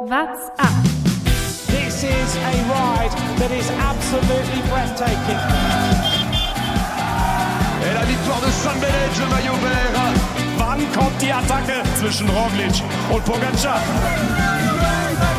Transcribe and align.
What's 0.00 0.48
up? 0.60 0.84
This 1.66 2.04
is 2.04 2.36
a 2.36 2.54
ride 2.70 3.10
that 3.38 3.50
is 3.50 3.68
absolutely 3.82 4.62
breathtaking. 4.70 5.40
Et 7.82 7.94
la 7.94 8.04
victoire 8.06 8.40
de 8.40 8.50
San 8.52 8.78
Benedge, 8.78 9.18
le 9.18 9.26
maillot 9.26 9.58
vert. 9.58 10.14
Wann 10.56 10.78
kommt 10.92 11.20
die 11.20 11.32
Attacke 11.32 11.82
zwischen 11.98 12.28
Roglic 12.30 12.80
und 13.12 13.24
Pogacar? 13.24 13.80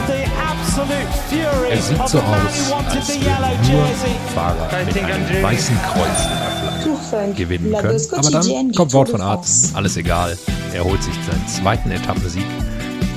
The 0.07 0.27
absolute 0.43 1.07
fury 1.29 1.69
Er 1.69 1.81
sieht 1.81 1.99
of 2.01 2.09
so 2.09 2.17
the 2.17 2.23
man 2.25 2.45
aus, 2.45 2.67
who 2.67 2.75
wanted 2.75 2.97
als 2.97 3.07
the 3.07 3.13
würden 3.13 3.27
yellow 3.27 3.55
nur 3.63 3.87
jersey. 3.87 4.15
Fahrer 4.35 4.85
mit 4.85 4.97
einem 4.97 5.43
weißen 5.43 5.77
Kreuz 5.83 6.25
in 6.25 6.37
der 6.37 6.51
Flagge 6.59 6.83
Tour 6.83 6.97
Funk, 6.97 7.37
gewinnen 7.37 7.73
können. 7.77 8.01
Aber 8.11 8.29
dann 8.29 8.71
kommt 8.73 8.91
Wort 8.91 9.07
von 9.07 9.21
Arzt. 9.21 9.73
Alles 9.73 9.95
egal. 9.95 10.37
Er 10.73 10.83
holt 10.83 11.01
sich 11.01 11.15
seinen 11.15 11.47
zweiten 11.47 11.91
Etappensieg 11.91 12.45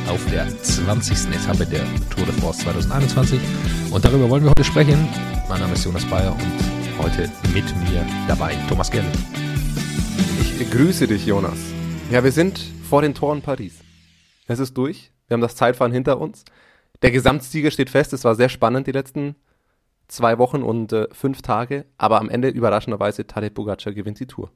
auf 0.08 0.24
der 0.26 0.46
20. 0.48 1.34
Etappe 1.34 1.66
der 1.66 1.84
Tour 2.10 2.26
de 2.26 2.34
France 2.34 2.62
2021. 2.62 3.40
Und 3.90 4.04
darüber 4.04 4.28
wollen 4.28 4.44
wir 4.44 4.50
heute 4.50 4.64
sprechen. 4.64 5.08
Mein 5.48 5.60
Name 5.60 5.74
ist 5.74 5.84
Jonas 5.84 6.04
Bayer 6.06 6.32
und 6.32 7.02
heute 7.02 7.30
mit 7.54 7.64
mir 7.88 8.04
dabei 8.26 8.54
Thomas 8.68 8.90
Gerling. 8.90 9.10
Ich 10.40 10.70
grüße 10.70 11.06
dich, 11.06 11.26
Jonas. 11.26 11.58
Ja, 12.10 12.24
wir 12.24 12.32
sind 12.32 12.60
vor 12.88 13.02
den 13.02 13.14
Toren 13.14 13.42
Paris. 13.42 13.80
Es 14.46 14.58
ist 14.58 14.76
durch. 14.76 15.10
Wir 15.28 15.34
haben 15.34 15.40
das 15.40 15.56
Zeitfahren 15.56 15.92
hinter 15.92 16.20
uns. 16.20 16.44
Der 17.02 17.10
Gesamtsieger 17.10 17.70
steht 17.70 17.90
fest. 17.90 18.12
Es 18.12 18.24
war 18.24 18.34
sehr 18.34 18.48
spannend 18.48 18.86
die 18.86 18.92
letzten 18.92 19.36
zwei 20.08 20.38
Wochen 20.38 20.62
und 20.62 20.92
äh, 20.92 21.08
fünf 21.12 21.42
Tage. 21.42 21.86
Aber 21.96 22.20
am 22.20 22.28
Ende 22.28 22.48
überraschenderweise 22.48 23.26
Tadej 23.26 23.50
Pogacar 23.50 23.92
gewinnt 23.92 24.20
die 24.20 24.26
Tour. 24.26 24.50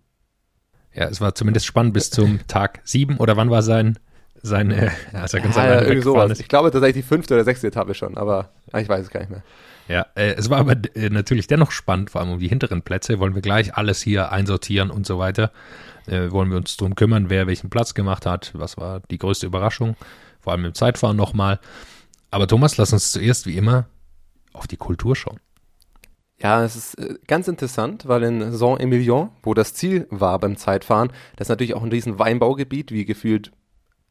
Ja, 0.95 1.05
es 1.05 1.21
war 1.21 1.35
zumindest 1.35 1.67
spannend 1.67 1.93
bis 1.93 2.11
zum 2.11 2.41
Tag 2.47 2.81
7 2.85 3.19
oder 3.19 3.37
wann 3.37 3.51
war 3.51 3.63
sein, 3.63 3.99
sein 4.47 4.71
äh, 4.71 4.91
als 5.13 5.35
er 5.35 5.41
ganz 5.41 5.57
Ja, 5.57 5.63
alleine 5.63 5.83
irgendwie 5.83 6.03
weggefahren 6.03 6.03
sowas. 6.03 6.33
ist. 6.33 6.41
Ich 6.41 6.49
glaube 6.49 6.71
tatsächlich 6.71 7.05
die 7.05 7.09
fünfte 7.09 7.35
oder 7.35 7.45
sechste 7.45 7.67
Etappe 7.69 7.95
schon, 7.95 8.17
aber 8.17 8.51
ja, 8.73 8.81
ich 8.81 8.89
weiß 8.89 9.03
es 9.03 9.11
gar 9.11 9.21
nicht 9.21 9.31
mehr. 9.31 9.43
Ja, 9.89 10.07
äh, 10.17 10.35
es 10.35 10.51
war 10.51 10.59
aber 10.59 10.73
äh, 10.95 11.11
natürlich 11.11 11.47
dennoch 11.47 11.71
spannend, 11.71 12.11
vor 12.11 12.21
allem 12.21 12.33
um 12.33 12.39
die 12.41 12.49
hinteren 12.49 12.83
Plätze. 12.83 13.19
Wollen 13.21 13.35
wir 13.37 13.43
gleich 13.43 13.77
alles 13.77 14.03
hier 14.03 14.33
einsortieren 14.33 14.91
und 14.91 15.07
so 15.07 15.19
weiter. 15.19 15.53
Äh, 16.07 16.31
wollen 16.33 16.51
wir 16.51 16.57
uns 16.57 16.77
drum 16.77 16.95
kümmern, 16.97 17.31
wer 17.31 17.47
welchen 17.47 17.71
Platz 17.71 17.95
gemacht 17.95 18.27
hat, 18.27 18.53
was 18.55 18.77
war 18.77 19.01
die 19.11 19.19
größte 19.19 19.47
Überraschung, 19.47 19.97
vor 20.41 20.53
allem 20.53 20.65
im 20.65 20.75
Zeitfahren 20.75 21.17
nochmal. 21.17 21.61
Aber 22.31 22.49
Thomas, 22.49 22.77
lass 22.77 22.93
uns 22.93 23.13
zuerst 23.13 23.47
wie 23.47 23.57
immer 23.57 23.87
auf 24.53 24.67
die 24.67 24.77
Kultur 24.77 25.15
schauen. 25.15 25.39
Ja, 26.39 26.65
es 26.65 26.77
ist 26.77 26.95
äh, 26.99 27.15
ganz 27.27 27.49
interessant, 27.49 28.07
weil 28.09 28.23
in 28.25 28.53
Saint-Emilion, 28.53 29.31
wo 29.43 29.55
das 29.55 29.73
Ziel 29.73 30.07
war 30.11 30.39
beim 30.39 30.57
Zeitfahren, 30.57 31.09
das 31.37 31.47
ist 31.47 31.51
natürlich 31.51 31.75
auch 31.75 31.83
ein 31.83 31.91
riesen 31.91 32.19
Weinbaugebiet, 32.19 32.91
wie 32.93 33.05
gefühlt 33.05 33.53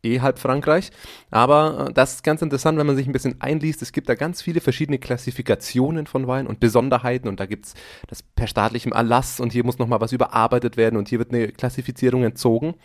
eh 0.06 0.22
halb 0.22 0.40
Frankreich. 0.40 0.92
Aber 1.32 1.88
äh, 1.90 1.94
das 1.94 2.16
ist 2.16 2.24
ganz 2.24 2.42
interessant, 2.42 2.78
wenn 2.78 2.88
man 2.88 2.96
sich 2.96 3.08
ein 3.08 3.12
bisschen 3.12 3.42
einliest. 3.42 3.82
Es 3.82 3.92
gibt 3.92 4.08
da 4.08 4.16
ganz 4.16 4.42
viele 4.42 4.62
verschiedene 4.62 5.00
Klassifikationen 5.00 6.08
von 6.08 6.28
Wein 6.28 6.48
und 6.48 6.60
Besonderheiten 6.60 7.28
und 7.28 7.40
da 7.40 7.46
gibt's 7.46 7.74
das 8.08 8.24
per 8.24 8.48
staatlichem 8.48 8.92
Erlass 8.92 9.40
und 9.40 9.52
hier 9.52 9.66
muss 9.66 9.80
nochmal 9.80 10.02
was 10.02 10.12
überarbeitet 10.12 10.78
werden 10.78 10.98
und 10.98 11.10
hier 11.10 11.20
wird 11.20 11.34
eine 11.34 11.50
Klassifizierung 11.50 12.24
entzogen. 12.24 12.76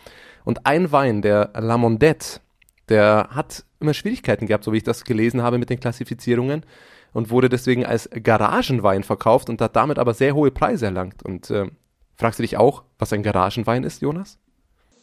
Und 0.45 0.67
ein 0.67 0.91
Wein, 0.91 1.23
der 1.23 1.51
La 1.55 1.77
Mondette, 1.77 2.41
der 2.89 3.29
hat 3.31 3.65
immer 3.79 3.95
Schwierigkeiten 3.95 4.47
gehabt, 4.47 4.65
so 4.65 4.73
wie 4.73 4.79
ich 4.79 4.83
das 4.83 5.05
gelesen 5.05 5.43
habe 5.43 5.59
mit 5.59 5.71
den 5.71 5.81
Klassifizierungen 5.81 6.65
und 7.13 7.31
wurde 7.31 7.49
deswegen 7.49 7.85
als 7.85 8.09
Garagenwein 8.23 9.03
verkauft 9.03 9.49
und 9.49 9.61
hat 9.61 9.77
damit 9.77 9.99
aber 9.99 10.15
sehr 10.15 10.35
hohe 10.35 10.51
Preise 10.51 10.87
erlangt. 10.87 11.23
Und 11.23 11.51
äh, 11.51 11.67
fragst 12.17 12.39
du 12.39 12.43
dich 12.43 12.57
auch, 12.57 12.85
was 12.99 13.13
ein 13.13 13.23
Garagenwein 13.23 13.85
ist, 13.85 14.03
Jonas? 14.03 14.39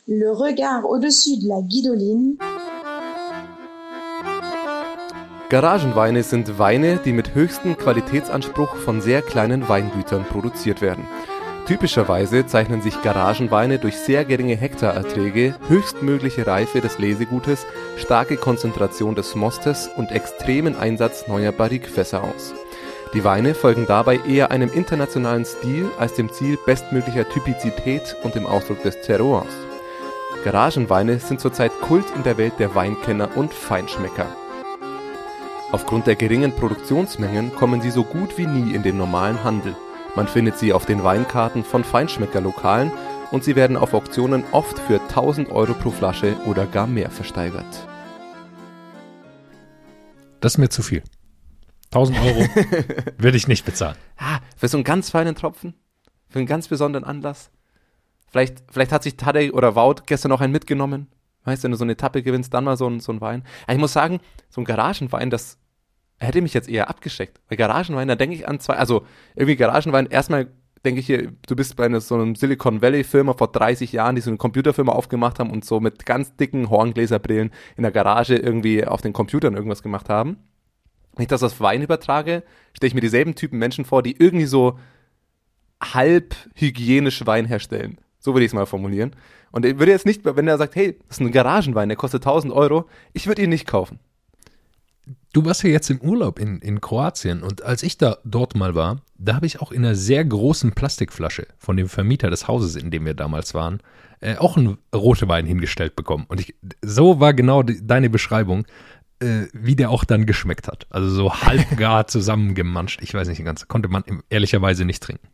Le 0.09 0.31
regard 0.31 0.86
au-dessus 0.86 1.36
de 1.36 1.50
la 1.50 1.59
guidoline, 1.61 2.38
Garagenweine 5.50 6.23
sind 6.23 6.58
Weine, 6.58 6.97
die 7.03 7.11
mit 7.11 7.36
höchstem 7.36 7.75
Qualitätsanspruch 7.75 8.78
von 8.78 9.02
sehr 9.02 9.22
kleinen 9.22 9.67
Weingütern 9.67 10.23
produziert 10.23 10.81
werden. 10.81 11.05
Typischerweise 11.66 12.45
zeichnen 12.45 12.81
sich 12.81 13.01
Garagenweine 13.01 13.79
durch 13.79 13.97
sehr 13.97 14.23
geringe 14.23 14.56
Hektarerträge, 14.56 15.56
höchstmögliche 15.68 16.47
Reife 16.47 16.79
des 16.79 17.00
Lesegutes, 17.00 17.66
starke 17.97 18.38
Konzentration 18.38 19.13
des 19.13 19.35
Mostes 19.35 19.89
und 19.97 20.13
extremen 20.13 20.78
Einsatz 20.78 21.28
neuer 21.28 21.51
Barrikfässer 21.51 22.24
aus. 22.24 22.53
Die 23.13 23.25
Weine 23.25 23.53
folgen 23.53 23.85
dabei 23.85 24.22
eher 24.25 24.51
einem 24.51 24.72
internationalen 24.72 25.44
Stil 25.44 25.89
als 26.00 26.13
dem 26.13 26.31
Ziel 26.31 26.57
bestmöglicher 26.66 27.28
Typizität 27.28 28.16
und 28.24 28.35
dem 28.35 28.45
Ausdruck 28.45 28.81
des 28.84 29.01
Terroirs. 29.01 29.68
Garagenweine 30.44 31.20
sind 31.20 31.40
zurzeit 31.40 31.72
Kult 31.81 32.06
in 32.16 32.24
der 32.24 32.38
Welt 32.38 32.53
der 32.59 32.75
Weinkenner 32.75 33.36
und 33.36 33.53
Feinschmecker. 33.53 34.28
Aufgrund 35.72 36.08
der 36.08 36.16
geringen 36.16 36.53
Produktionsmengen 36.53 37.53
kommen 37.53 37.81
sie 37.81 37.92
so 37.92 38.03
gut 38.03 38.38
wie 38.38 38.48
nie 38.48 38.74
in 38.74 38.84
den 38.84 38.98
normalen 38.98 39.44
Handel. 39.44 39.75
Man 40.16 40.28
findet 40.28 40.58
sie 40.58 40.72
auf 40.72 40.86
den 40.86 41.03
Weinkarten 41.03 41.64
von 41.64 41.84
Feinschmeckerlokalen 41.84 42.92
und 43.31 43.44
sie 43.44 43.56
werden 43.56 43.75
auf 43.75 43.94
Auktionen 43.94 44.44
oft 44.52 44.80
für 44.80 45.02
1000 45.02 45.52
Euro 45.52 45.74
pro 45.74 45.92
Flasche 45.92 46.38
oder 46.46 46.66
gar 46.66 46.88
mehr 46.88 47.09
versteigert. 47.09 47.88
Das 50.40 50.54
ist 50.54 50.58
mir 50.58 50.69
zu 50.69 50.84
viel. 50.84 51.04
1000 51.92 52.19
Euro 52.19 52.40
würde 53.18 53.38
ich 53.38 53.48
nicht 53.48 53.66
bezahlen. 53.66 53.98
Ah, 54.18 54.40
für 54.56 54.68
so 54.68 54.78
einen 54.78 54.84
ganz 54.84 55.09
feinen 55.09 55.36
Tropfen, 55.36 55.74
für 56.30 56.40
einen 56.40 56.48
ganz 56.48 56.68
besonderen 56.68 57.04
Anlass. 57.04 57.50
Vielleicht, 58.29 58.63
vielleicht 58.69 58.91
hat 58.91 59.03
sich 59.03 59.17
Tadej 59.17 59.51
oder 59.51 59.75
Wout 59.75 60.03
gestern 60.05 60.29
noch 60.29 60.41
einen 60.41 60.53
mitgenommen. 60.53 61.07
Weißt 61.45 61.63
du, 61.63 61.65
wenn 61.65 61.71
du 61.71 61.77
so 61.77 61.85
eine 61.85 61.93
Etappe 61.93 62.23
gewinnst, 62.23 62.53
dann 62.53 62.65
mal 62.65 62.75
so 62.75 62.88
ein, 62.89 62.99
so 62.99 63.11
ein 63.11 63.21
Wein. 63.21 63.43
Ja, 63.67 63.73
ich 63.73 63.79
muss 63.79 63.93
sagen, 63.93 64.19
so 64.49 64.59
ein 64.59 64.65
Garagenwein, 64.65 65.29
das 65.29 65.57
hätte 66.19 66.41
mich 66.41 66.53
jetzt 66.53 66.67
eher 66.67 66.89
abgeschreckt. 66.89 67.39
Bei 67.47 67.55
Garagenwein, 67.55 68.07
da 68.07 68.15
denke 68.15 68.35
ich 68.35 68.47
an 68.47 68.59
zwei, 68.59 68.75
also 68.75 69.05
irgendwie 69.35 69.55
Garagenwein, 69.55 70.07
erstmal 70.07 70.47
denke 70.83 70.99
ich 70.99 71.05
hier, 71.05 71.31
du 71.47 71.55
bist 71.55 71.75
bei 71.75 71.85
einer, 71.85 72.01
so 72.01 72.15
einem 72.15 72.35
Silicon 72.35 72.81
Valley 72.81 73.03
Firma 73.03 73.33
vor 73.33 73.51
30 73.51 73.91
Jahren, 73.91 74.15
die 74.15 74.21
so 74.21 74.29
eine 74.29 74.38
Computerfirma 74.38 74.91
aufgemacht 74.91 75.39
haben 75.39 75.51
und 75.51 75.65
so 75.65 75.79
mit 75.79 76.05
ganz 76.05 76.35
dicken 76.35 76.69
Horngläserbrillen 76.69 77.51
in 77.75 77.83
der 77.83 77.91
Garage 77.91 78.35
irgendwie 78.35 78.85
auf 78.85 79.01
den 79.01 79.13
Computern 79.13 79.55
irgendwas 79.55 79.83
gemacht 79.83 80.09
haben. 80.09 80.38
Wenn 81.15 81.23
ich 81.23 81.29
das 81.29 81.44
auf 81.44 81.59
Wein 81.59 81.81
übertrage, 81.81 82.44
stelle 82.73 82.89
ich 82.89 82.94
mir 82.94 83.01
dieselben 83.01 83.35
Typen 83.35 83.57
Menschen 83.57 83.85
vor, 83.85 84.03
die 84.03 84.15
irgendwie 84.17 84.45
so 84.45 84.79
halb 85.81 86.35
hygienisch 86.55 87.25
Wein 87.25 87.45
herstellen. 87.45 87.99
So 88.27 88.33
würde 88.33 88.43
ich 88.43 88.49
es 88.49 88.53
mal 88.53 88.65
formulieren. 88.65 89.15
Und 89.51 89.65
ich 89.65 89.79
würde 89.79 89.93
jetzt 89.93 90.05
nicht, 90.05 90.25
wenn 90.25 90.49
er 90.49 90.57
sagt, 90.57 90.75
hey, 90.75 90.99
das 91.07 91.15
ist 91.15 91.21
ein 91.21 91.31
Garagenwein, 91.31 91.88
der 91.88 91.95
kostet 91.95 92.23
1000 92.23 92.51
Euro, 92.51 92.89
ich 93.13 93.25
würde 93.25 93.41
ihn 93.41 93.49
nicht 93.49 93.65
kaufen. 93.65 93.99
Du 95.31 95.45
warst 95.45 95.63
ja 95.63 95.69
jetzt 95.69 95.89
im 95.89 96.01
Urlaub 96.01 96.38
in, 96.38 96.59
in 96.59 96.81
Kroatien 96.81 97.41
und 97.41 97.63
als 97.63 97.83
ich 97.83 97.97
da 97.97 98.17
dort 98.25 98.53
mal 98.53 98.75
war, 98.75 98.97
da 99.17 99.35
habe 99.35 99.45
ich 99.45 99.61
auch 99.61 99.71
in 99.71 99.85
einer 99.85 99.95
sehr 99.95 100.25
großen 100.25 100.73
Plastikflasche 100.73 101.47
von 101.57 101.77
dem 101.77 101.88
Vermieter 101.88 102.29
des 102.29 102.49
Hauses, 102.49 102.75
in 102.75 102.91
dem 102.91 103.05
wir 103.05 103.13
damals 103.13 103.53
waren, 103.53 103.79
äh, 104.19 104.35
auch 104.35 104.57
einen 104.57 104.77
roten 104.94 105.29
Wein 105.29 105.45
hingestellt 105.45 105.95
bekommen. 105.95 106.25
Und 106.27 106.41
ich, 106.41 106.53
so 106.81 107.21
war 107.21 107.33
genau 107.33 107.63
die, 107.63 107.79
deine 107.88 108.09
Beschreibung, 108.09 108.67
äh, 109.21 109.45
wie 109.53 109.77
der 109.77 109.89
auch 109.89 110.03
dann 110.03 110.25
geschmeckt 110.25 110.67
hat. 110.67 110.85
Also 110.89 111.09
so 111.09 111.33
halbgar 111.33 112.07
zusammengemanscht. 112.07 113.01
Ich 113.01 113.13
weiß 113.13 113.29
nicht 113.29 113.45
ganz, 113.45 113.69
konnte 113.69 113.88
man 113.88 114.03
ehrlicherweise 114.29 114.83
nicht 114.83 115.01
trinken. 115.01 115.29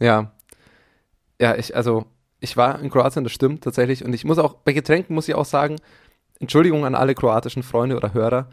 Ja. 0.00 0.32
Ja, 1.40 1.56
ich, 1.56 1.74
also, 1.74 2.04
ich 2.38 2.56
war 2.56 2.80
in 2.80 2.90
Kroatien, 2.90 3.24
das 3.24 3.32
stimmt 3.32 3.64
tatsächlich. 3.64 4.04
Und 4.04 4.12
ich 4.12 4.24
muss 4.24 4.38
auch, 4.38 4.54
bei 4.54 4.72
Getränken 4.74 5.14
muss 5.14 5.26
ich 5.26 5.34
auch 5.34 5.46
sagen, 5.46 5.76
Entschuldigung 6.38 6.84
an 6.84 6.94
alle 6.94 7.14
kroatischen 7.14 7.62
Freunde 7.62 7.96
oder 7.96 8.12
Hörer. 8.12 8.50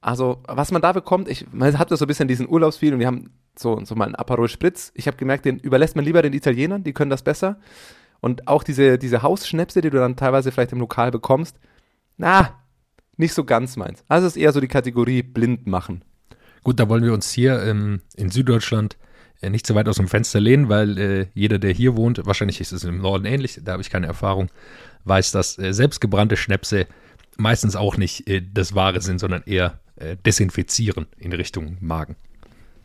Also, 0.00 0.40
was 0.46 0.70
man 0.70 0.80
da 0.80 0.92
bekommt, 0.92 1.28
ich, 1.28 1.52
man 1.52 1.76
hatte 1.78 1.96
so 1.96 2.04
ein 2.04 2.08
bisschen 2.08 2.28
diesen 2.28 2.48
Urlaubsfeel 2.48 2.94
und 2.94 3.00
wir 3.00 3.08
haben 3.08 3.30
so, 3.58 3.84
so 3.84 3.96
mal 3.96 4.06
einen 4.06 4.14
Aperol 4.14 4.48
Spritz. 4.48 4.92
Ich 4.94 5.08
habe 5.08 5.16
gemerkt, 5.16 5.44
den 5.44 5.58
überlässt 5.58 5.96
man 5.96 6.04
lieber 6.04 6.22
den 6.22 6.32
Italienern, 6.32 6.84
die 6.84 6.92
können 6.92 7.10
das 7.10 7.22
besser. 7.22 7.58
Und 8.20 8.46
auch 8.46 8.62
diese, 8.62 8.96
diese 8.96 9.22
Hausschnäpse, 9.22 9.80
die 9.80 9.90
du 9.90 9.98
dann 9.98 10.16
teilweise 10.16 10.52
vielleicht 10.52 10.72
im 10.72 10.78
Lokal 10.78 11.10
bekommst, 11.10 11.58
na, 12.16 12.60
nicht 13.16 13.34
so 13.34 13.44
ganz 13.44 13.76
meins. 13.76 14.04
Also, 14.08 14.28
es 14.28 14.36
ist 14.36 14.42
eher 14.42 14.52
so 14.52 14.60
die 14.60 14.68
Kategorie 14.68 15.22
blind 15.24 15.66
machen. 15.66 16.04
Gut, 16.62 16.78
da 16.78 16.88
wollen 16.88 17.04
wir 17.04 17.12
uns 17.12 17.32
hier 17.32 17.60
ähm, 17.64 18.02
in 18.16 18.30
Süddeutschland 18.30 18.96
äh, 19.40 19.50
nicht 19.50 19.66
so 19.66 19.74
weit 19.74 19.88
aus 19.88 19.96
dem 19.96 20.08
Fenster 20.08 20.40
lehnen, 20.40 20.68
weil 20.68 20.98
äh, 20.98 21.26
jeder, 21.34 21.58
der 21.58 21.72
hier 21.72 21.96
wohnt, 21.96 22.24
wahrscheinlich 22.26 22.60
ist 22.60 22.72
es 22.72 22.84
im 22.84 22.98
Norden 22.98 23.24
ähnlich, 23.24 23.60
da 23.62 23.72
habe 23.72 23.82
ich 23.82 23.90
keine 23.90 24.06
Erfahrung, 24.06 24.50
weiß, 25.04 25.32
dass 25.32 25.58
äh, 25.58 25.72
selbstgebrannte 25.72 26.36
Schnäpse 26.36 26.86
meistens 27.36 27.76
auch 27.76 27.96
nicht 27.96 28.28
äh, 28.28 28.42
das 28.42 28.74
Wahre 28.74 29.00
sind, 29.00 29.18
sondern 29.18 29.42
eher 29.44 29.80
äh, 29.96 30.16
desinfizieren 30.16 31.06
in 31.18 31.32
Richtung 31.32 31.76
Magen. 31.80 32.16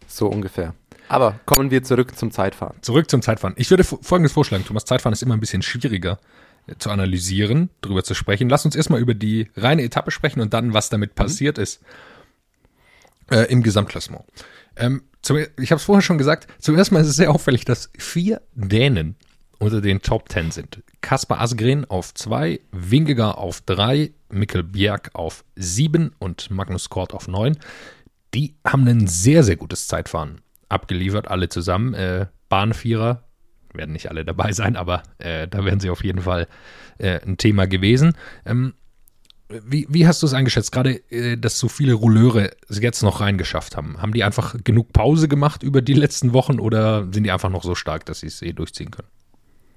So 0.07 0.27
ungefähr. 0.27 0.73
Aber 1.07 1.39
kommen 1.45 1.71
wir 1.71 1.83
zurück 1.83 2.17
zum 2.17 2.31
Zeitfahren. 2.31 2.77
Zurück 2.81 3.09
zum 3.09 3.21
Zeitfahren. 3.21 3.53
Ich 3.57 3.69
würde 3.69 3.83
folgendes 3.83 4.31
vorschlagen, 4.31 4.65
Thomas, 4.65 4.85
Zeitfahren 4.85 5.13
ist 5.13 5.23
immer 5.23 5.35
ein 5.35 5.39
bisschen 5.39 5.61
schwieriger 5.61 6.19
äh, 6.67 6.75
zu 6.77 6.89
analysieren, 6.89 7.69
darüber 7.81 8.03
zu 8.03 8.13
sprechen. 8.13 8.49
Lass 8.49 8.65
uns 8.65 8.75
erstmal 8.75 9.01
über 9.01 9.13
die 9.13 9.49
reine 9.55 9.83
Etappe 9.83 10.11
sprechen 10.11 10.41
und 10.41 10.53
dann, 10.53 10.73
was 10.73 10.89
damit 10.89 11.15
passiert 11.15 11.57
ist 11.57 11.81
äh, 13.29 13.51
im 13.51 13.61
Gesamtklassement. 13.61 14.23
Ähm, 14.77 15.03
zum, 15.25 15.37
ich 15.37 15.71
habe 15.71 15.79
es 15.79 15.83
vorher 15.83 16.01
schon 16.01 16.17
gesagt, 16.17 16.47
zuerst 16.59 16.91
mal 16.91 17.01
ist 17.01 17.07
es 17.07 17.15
sehr 17.15 17.31
auffällig, 17.31 17.65
dass 17.65 17.89
vier 17.97 18.41
Dänen 18.53 19.15
unter 19.57 19.81
den 19.81 20.01
Top 20.01 20.29
10 20.29 20.51
sind 20.51 20.83
Kaspar 21.01 21.41
Asgren 21.41 21.85
auf 21.85 22.13
2, 22.13 22.59
Wingegar 22.71 23.37
auf 23.37 23.61
3, 23.61 24.11
Mikkel 24.29 24.63
Bjerg 24.63 25.11
auf 25.13 25.43
7 25.55 26.11
und 26.19 26.51
Magnus 26.51 26.89
Kort 26.89 27.13
auf 27.13 27.27
9. 27.27 27.57
Die 28.33 28.55
haben 28.65 28.87
ein 28.87 29.07
sehr, 29.07 29.43
sehr 29.43 29.55
gutes 29.55 29.87
Zeitfahren 29.87 30.41
abgeliefert, 30.69 31.27
alle 31.27 31.49
zusammen. 31.49 31.93
Äh, 31.93 32.27
Bahnvierer, 32.49 33.23
werden 33.73 33.93
nicht 33.93 34.09
alle 34.09 34.25
dabei 34.25 34.51
sein, 34.51 34.75
aber 34.75 35.03
äh, 35.17 35.47
da 35.47 35.65
wären 35.65 35.79
sie 35.79 35.89
auf 35.89 36.03
jeden 36.03 36.21
Fall 36.21 36.47
äh, 36.97 37.19
ein 37.25 37.37
Thema 37.37 37.67
gewesen. 37.67 38.13
Ähm, 38.45 38.73
wie, 39.49 39.85
wie, 39.89 40.07
hast 40.07 40.23
du 40.23 40.27
es 40.27 40.33
eingeschätzt, 40.33 40.71
gerade, 40.71 41.01
äh, 41.11 41.37
dass 41.37 41.59
so 41.59 41.67
viele 41.67 41.93
Rouleure 41.93 42.51
es 42.67 42.81
jetzt 42.81 43.03
noch 43.03 43.21
reingeschafft 43.21 43.77
haben? 43.77 44.01
Haben 44.01 44.13
die 44.13 44.23
einfach 44.23 44.55
genug 44.63 44.91
Pause 44.91 45.27
gemacht 45.27 45.61
über 45.61 45.81
die 45.81 45.93
letzten 45.93 46.33
Wochen 46.33 46.59
oder 46.59 47.07
sind 47.11 47.23
die 47.23 47.31
einfach 47.31 47.49
noch 47.49 47.63
so 47.63 47.75
stark, 47.75 48.05
dass 48.05 48.21
sie 48.21 48.27
es 48.27 48.41
eh 48.41 48.53
durchziehen 48.53 48.91
können? 48.91 49.07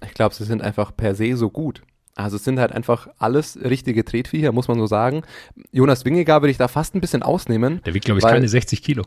Ich 0.04 0.14
glaube, 0.14 0.34
sie 0.34 0.44
sind 0.44 0.62
einfach 0.62 0.96
per 0.96 1.14
se 1.14 1.36
so 1.36 1.50
gut. 1.50 1.82
Also 2.14 2.36
es 2.36 2.44
sind 2.44 2.58
halt 2.58 2.72
einfach 2.72 3.08
alles 3.18 3.58
richtige 3.62 4.04
Tretviecher, 4.04 4.52
muss 4.52 4.68
man 4.68 4.78
so 4.78 4.86
sagen. 4.86 5.22
Jonas 5.70 6.04
Wingegar 6.04 6.42
würde 6.42 6.50
ich 6.50 6.56
da 6.56 6.66
fast 6.66 6.94
ein 6.94 7.00
bisschen 7.00 7.22
ausnehmen. 7.22 7.80
Der 7.84 7.94
wiegt, 7.94 8.06
glaube 8.06 8.18
ich, 8.18 8.24
weil, 8.24 8.32
keine 8.32 8.48
60 8.48 8.82
Kilo. 8.82 9.04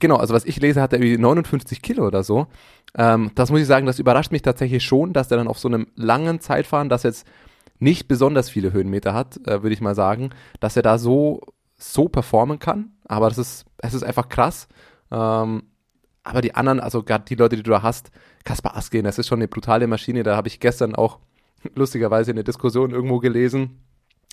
Genau, 0.00 0.16
also 0.16 0.34
was 0.34 0.44
ich 0.44 0.58
lese, 0.58 0.80
hat 0.80 0.92
er 0.92 0.98
irgendwie 0.98 1.18
59 1.18 1.82
Kilo 1.82 2.06
oder 2.06 2.24
so. 2.24 2.46
Ähm, 2.96 3.30
das 3.34 3.50
muss 3.50 3.60
ich 3.60 3.66
sagen, 3.66 3.86
das 3.86 3.98
überrascht 3.98 4.32
mich 4.32 4.42
tatsächlich 4.42 4.82
schon, 4.82 5.12
dass 5.12 5.28
der 5.28 5.38
dann 5.38 5.48
auf 5.48 5.58
so 5.58 5.68
einem 5.68 5.86
langen 5.94 6.40
Zeitfahren, 6.40 6.88
das 6.88 7.04
jetzt 7.04 7.26
nicht 7.78 8.08
besonders 8.08 8.50
viele 8.50 8.72
Höhenmeter 8.72 9.14
hat, 9.14 9.36
äh, 9.46 9.62
würde 9.62 9.74
ich 9.74 9.80
mal 9.80 9.94
sagen, 9.94 10.30
dass 10.60 10.76
er 10.76 10.82
da 10.82 10.98
so, 10.98 11.42
so 11.76 12.08
performen 12.08 12.58
kann. 12.58 12.92
Aber 13.04 13.28
das 13.28 13.38
ist, 13.38 13.66
es 13.78 13.94
ist 13.94 14.02
einfach 14.02 14.28
krass. 14.28 14.68
Ähm, 15.10 15.64
aber 16.24 16.40
die 16.40 16.54
anderen, 16.54 16.80
also 16.80 17.02
gerade 17.02 17.24
die 17.24 17.36
Leute, 17.36 17.56
die 17.56 17.62
du 17.62 17.70
da 17.70 17.82
hast, 17.82 18.10
Kaspar 18.44 18.76
Asken, 18.76 19.04
das 19.04 19.18
ist 19.18 19.28
schon 19.28 19.38
eine 19.38 19.48
brutale 19.48 19.86
Maschine. 19.86 20.22
Da 20.22 20.36
habe 20.36 20.48
ich 20.48 20.60
gestern 20.60 20.94
auch 20.94 21.20
lustigerweise 21.74 22.32
eine 22.32 22.44
Diskussion 22.44 22.90
irgendwo 22.90 23.18
gelesen, 23.18 23.80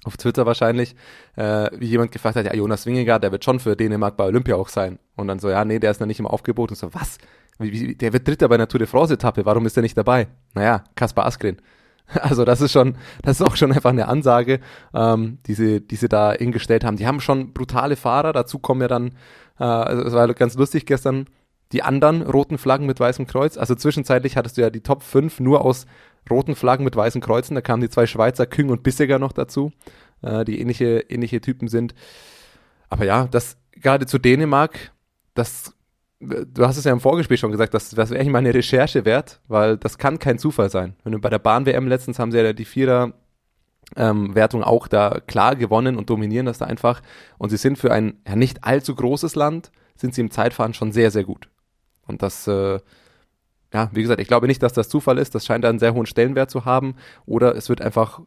auf 0.05 0.17
Twitter 0.17 0.45
wahrscheinlich, 0.45 0.95
äh, 1.35 1.69
wie 1.77 1.85
jemand 1.85 2.11
gefragt 2.11 2.35
hat, 2.35 2.45
ja, 2.45 2.53
Jonas 2.53 2.85
Wingegaard, 2.85 3.23
der 3.23 3.31
wird 3.31 3.45
schon 3.45 3.59
für 3.59 3.75
Dänemark 3.75 4.17
bei 4.17 4.25
Olympia 4.25 4.55
auch 4.55 4.67
sein. 4.67 4.99
Und 5.15 5.27
dann 5.27 5.39
so, 5.39 5.49
ja, 5.49 5.63
nee, 5.63 5.79
der 5.79 5.91
ist 5.91 5.99
noch 5.99 6.07
nicht 6.07 6.19
im 6.19 6.27
Aufgebot. 6.27 6.71
Und 6.71 6.75
so, 6.75 6.93
was? 6.93 7.17
Wie, 7.59 7.71
wie, 7.71 7.95
der 7.95 8.11
wird 8.11 8.27
Dritter 8.27 8.49
bei 8.49 8.55
einer 8.55 8.67
Tour 8.67 8.79
de 8.79 8.87
France-Etappe, 8.87 9.45
warum 9.45 9.65
ist 9.65 9.75
der 9.75 9.83
nicht 9.83 9.97
dabei? 9.97 10.27
Naja, 10.55 10.83
Kaspar 10.95 11.25
Askren. 11.25 11.57
Also 12.21 12.45
das 12.45 12.61
ist 12.61 12.71
schon, 12.71 12.97
das 13.21 13.39
ist 13.39 13.47
auch 13.47 13.55
schon 13.55 13.71
einfach 13.71 13.89
eine 13.89 14.07
Ansage, 14.07 14.59
ähm, 14.93 15.39
die, 15.47 15.53
sie, 15.53 15.81
die 15.81 15.95
sie 15.95 16.09
da 16.09 16.33
hingestellt 16.33 16.83
haben. 16.83 16.97
Die 16.97 17.07
haben 17.07 17.19
schon 17.19 17.53
brutale 17.53 17.95
Fahrer, 17.95 18.33
dazu 18.33 18.59
kommen 18.59 18.81
ja 18.81 18.87
dann, 18.87 19.13
äh, 19.59 19.63
also 19.63 20.03
es 20.03 20.13
war 20.13 20.31
ganz 20.33 20.55
lustig 20.55 20.85
gestern, 20.85 21.27
die 21.71 21.81
anderen 21.81 22.21
roten 22.21 22.57
Flaggen 22.57 22.85
mit 22.85 22.99
weißem 22.99 23.25
Kreuz. 23.25 23.57
Also 23.57 23.73
zwischenzeitlich 23.73 24.37
hattest 24.37 24.57
du 24.57 24.61
ja 24.61 24.69
die 24.69 24.81
Top 24.81 25.01
5 25.01 25.39
nur 25.39 25.65
aus 25.65 25.87
roten 26.29 26.55
Flaggen 26.55 26.83
mit 26.83 26.95
weißen 26.95 27.19
Kreuzen. 27.19 27.55
Da 27.55 27.61
kamen 27.61 27.81
die 27.81 27.89
zwei 27.89 28.05
Schweizer, 28.05 28.45
Küng 28.45 28.69
und 28.69 28.83
Bissiger 28.83 29.17
noch 29.17 29.31
dazu, 29.31 29.71
äh, 30.21 30.45
die 30.45 30.59
ähnliche, 30.61 30.99
ähnliche 31.09 31.41
Typen 31.41 31.67
sind. 31.67 31.95
Aber 32.89 33.05
ja, 33.05 33.27
das 33.27 33.57
gerade 33.71 34.05
zu 34.05 34.19
Dänemark, 34.19 34.91
das 35.33 35.73
du 36.23 36.65
hast 36.65 36.77
es 36.77 36.83
ja 36.85 36.91
im 36.91 36.99
Vorgespräch 36.99 37.39
schon 37.39 37.51
gesagt, 37.51 37.73
das, 37.73 37.89
das 37.89 38.09
wäre 38.09 38.19
eigentlich 38.19 38.31
mal 38.31 38.39
eine 38.39 38.53
Recherche 38.53 39.05
wert, 39.05 39.39
weil 39.47 39.77
das 39.77 39.97
kann 39.97 40.19
kein 40.19 40.37
Zufall 40.37 40.69
sein. 40.69 40.95
Wenn 41.03 41.13
du 41.13 41.19
bei 41.19 41.29
der 41.29 41.39
Bahn-WM 41.39 41.87
letztens 41.87 42.19
haben 42.19 42.31
sie 42.31 42.39
ja 42.39 42.53
die 42.53 42.65
Vierer 42.65 43.13
ähm, 43.95 44.35
Wertung 44.35 44.63
auch 44.63 44.87
da 44.87 45.19
klar 45.25 45.55
gewonnen 45.55 45.97
und 45.97 46.09
dominieren 46.09 46.45
das 46.45 46.57
da 46.57 46.65
einfach. 46.65 47.01
Und 47.37 47.49
sie 47.49 47.57
sind 47.57 47.77
für 47.77 47.91
ein 47.91 48.15
ja, 48.27 48.35
nicht 48.35 48.63
allzu 48.63 48.95
großes 48.95 49.35
Land, 49.35 49.71
sind 49.95 50.15
sie 50.15 50.21
im 50.21 50.31
Zeitfahren 50.31 50.73
schon 50.73 50.91
sehr, 50.91 51.11
sehr 51.11 51.23
gut. 51.23 51.49
Und 52.05 52.21
das, 52.21 52.47
äh, 52.47 52.79
ja, 53.73 53.89
wie 53.91 54.01
gesagt, 54.01 54.21
ich 54.21 54.27
glaube 54.27 54.47
nicht, 54.47 54.63
dass 54.63 54.73
das 54.73 54.89
Zufall 54.89 55.17
ist. 55.17 55.35
Das 55.35 55.45
scheint 55.45 55.63
da 55.63 55.69
einen 55.69 55.79
sehr 55.79 55.93
hohen 55.93 56.05
Stellenwert 56.05 56.51
zu 56.51 56.65
haben. 56.65 56.95
Oder 57.25 57.55
es 57.55 57.69
wird 57.69 57.81
einfach 57.81 58.21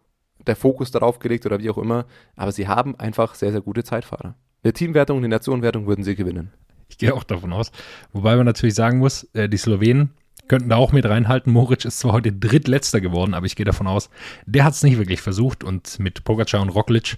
der 0.46 0.56
Fokus 0.56 0.90
darauf 0.90 1.18
gelegt 1.18 1.46
oder 1.46 1.58
wie 1.58 1.70
auch 1.70 1.78
immer. 1.78 2.06
Aber 2.36 2.52
sie 2.52 2.68
haben 2.68 2.98
einfach 2.98 3.34
sehr, 3.34 3.52
sehr 3.52 3.60
gute 3.60 3.84
Zeitfahrer. 3.84 4.34
Eine 4.62 4.72
Teamwertung, 4.72 5.18
eine 5.18 5.28
Nationenwertung 5.28 5.86
würden 5.86 6.04
sie 6.04 6.16
gewinnen. 6.16 6.52
Ich 6.88 6.98
gehe 6.98 7.14
auch 7.14 7.24
davon 7.24 7.52
aus. 7.52 7.72
Wobei 8.12 8.36
man 8.36 8.46
natürlich 8.46 8.74
sagen 8.74 8.98
muss, 8.98 9.24
äh, 9.34 9.48
die 9.48 9.56
Slowenen 9.56 10.10
könnten 10.48 10.68
da 10.68 10.76
auch 10.76 10.92
mit 10.92 11.04
reinhalten. 11.04 11.52
Moritz 11.52 11.84
ist 11.84 11.98
zwar 11.98 12.12
heute 12.12 12.32
drittletzter 12.32 13.00
geworden, 13.00 13.34
aber 13.34 13.46
ich 13.46 13.56
gehe 13.56 13.66
davon 13.66 13.86
aus, 13.86 14.10
der 14.46 14.64
hat 14.64 14.74
es 14.74 14.82
nicht 14.82 14.98
wirklich 14.98 15.20
versucht 15.20 15.64
und 15.64 15.98
mit 15.98 16.24
Pogacar 16.24 16.60
und 16.60 16.68
Roglic 16.68 17.16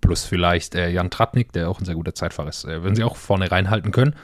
plus 0.00 0.24
vielleicht 0.24 0.74
äh, 0.74 0.90
Jan 0.90 1.10
Tratnik, 1.10 1.52
der 1.52 1.70
auch 1.70 1.80
ein 1.80 1.84
sehr 1.84 1.94
guter 1.94 2.14
Zeitfahrer 2.14 2.48
ist, 2.48 2.64
äh, 2.64 2.82
würden 2.82 2.94
sie 2.94 3.04
auch 3.04 3.16
vorne 3.16 3.50
reinhalten 3.50 3.92
können. 3.92 4.14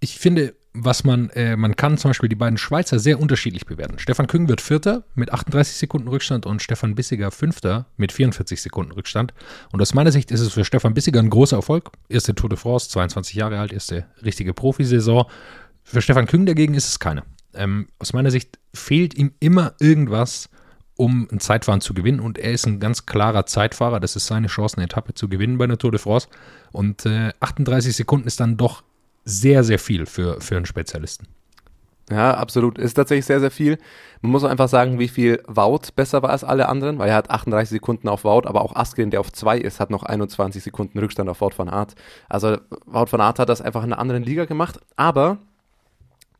Ich 0.00 0.18
finde, 0.18 0.54
was 0.78 1.04
man, 1.04 1.30
äh, 1.30 1.56
man 1.56 1.76
kann 1.76 1.96
zum 1.98 2.10
Beispiel 2.10 2.28
die 2.28 2.36
beiden 2.36 2.58
Schweizer 2.58 2.98
sehr 2.98 3.18
unterschiedlich 3.18 3.66
bewerten. 3.66 3.98
Stefan 3.98 4.26
Küng 4.26 4.48
wird 4.48 4.60
Vierter 4.60 5.04
mit 5.14 5.32
38 5.32 5.76
Sekunden 5.76 6.08
Rückstand 6.08 6.46
und 6.46 6.62
Stefan 6.62 6.94
Bissiger 6.94 7.30
Fünfter 7.30 7.86
mit 7.96 8.12
44 8.12 8.60
Sekunden 8.60 8.92
Rückstand. 8.92 9.32
Und 9.72 9.80
aus 9.80 9.94
meiner 9.94 10.12
Sicht 10.12 10.30
ist 10.30 10.40
es 10.40 10.52
für 10.52 10.64
Stefan 10.64 10.94
Bissiger 10.94 11.20
ein 11.20 11.30
großer 11.30 11.56
Erfolg. 11.56 11.90
Erste 12.08 12.34
Tour 12.34 12.50
de 12.50 12.58
France, 12.58 12.90
22 12.90 13.34
Jahre 13.34 13.58
alt, 13.58 13.72
erste 13.72 14.06
richtige 14.24 14.52
Profisaison. 14.52 15.24
Für 15.82 16.02
Stefan 16.02 16.26
Küng 16.26 16.46
dagegen 16.46 16.74
ist 16.74 16.88
es 16.88 16.98
keine. 16.98 17.22
Ähm, 17.54 17.88
aus 17.98 18.12
meiner 18.12 18.30
Sicht 18.30 18.58
fehlt 18.74 19.14
ihm 19.14 19.32
immer 19.40 19.74
irgendwas, 19.80 20.50
um 20.96 21.28
ein 21.30 21.40
Zeitfahren 21.40 21.80
zu 21.80 21.94
gewinnen. 21.94 22.20
Und 22.20 22.38
er 22.38 22.52
ist 22.52 22.66
ein 22.66 22.80
ganz 22.80 23.06
klarer 23.06 23.46
Zeitfahrer. 23.46 24.00
Das 24.00 24.16
ist 24.16 24.26
seine 24.26 24.48
Chance, 24.48 24.76
eine 24.76 24.84
Etappe 24.84 25.14
zu 25.14 25.28
gewinnen 25.28 25.58
bei 25.58 25.66
der 25.66 25.78
Tour 25.78 25.92
de 25.92 26.00
France. 26.00 26.28
Und 26.72 27.06
äh, 27.06 27.32
38 27.40 27.94
Sekunden 27.96 28.26
ist 28.26 28.40
dann 28.40 28.56
doch 28.56 28.82
sehr, 29.26 29.64
sehr 29.64 29.78
viel 29.78 30.06
für, 30.06 30.40
für 30.40 30.56
einen 30.56 30.64
Spezialisten. 30.64 31.26
Ja, 32.08 32.34
absolut. 32.34 32.78
Ist 32.78 32.94
tatsächlich 32.94 33.26
sehr, 33.26 33.40
sehr 33.40 33.50
viel. 33.50 33.78
Man 34.22 34.30
muss 34.30 34.44
auch 34.44 34.48
einfach 34.48 34.68
sagen, 34.68 35.00
wie 35.00 35.08
viel 35.08 35.42
Wout 35.48 35.92
besser 35.96 36.22
war 36.22 36.30
als 36.30 36.44
alle 36.44 36.68
anderen, 36.68 36.98
weil 36.98 37.08
er 37.08 37.16
hat 37.16 37.30
38 37.30 37.68
Sekunden 37.68 38.08
auf 38.08 38.22
Wout, 38.22 38.46
aber 38.46 38.62
auch 38.62 38.76
Askelin, 38.76 39.10
der 39.10 39.18
auf 39.18 39.32
2 39.32 39.58
ist, 39.58 39.80
hat 39.80 39.90
noch 39.90 40.04
21 40.04 40.62
Sekunden 40.62 41.00
Rückstand 41.00 41.28
auf 41.28 41.40
Wout 41.40 41.50
van 41.56 41.68
Aert. 41.68 41.96
Also 42.28 42.58
Wout 42.86 43.10
van 43.10 43.20
Aert 43.20 43.40
hat 43.40 43.48
das 43.48 43.60
einfach 43.60 43.82
in 43.82 43.92
einer 43.92 44.00
anderen 44.00 44.22
Liga 44.22 44.44
gemacht, 44.44 44.78
aber 44.94 45.38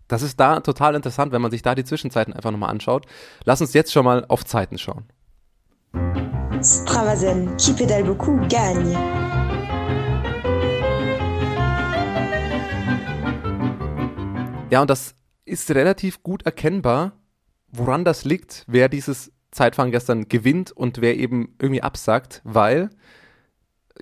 das 0.07 0.23
ist 0.23 0.39
da 0.39 0.61
total 0.61 0.95
interessant, 0.95 1.33
wenn 1.33 1.43
man 1.43 1.51
sich 1.51 1.63
da 1.63 1.75
die 1.75 1.85
Zwischenzeiten 1.85 2.33
einfach 2.33 2.53
nochmal 2.53 2.71
anschaut. 2.71 3.07
Lass 3.45 3.61
uns 3.61 3.75
jetzt 3.75 3.93
schon 3.93 4.05
mal 4.05 4.25
auf 4.29 4.45
Zeiten 4.45 4.79
schauen. 4.79 5.05
Stravazen, 6.63 7.57
qui 7.57 7.73
pédale 7.73 8.05
beaucoup, 8.05 8.49
gagne. 8.49 9.46
Ja, 14.69 14.81
und 14.81 14.91
das 14.91 15.15
ist 15.45 15.71
relativ 15.71 16.25
gut 16.25 16.45
erkennbar, 16.45 17.13
woran 17.69 18.05
das 18.05 18.25
liegt, 18.25 18.65
wer 18.67 18.89
dieses 18.89 19.33
Zeitfahren 19.53 19.93
gestern 19.93 20.29
gewinnt 20.29 20.73
und 20.73 21.01
wer 21.01 21.17
eben 21.17 21.55
irgendwie 21.61 21.83
absagt, 21.83 22.41
weil, 22.43 22.91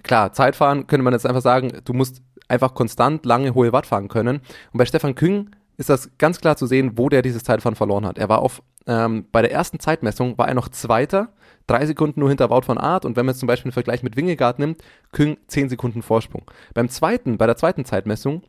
klar, 0.03 0.33
Zeitfahren 0.33 0.87
könnte 0.87 1.05
man 1.05 1.13
jetzt 1.13 1.27
einfach 1.27 1.43
sagen, 1.43 1.73
du 1.85 1.93
musst 1.93 2.23
einfach 2.49 2.75
konstant 2.75 3.27
lange 3.27 3.55
hohe 3.55 3.73
Watt 3.73 3.87
fahren 3.87 4.09
können. 4.09 4.41
Und 4.73 4.79
bei 4.79 4.87
Stefan 4.87 5.15
Küng 5.15 5.51
ist 5.77 5.91
das 5.91 6.11
ganz 6.17 6.41
klar 6.41 6.57
zu 6.57 6.67
sehen, 6.67 6.97
wo 6.97 7.11
der 7.11 7.21
dieses 7.21 7.45
Zeitfahren 7.45 7.77
verloren 7.77 8.07
hat. 8.07 8.17
Er 8.17 8.31
war 8.31 8.39
auf, 8.39 8.63
ähm, 8.87 9.27
bei 9.33 9.43
der 9.43 9.53
ersten 9.53 9.81
Zeitmessung 9.81 10.39
war 10.39 10.49
er 10.49 10.55
noch 10.55 10.69
Zweiter, 10.69 11.35
drei 11.67 11.85
Sekunden 11.85 12.21
nur 12.21 12.31
hinter 12.31 12.49
Wout 12.49 12.63
von 12.63 12.79
Art 12.79 13.05
und 13.05 13.17
wenn 13.17 13.27
man 13.27 13.35
jetzt 13.35 13.41
zum 13.41 13.47
Beispiel 13.49 13.69
einen 13.69 13.73
Vergleich 13.73 14.03
mit 14.03 14.17
Wingegaard 14.17 14.59
nimmt, 14.59 14.83
Küng 15.13 15.37
zehn 15.47 15.69
Sekunden 15.69 16.01
Vorsprung. 16.01 16.51
Beim 16.73 16.89
zweiten, 16.89 17.37
bei 17.37 17.47
der 17.47 17.57
zweiten 17.57 17.85
Zeitmessung 17.85 18.43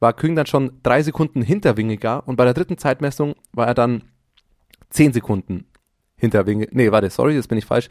war 0.00 0.14
Küng 0.14 0.34
dann 0.34 0.46
schon 0.46 0.80
drei 0.82 1.02
Sekunden 1.02 1.42
hinter 1.42 1.76
Wingegar 1.76 2.26
und 2.26 2.36
bei 2.36 2.44
der 2.44 2.54
dritten 2.54 2.78
Zeitmessung 2.78 3.34
war 3.52 3.66
er 3.66 3.74
dann 3.74 4.02
zehn 4.88 5.12
Sekunden 5.12 5.66
hinter 6.16 6.46
Wingegar. 6.46 6.74
Nee, 6.74 6.90
warte, 6.90 7.10
sorry, 7.10 7.34
jetzt 7.34 7.48
bin 7.48 7.58
ich 7.58 7.66
falsch. 7.66 7.88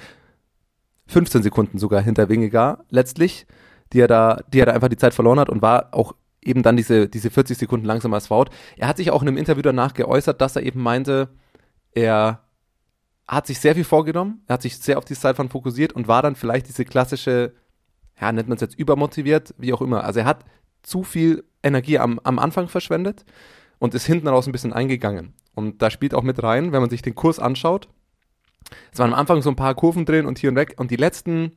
15 1.08 1.44
Sekunden 1.44 1.80
sogar 1.80 2.02
hinter 2.02 2.30
Wingegar 2.30 2.84
letztlich, 2.90 3.48
die 3.94 4.00
er 4.00 4.08
da, 4.08 4.42
die 4.54 4.60
er 4.60 4.68
da 4.68 4.74
einfach 4.74 4.90
die 4.90 4.98
Zeit 4.98 5.14
verloren 5.14 5.40
hat 5.40 5.50
und 5.50 5.62
war 5.62 5.90
auch 5.92 6.14
eben 6.42 6.64
dann 6.64 6.78
diese, 6.78 7.08
diese 7.08 7.30
40 7.30 7.58
Sekunden 7.58 7.86
langsamer 7.86 8.16
als 8.16 8.30
Wout. 8.30 8.46
Er 8.78 8.88
hat 8.88 8.98
sich 8.98 9.12
auch 9.12 9.22
in 9.22 9.28
einem 9.28 9.38
Interview 9.38 9.62
danach 9.62 9.94
geäußert, 9.94 10.40
dass 10.42 10.56
er 10.56 10.64
eben 10.64 10.82
meinte, 10.82 11.30
er 11.92 12.44
hat 13.28 13.48
sich 13.48 13.60
sehr 13.60 13.76
viel 13.76 13.84
vorgenommen, 13.84 14.44
er 14.48 14.54
hat 14.54 14.62
sich 14.62 14.78
sehr 14.78 14.98
auf 14.98 15.06
die 15.06 15.16
Zeitfahren 15.16 15.50
fokussiert 15.50 15.94
und 15.94 16.08
war 16.08 16.22
dann 16.22 16.36
vielleicht 16.36 16.68
diese 16.68 16.86
klassische, 16.86 17.54
ja, 18.20 18.32
nennt 18.32 18.48
man 18.48 18.56
es 18.56 18.62
jetzt 18.62 18.78
übermotiviert, 18.78 19.54
wie 19.58 19.74
auch 19.74 19.82
immer. 19.82 20.04
Also 20.04 20.22
er 20.22 20.26
hat 20.26 20.46
zu 20.82 21.04
viel 21.04 21.44
Energie 21.64 22.00
am, 22.00 22.20
am 22.24 22.40
Anfang 22.40 22.68
verschwendet 22.68 23.26
und 23.80 23.94
ist 23.96 24.06
hinten 24.06 24.28
raus 24.28 24.48
ein 24.48 24.52
bisschen 24.52 24.74
eingegangen. 24.74 25.34
Und 25.56 25.82
da 25.82 25.90
spielt 25.90 26.14
auch 26.14 26.24
mit 26.24 26.42
rein, 26.42 26.72
wenn 26.72 26.82
man 26.82 26.90
sich 26.90 27.02
den 27.02 27.16
Kurs 27.16 27.40
anschaut. 27.40 27.90
Es 28.92 29.00
waren 29.00 29.14
am 29.14 29.20
Anfang 29.20 29.42
so 29.42 29.50
ein 29.50 29.56
paar 29.56 29.76
Kurven 29.76 30.06
drin 30.06 30.26
und 30.26 30.40
hier 30.40 30.50
und 30.50 30.56
weg 30.56 30.76
und 30.78 30.92
die 30.92 30.96
letzten, 30.96 31.54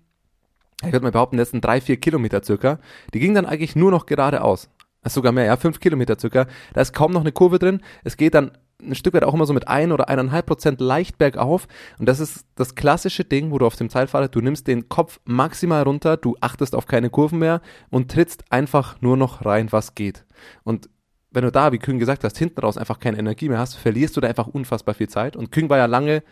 ich 0.83 0.93
würde 0.93 1.03
mal 1.05 1.13
behaupten, 1.13 1.37
letzten 1.37 1.61
drei, 1.61 1.81
vier 1.81 1.99
Kilometer 1.99 2.43
circa, 2.43 2.79
die 3.13 3.21
gingen 3.21 3.35
dann 3.35 3.47
eigentlich 3.47 3.77
nur 3.77 3.91
noch 3.91 4.07
geradeaus. 4.07 4.71
Ist 5.05 5.15
sogar 5.15 5.33
mehr, 5.33 5.45
ja, 5.45 5.57
fünf 5.57 5.81
Kilometer 5.81 6.19
circa. 6.19 6.47
Da 6.75 6.81
ist 6.81 6.93
kaum 6.93 7.13
noch 7.13 7.23
eine 7.23 7.33
Kurve 7.33 7.59
drin. 7.59 7.81
Es 8.05 8.17
geht 8.17 8.35
dann 8.35 8.53
ein 8.83 8.95
Stück 8.95 9.15
weit 9.15 9.25
auch 9.25 9.35
immer 9.35 9.47
so 9.47 9.53
mit 9.53 9.69
ein 9.69 9.93
oder 9.93 10.09
eineinhalb 10.09 10.47
Prozent 10.47 10.81
leicht 10.81 11.19
bergauf. 11.19 11.67
Und 11.99 12.09
das 12.09 12.21
ist 12.21 12.47
das 12.55 12.75
klassische 12.75 13.25
Ding, 13.25 13.51
wo 13.51 13.59
du 13.59 13.67
auf 13.67 13.77
dem 13.77 13.89
Zeitfahrer, 13.89 14.29
du 14.29 14.41
nimmst 14.41 14.67
den 14.67 14.89
Kopf 14.89 15.21
maximal 15.25 15.83
runter, 15.83 16.17
du 16.17 16.37
achtest 16.41 16.75
auf 16.75 16.87
keine 16.87 17.11
Kurven 17.11 17.39
mehr 17.39 17.61
und 17.91 18.11
trittst 18.11 18.45
einfach 18.51 19.01
nur 19.01 19.17
noch 19.17 19.45
rein, 19.45 19.71
was 19.71 19.95
geht. 19.95 20.25
Und 20.65 20.89
wenn 21.31 21.45
du 21.45 21.53
da, 21.53 21.73
wie 21.73 21.79
Küng 21.79 21.99
gesagt 21.99 22.25
hast, 22.25 22.37
hinten 22.39 22.61
raus 22.61 22.77
einfach 22.77 22.99
keine 22.99 23.19
Energie 23.19 23.49
mehr 23.49 23.59
hast, 23.59 23.75
verlierst 23.75 24.17
du 24.17 24.21
da 24.21 24.29
einfach 24.29 24.47
unfassbar 24.49 24.95
viel 24.95 25.09
Zeit. 25.09 25.37
Und 25.37 25.51
Küng 25.51 25.71
war 25.71 25.79
ja 25.79 25.87
lange 25.87 26.23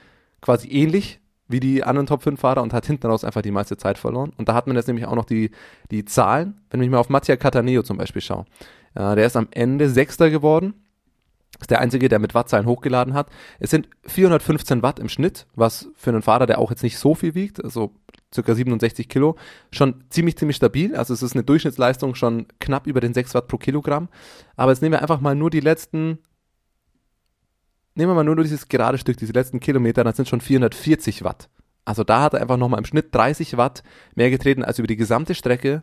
quasi 0.41 0.69
ähnlich 0.69 1.21
wie 1.49 1.61
die 1.61 1.83
anderen 1.83 2.07
Top 2.07 2.23
5 2.23 2.39
Fahrer 2.39 2.63
und 2.63 2.73
hat 2.73 2.87
hinten 2.87 3.07
raus 3.07 3.25
einfach 3.25 3.43
die 3.43 3.51
meiste 3.51 3.77
Zeit 3.77 3.99
verloren. 3.99 4.33
Und 4.37 4.49
da 4.49 4.55
hat 4.55 4.67
man 4.67 4.77
jetzt 4.77 4.87
nämlich 4.87 5.07
auch 5.07 5.17
noch 5.17 5.25
die, 5.25 5.51
die 5.91 6.05
Zahlen. 6.05 6.61
Wenn 6.71 6.81
ich 6.83 6.91
mal 6.91 6.99
auf 6.99 7.09
Mattia 7.09 7.37
Cataneo 7.37 7.83
zum 7.83 7.97
Beispiel 7.97 8.23
schaue, 8.23 8.45
äh, 8.95 9.17
der 9.17 9.27
ist 9.27 9.37
am 9.37 9.49
Ende 9.51 9.91
Sechster 9.91 10.31
geworden. 10.31 10.75
Ist 11.61 11.71
der 11.71 11.81
einzige, 11.81 12.09
der 12.09 12.19
mit 12.19 12.35
Wattzahlen 12.35 12.67
hochgeladen 12.67 13.13
hat. 13.13 13.29
Es 13.59 13.71
sind 13.71 13.89
415 14.07 14.83
Watt 14.83 14.99
im 14.99 15.09
Schnitt, 15.09 15.47
was 15.55 15.89
für 15.95 16.11
einen 16.11 16.23
Fahrer, 16.23 16.47
der 16.47 16.59
auch 16.59 16.71
jetzt 16.71 16.83
nicht 16.83 16.99
so 16.99 17.15
viel 17.15 17.35
wiegt, 17.35 17.63
also 17.63 17.93
circa 18.33 18.55
67 18.55 19.09
Kilo, 19.09 19.37
schon 19.73 20.05
ziemlich, 20.09 20.37
ziemlich 20.39 20.57
stabil. 20.57 20.95
Also 20.97 21.13
es 21.13 21.23
ist 21.23 21.35
eine 21.35 21.45
Durchschnittsleistung 21.45 22.15
schon 22.15 22.47
knapp 22.61 22.87
über 22.87 23.01
den 23.01 23.13
6 23.13 23.35
Watt 23.35 23.49
pro 23.49 23.59
Kilogramm. 23.59 24.09
Aber 24.57 24.73
jetzt 24.73 24.81
nehmen 24.81 24.93
wir 24.93 25.03
einfach 25.03 25.21
mal 25.21 25.35
nur 25.35 25.51
die 25.51 25.61
letzten, 25.61 26.19
nehmen 27.95 28.11
wir 28.11 28.15
mal 28.15 28.25
nur 28.25 28.37
dieses 28.37 28.69
gerade 28.69 28.99
Stück, 28.99 29.17
diese 29.17 29.33
letzten 29.33 29.61
Kilometer, 29.61 30.05
dann 30.05 30.15
sind 30.15 30.29
schon 30.29 30.41
440 30.41 31.25
Watt. 31.25 31.51
Also 31.85 32.05
da 32.05 32.23
hat 32.23 32.35
er 32.35 32.41
einfach 32.41 32.57
nochmal 32.57 32.79
im 32.79 32.85
Schnitt 32.85 33.15
30 33.15 33.57
Watt 33.57 33.83
mehr 34.15 34.31
getreten 34.31 34.65
als 34.65 34.79
über 34.79 34.87
die 34.87 34.97
gesamte 34.97 35.35
Strecke. 35.35 35.83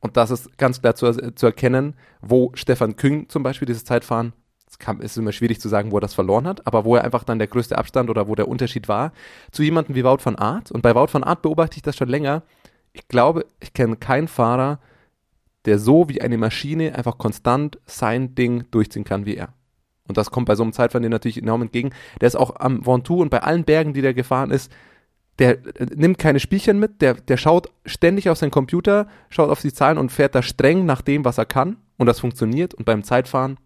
Und 0.00 0.16
das 0.16 0.30
ist 0.30 0.56
ganz 0.58 0.80
klar 0.80 0.94
zu, 0.94 1.12
zu 1.34 1.46
erkennen, 1.46 1.94
wo 2.20 2.52
Stefan 2.54 2.96
Küng 2.96 3.28
zum 3.28 3.42
Beispiel 3.42 3.66
dieses 3.66 3.84
Zeitfahren 3.84 4.32
kann, 4.78 5.00
ist 5.00 5.16
immer 5.16 5.32
schwierig 5.32 5.60
zu 5.60 5.68
sagen, 5.68 5.90
wo 5.92 5.98
er 5.98 6.02
das 6.02 6.14
verloren 6.14 6.46
hat, 6.46 6.66
aber 6.66 6.84
wo 6.84 6.96
er 6.96 7.04
einfach 7.04 7.24
dann 7.24 7.38
der 7.38 7.48
größte 7.48 7.76
Abstand 7.76 8.10
oder 8.10 8.28
wo 8.28 8.34
der 8.34 8.48
Unterschied 8.48 8.88
war, 8.88 9.12
zu 9.50 9.62
jemandem 9.62 9.94
wie 9.94 10.04
Wout 10.04 10.18
van 10.22 10.36
Aert. 10.36 10.70
Und 10.70 10.82
bei 10.82 10.94
Wout 10.94 11.12
van 11.12 11.24
Aert 11.24 11.42
beobachte 11.42 11.76
ich 11.76 11.82
das 11.82 11.96
schon 11.96 12.08
länger. 12.08 12.42
Ich 12.92 13.08
glaube, 13.08 13.44
ich 13.60 13.72
kenne 13.72 13.96
keinen 13.96 14.28
Fahrer, 14.28 14.78
der 15.64 15.78
so 15.78 16.08
wie 16.08 16.22
eine 16.22 16.38
Maschine 16.38 16.94
einfach 16.94 17.18
konstant 17.18 17.78
sein 17.86 18.34
Ding 18.34 18.64
durchziehen 18.70 19.04
kann 19.04 19.26
wie 19.26 19.36
er. 19.36 19.52
Und 20.06 20.16
das 20.16 20.30
kommt 20.30 20.46
bei 20.46 20.54
so 20.54 20.62
einem 20.62 20.72
Zeitfahren 20.72 21.08
natürlich 21.08 21.40
enorm 21.40 21.62
entgegen. 21.62 21.90
Der 22.20 22.28
ist 22.28 22.36
auch 22.36 22.56
am 22.56 22.86
Ventoux 22.86 23.20
und 23.20 23.30
bei 23.30 23.42
allen 23.42 23.64
Bergen, 23.64 23.92
die 23.92 24.00
der 24.00 24.14
gefahren 24.14 24.50
ist, 24.50 24.72
der 25.38 25.58
äh, 25.76 25.86
nimmt 25.94 26.18
keine 26.18 26.40
Spielchen 26.40 26.78
mit, 26.78 27.02
der, 27.02 27.14
der 27.14 27.36
schaut 27.36 27.70
ständig 27.84 28.28
auf 28.30 28.38
seinen 28.38 28.50
Computer, 28.50 29.06
schaut 29.28 29.50
auf 29.50 29.60
die 29.60 29.72
Zahlen 29.72 29.98
und 29.98 30.10
fährt 30.10 30.34
da 30.34 30.42
streng 30.42 30.86
nach 30.86 31.02
dem, 31.02 31.24
was 31.24 31.38
er 31.38 31.46
kann. 31.46 31.76
Und 31.98 32.06
das 32.06 32.20
funktioniert. 32.20 32.74
Und 32.74 32.84
beim 32.84 33.04
Zeitfahren 33.04 33.58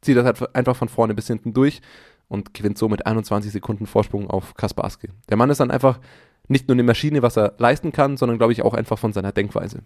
zieht 0.00 0.16
das 0.16 0.24
halt 0.24 0.54
einfach 0.54 0.76
von 0.76 0.88
vorne 0.88 1.14
bis 1.14 1.26
hinten 1.26 1.52
durch 1.52 1.80
und 2.28 2.54
gewinnt 2.54 2.78
so 2.78 2.88
mit 2.88 3.06
21 3.06 3.52
Sekunden 3.52 3.86
Vorsprung 3.86 4.28
auf 4.28 4.54
Kaspar 4.54 4.84
Aske. 4.84 5.08
Der 5.28 5.36
Mann 5.36 5.50
ist 5.50 5.60
dann 5.60 5.70
einfach 5.70 6.00
nicht 6.48 6.68
nur 6.68 6.74
eine 6.74 6.82
Maschine, 6.82 7.22
was 7.22 7.36
er 7.36 7.54
leisten 7.58 7.92
kann, 7.92 8.16
sondern 8.16 8.38
glaube 8.38 8.52
ich 8.52 8.62
auch 8.62 8.74
einfach 8.74 8.98
von 8.98 9.12
seiner 9.12 9.32
Denkweise. 9.32 9.82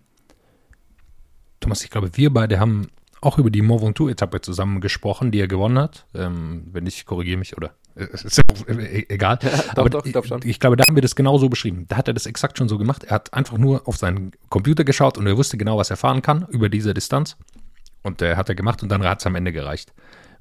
Thomas, 1.61 1.85
ich 1.85 1.91
glaube, 1.91 2.17
wir 2.17 2.33
beide 2.33 2.59
haben 2.59 2.89
auch 3.21 3.39
über 3.39 3.51
die 3.51 3.63
Mont 3.63 3.83
Ventoux-Etappe 3.83 4.41
zusammen 4.41 4.81
gesprochen, 4.81 5.31
die 5.31 5.41
er 5.41 5.49
gewonnen 5.49 5.79
hat. 5.79 6.07
Ähm, 6.15 6.69
wenn 6.73 6.85
nicht, 6.85 7.05
korrigiere 7.05 7.39
mich 7.39 7.57
oder 7.57 7.73
äh, 7.95 8.05
ist 8.13 8.39
ja 8.39 8.45
äh, 8.67 9.05
egal. 9.09 9.39
Ja, 9.43 9.51
doch, 9.75 9.79
Aber 9.79 9.91
doch, 9.91 10.07
ich, 10.07 10.15
ich, 10.15 10.45
ich, 10.45 10.61
glaube, 10.61 10.77
da 10.77 10.85
haben 10.89 10.97
wir 10.97 11.03
das 11.03 11.15
genau 11.15 11.37
so 11.39 11.49
beschrieben. 11.49 11.85
Da 11.89 11.97
hat 11.97 12.09
er 12.09 12.15
das 12.15 12.27
exakt 12.27 12.57
schon 12.57 12.69
so 12.69 12.79
gemacht. 12.79 13.05
Er 13.05 13.17
hat 13.17 13.35
einfach 13.35 13.59
nur 13.59 13.87
auf 13.87 13.97
seinen 13.97 14.33
Computer 14.49 14.85
geschaut 14.85 15.19
und 15.19 15.27
er 15.27 15.37
wusste 15.37 15.59
genau, 15.59 15.77
was 15.77 15.91
er 15.91 15.97
fahren 15.97 16.23
kann 16.23 16.47
über 16.49 16.69
diese 16.69 16.95
Distanz. 16.95 17.37
Und 18.03 18.23
äh, 18.23 18.37
hat 18.37 18.49
er 18.49 18.55
gemacht 18.55 18.83
und 18.83 18.89
dann 18.89 19.03
hat 19.05 19.21
es 19.21 19.27
am 19.27 19.35
Ende 19.35 19.53
gereicht. 19.53 19.93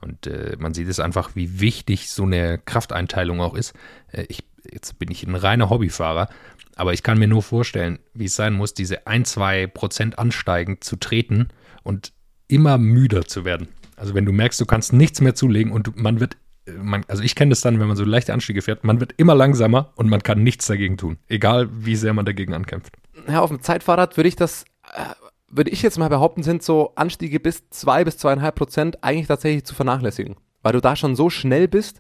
Und 0.02 0.28
äh, 0.28 0.56
man 0.58 0.74
sieht 0.74 0.88
es 0.88 1.00
einfach, 1.00 1.36
wie 1.36 1.60
wichtig 1.60 2.10
so 2.10 2.24
eine 2.24 2.58
Krafteinteilung 2.58 3.42
auch 3.42 3.54
ist. 3.54 3.74
Äh, 4.12 4.26
ich, 4.30 4.44
jetzt 4.72 4.98
bin 4.98 5.12
ich 5.12 5.24
ein 5.24 5.36
reiner 5.36 5.70
Hobbyfahrer, 5.70 6.30
aber 6.76 6.94
ich 6.94 7.04
kann 7.04 7.20
mir 7.20 7.28
nur 7.28 7.44
vorstellen, 7.44 8.00
wie 8.14 8.26
es 8.26 8.36
sein 8.36 8.54
muss, 8.54 8.74
diese 8.74 9.08
ein, 9.08 9.26
zwei 9.26 9.68
Prozent 9.68 10.18
ansteigend 10.18 10.84
zu 10.84 10.96
treten 10.96 11.50
und 11.84 12.14
immer 12.48 12.78
müder 12.78 13.26
zu 13.26 13.44
werden. 13.44 13.68
Also 13.98 14.14
wenn 14.14 14.26
du 14.26 14.32
merkst, 14.32 14.60
du 14.62 14.66
kannst 14.66 14.94
nichts 14.94 15.20
mehr 15.20 15.36
zulegen 15.36 15.74
und 15.74 15.98
man 15.98 16.22
wird, 16.22 16.38
äh, 16.66 16.72
man, 16.72 17.04
also 17.10 17.22
ich 17.22 17.36
kenne 17.36 17.50
das 17.50 17.62
dann, 17.62 17.80
wenn 17.82 17.88
man 17.88 17.98
so 17.98 18.06
leichte 18.06 18.34
Anstiege 18.34 18.62
fährt, 18.62 18.86
man 18.86 19.02
wird 19.02 19.14
immer 19.18 19.36
langsamer 19.36 19.92
und 19.96 20.08
man 20.08 20.24
kann 20.24 20.44
nichts 20.44 20.68
dagegen 20.68 20.98
tun, 20.98 21.18
egal 21.28 21.70
wie 21.72 21.98
sehr 21.98 22.14
man 22.14 22.26
dagegen 22.26 22.54
ankämpft. 22.54 22.96
Ja, 23.28 23.42
auf 23.42 23.50
dem 23.50 23.62
Zeitfahrrad 23.62 24.16
würde 24.16 24.30
ich 24.30 24.38
das 24.38 24.64
äh, 24.94 25.04
würde 25.50 25.72
ich 25.72 25.82
jetzt 25.82 25.98
mal 25.98 26.10
behaupten, 26.10 26.44
sind 26.44 26.64
so 26.64 26.92
Anstiege 26.96 27.40
bis 27.40 27.70
zwei 27.70 28.04
bis 28.04 28.18
zweieinhalb 28.18 28.56
Prozent 28.56 29.04
eigentlich 29.04 29.28
tatsächlich 29.28 29.66
zu 29.66 29.76
vernachlässigen. 29.76 30.36
Weil 30.62 30.74
du 30.74 30.82
da 30.82 30.96
schon 30.96 31.16
so 31.16 31.30
schnell 31.30 31.68
bist 31.68 32.00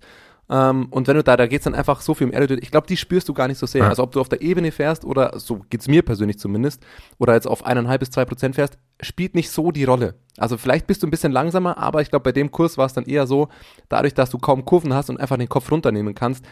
ähm, 0.50 0.88
und 0.89 1.08
wenn 1.08 1.15
du 1.15 1.24
da, 1.24 1.38
da 1.38 1.46
geht 1.46 1.60
es 1.60 1.65
dann 1.65 1.75
einfach 1.75 2.01
so 2.01 2.15
viel 2.15 2.27
um 2.27 2.34
Aerodynamik. 2.34 2.63
Ich 2.63 2.72
glaube, 2.72 2.88
die 2.88 2.98
spürst 2.98 3.29
du 3.29 3.34
gar 3.34 3.48
nicht 3.48 3.60
so 3.60 3.68
sehr. 3.68 3.84
Ja. 3.84 3.89
Also 3.89 4.01
ob 4.01 4.12
du 4.12 4.20
auf 4.20 4.29
der 4.29 4.41
Ebene 4.41 4.72
fährst 4.72 5.06
oder, 5.06 5.39
so 5.39 5.62
geht 5.70 5.82
es 5.82 5.88
mir 5.88 6.01
persönlich 6.01 6.39
zumindest, 6.39 6.84
oder 7.20 7.36
jetzt 7.36 7.48
auf 7.48 7.65
eineinhalb 7.65 8.00
bis 8.00 8.10
zwei 8.10 8.25
Prozent 8.25 8.56
fährst, 8.56 8.77
spielt 9.00 9.36
nicht 9.36 9.51
so 9.51 9.72
die 9.72 9.84
Rolle. 9.84 10.15
Also 10.38 10.58
vielleicht 10.58 10.88
bist 10.88 11.03
du 11.03 11.08
ein 11.08 11.12
bisschen 11.12 11.32
langsamer, 11.32 11.77
aber 11.77 12.01
ich 12.01 12.10
glaube, 12.10 12.24
bei 12.24 12.32
dem 12.32 12.50
Kurs 12.51 12.77
war 12.77 12.88
es 12.88 12.94
dann 12.94 13.06
eher 13.06 13.27
so, 13.27 13.50
dadurch, 13.89 14.15
dass 14.15 14.32
du 14.32 14.39
kaum 14.39 14.65
Kurven 14.65 14.94
hast 14.94 15.10
und 15.10 15.20
einfach 15.20 15.38
den 15.38 15.50
Kopf 15.50 15.72
runternehmen 15.72 16.15
kannst, 16.15 16.44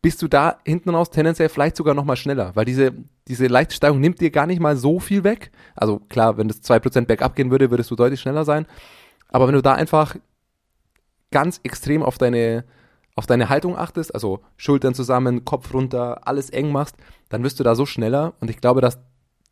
bist 0.00 0.22
du 0.22 0.28
da 0.28 0.58
hinten 0.64 0.90
raus 0.90 1.10
tendenziell 1.10 1.48
vielleicht 1.48 1.76
sogar 1.76 1.94
noch 1.94 2.04
mal 2.04 2.16
schneller, 2.16 2.54
weil 2.54 2.64
diese, 2.64 2.92
diese 3.26 3.46
Leichtsteigung 3.46 4.00
nimmt 4.00 4.20
dir 4.20 4.30
gar 4.30 4.46
nicht 4.46 4.60
mal 4.60 4.76
so 4.76 5.00
viel 5.00 5.24
weg. 5.24 5.50
Also 5.74 5.98
klar, 5.98 6.38
wenn 6.38 6.48
das 6.48 6.62
2% 6.62 7.06
bergab 7.06 7.34
gehen 7.34 7.50
würde, 7.50 7.70
würdest 7.70 7.90
du 7.90 7.96
deutlich 7.96 8.20
schneller 8.20 8.44
sein. 8.44 8.66
Aber 9.28 9.48
wenn 9.48 9.54
du 9.54 9.62
da 9.62 9.74
einfach 9.74 10.16
ganz 11.30 11.60
extrem 11.64 12.02
auf 12.02 12.16
deine, 12.16 12.64
auf 13.16 13.26
deine 13.26 13.48
Haltung 13.48 13.76
achtest, 13.76 14.14
also 14.14 14.40
Schultern 14.56 14.94
zusammen, 14.94 15.44
Kopf 15.44 15.74
runter, 15.74 16.26
alles 16.26 16.50
eng 16.50 16.70
machst, 16.70 16.96
dann 17.28 17.42
wirst 17.42 17.58
du 17.58 17.64
da 17.64 17.74
so 17.74 17.84
schneller. 17.84 18.34
Und 18.40 18.50
ich 18.50 18.60
glaube, 18.60 18.80
dass 18.80 18.98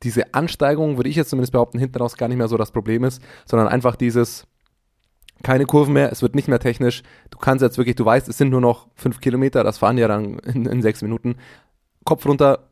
diese 0.03 0.35
Ansteigung, 0.35 0.97
würde 0.97 1.09
ich 1.09 1.17
jetzt 1.17 1.31
zumindest 1.31 1.53
behaupten, 1.53 1.79
hinten 1.79 1.99
raus 1.99 2.17
gar 2.17 2.29
nicht 2.29 2.39
mehr 2.39 2.49
so 2.49 2.57
das 2.57 2.71
Problem 2.71 3.03
ist, 3.03 3.21
sondern 3.47 3.69
einfach 3.69 3.97
dieses, 3.97 4.47
keine 5.43 5.67
Kurven 5.67 5.95
mehr, 5.95 6.11
es 6.11 6.23
wird 6.23 6.35
nicht 6.35 6.49
mehr 6.49 6.59
technisch. 6.59 7.03
Du 7.31 7.39
kannst 7.39 7.63
jetzt 7.63 7.79
wirklich, 7.79 7.97
du 7.97 8.05
weißt, 8.05 8.29
es 8.29 8.39
sind 8.39 8.51
nur 8.51 8.61
noch 8.61 8.89
fünf 8.95 9.21
Kilometer, 9.21 9.65
das 9.65 9.79
fahren 9.79 9.99
ja 9.99 10.09
dann 10.09 10.39
in, 10.41 10.67
in 10.67 10.83
sechs 10.83 11.03
Minuten. 11.03 11.37
Kopf 12.05 12.25
runter, 12.27 12.71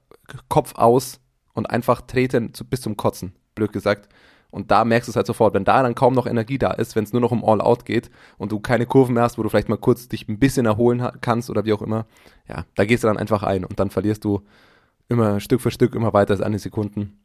Kopf 0.49 0.75
aus 0.77 1.21
und 1.53 1.69
einfach 1.71 2.01
treten 2.03 2.55
zu, 2.55 2.65
bis 2.65 2.81
zum 2.81 2.97
Kotzen, 2.97 3.35
blöd 3.55 3.73
gesagt. 3.73 4.09
Und 4.51 4.71
da 4.71 4.85
merkst 4.85 5.09
du 5.09 5.11
es 5.11 5.17
halt 5.17 5.27
sofort, 5.27 5.53
wenn 5.53 5.65
da 5.65 5.83
dann 5.83 5.97
kaum 5.97 6.15
noch 6.15 6.27
Energie 6.27 6.59
da 6.59 6.71
ist, 6.71 6.95
wenn 6.95 7.03
es 7.03 7.13
nur 7.13 7.21
noch 7.21 7.33
um 7.33 7.45
All-Out 7.45 7.85
geht 7.85 8.09
und 8.39 8.53
du 8.53 8.61
keine 8.61 8.87
Kurven 8.87 9.15
mehr 9.15 9.25
hast, 9.25 9.37
wo 9.37 9.43
du 9.43 9.49
vielleicht 9.49 9.69
mal 9.69 9.77
kurz 9.77 10.07
dich 10.07 10.29
ein 10.29 10.39
bisschen 10.39 10.65
erholen 10.65 11.05
kannst 11.21 11.51
oder 11.51 11.65
wie 11.65 11.73
auch 11.73 11.83
immer, 11.83 12.07
ja, 12.49 12.65
da 12.77 12.85
gehst 12.85 13.03
du 13.03 13.09
dann 13.09 13.19
einfach 13.19 13.43
ein 13.43 13.65
und 13.65 13.81
dann 13.81 13.91
verlierst 13.91 14.25
du 14.25 14.43
immer 15.09 15.41
Stück 15.41 15.61
für 15.61 15.73
Stück 15.73 15.97
immer 15.97 16.13
weiter 16.13 16.35
als 16.35 16.41
eine 16.41 16.61
Sekunden. 16.61 17.19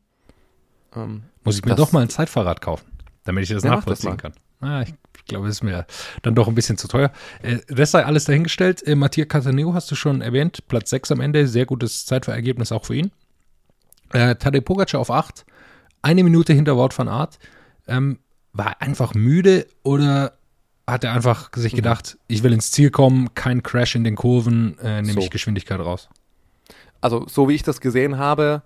Ähm, 0.95 1.21
Muss 1.43 1.59
ich 1.59 1.65
mir 1.65 1.75
doch 1.75 1.91
mal 1.91 2.01
ein 2.01 2.09
Zeitfahrrad 2.09 2.61
kaufen, 2.61 2.87
damit 3.29 3.43
ich 3.43 3.49
das 3.49 3.63
ja, 3.63 3.69
nachvollziehen 3.69 4.17
das 4.17 4.21
kann. 4.21 4.33
Ah, 4.59 4.81
ich 4.81 5.25
glaube, 5.25 5.47
es 5.47 5.57
ist 5.57 5.63
mir 5.63 5.85
dann 6.23 6.33
doch 6.33 6.47
ein 6.47 6.55
bisschen 6.55 6.77
zu 6.77 6.87
teuer. 6.87 7.11
Äh, 7.43 7.59
das 7.67 7.91
sei 7.91 8.03
alles 8.03 8.25
dahingestellt. 8.25 8.85
Äh, 8.87 8.95
Mattia 8.95 9.25
Cataneo 9.25 9.75
hast 9.75 9.91
du 9.91 9.95
schon 9.95 10.21
erwähnt. 10.21 10.67
Platz 10.67 10.89
6 10.89 11.11
am 11.11 11.21
Ende. 11.21 11.47
Sehr 11.47 11.67
gutes 11.67 12.07
Zeitverergebnis 12.07 12.71
auch 12.71 12.85
für 12.85 12.95
ihn. 12.95 13.11
Äh, 14.13 14.35
Tadej 14.35 14.61
Pogacar 14.61 14.99
auf 14.99 15.11
8. 15.11 15.45
Eine 16.01 16.23
Minute 16.23 16.53
hinter 16.53 16.75
Wort 16.75 16.95
von 16.95 17.07
Art. 17.07 17.37
Ähm, 17.87 18.17
war 18.51 18.71
er 18.71 18.81
einfach 18.81 19.13
müde 19.13 19.67
oder 19.83 20.33
hat 20.87 21.03
er 21.03 21.13
einfach 21.13 21.51
sich 21.55 21.73
mhm. 21.73 21.77
gedacht, 21.77 22.15
mhm. 22.15 22.23
ich 22.27 22.41
will 22.41 22.53
ins 22.53 22.71
Ziel 22.71 22.89
kommen, 22.89 23.35
kein 23.35 23.61
Crash 23.61 23.95
in 23.95 24.03
den 24.03 24.15
Kurven, 24.15 24.75
äh, 24.79 25.03
nehme 25.03 25.13
so. 25.13 25.19
ich 25.19 25.29
Geschwindigkeit 25.29 25.79
raus? 25.79 26.09
Also, 26.99 27.27
so 27.27 27.47
wie 27.47 27.53
ich 27.53 27.61
das 27.61 27.79
gesehen 27.79 28.17
habe, 28.17 28.63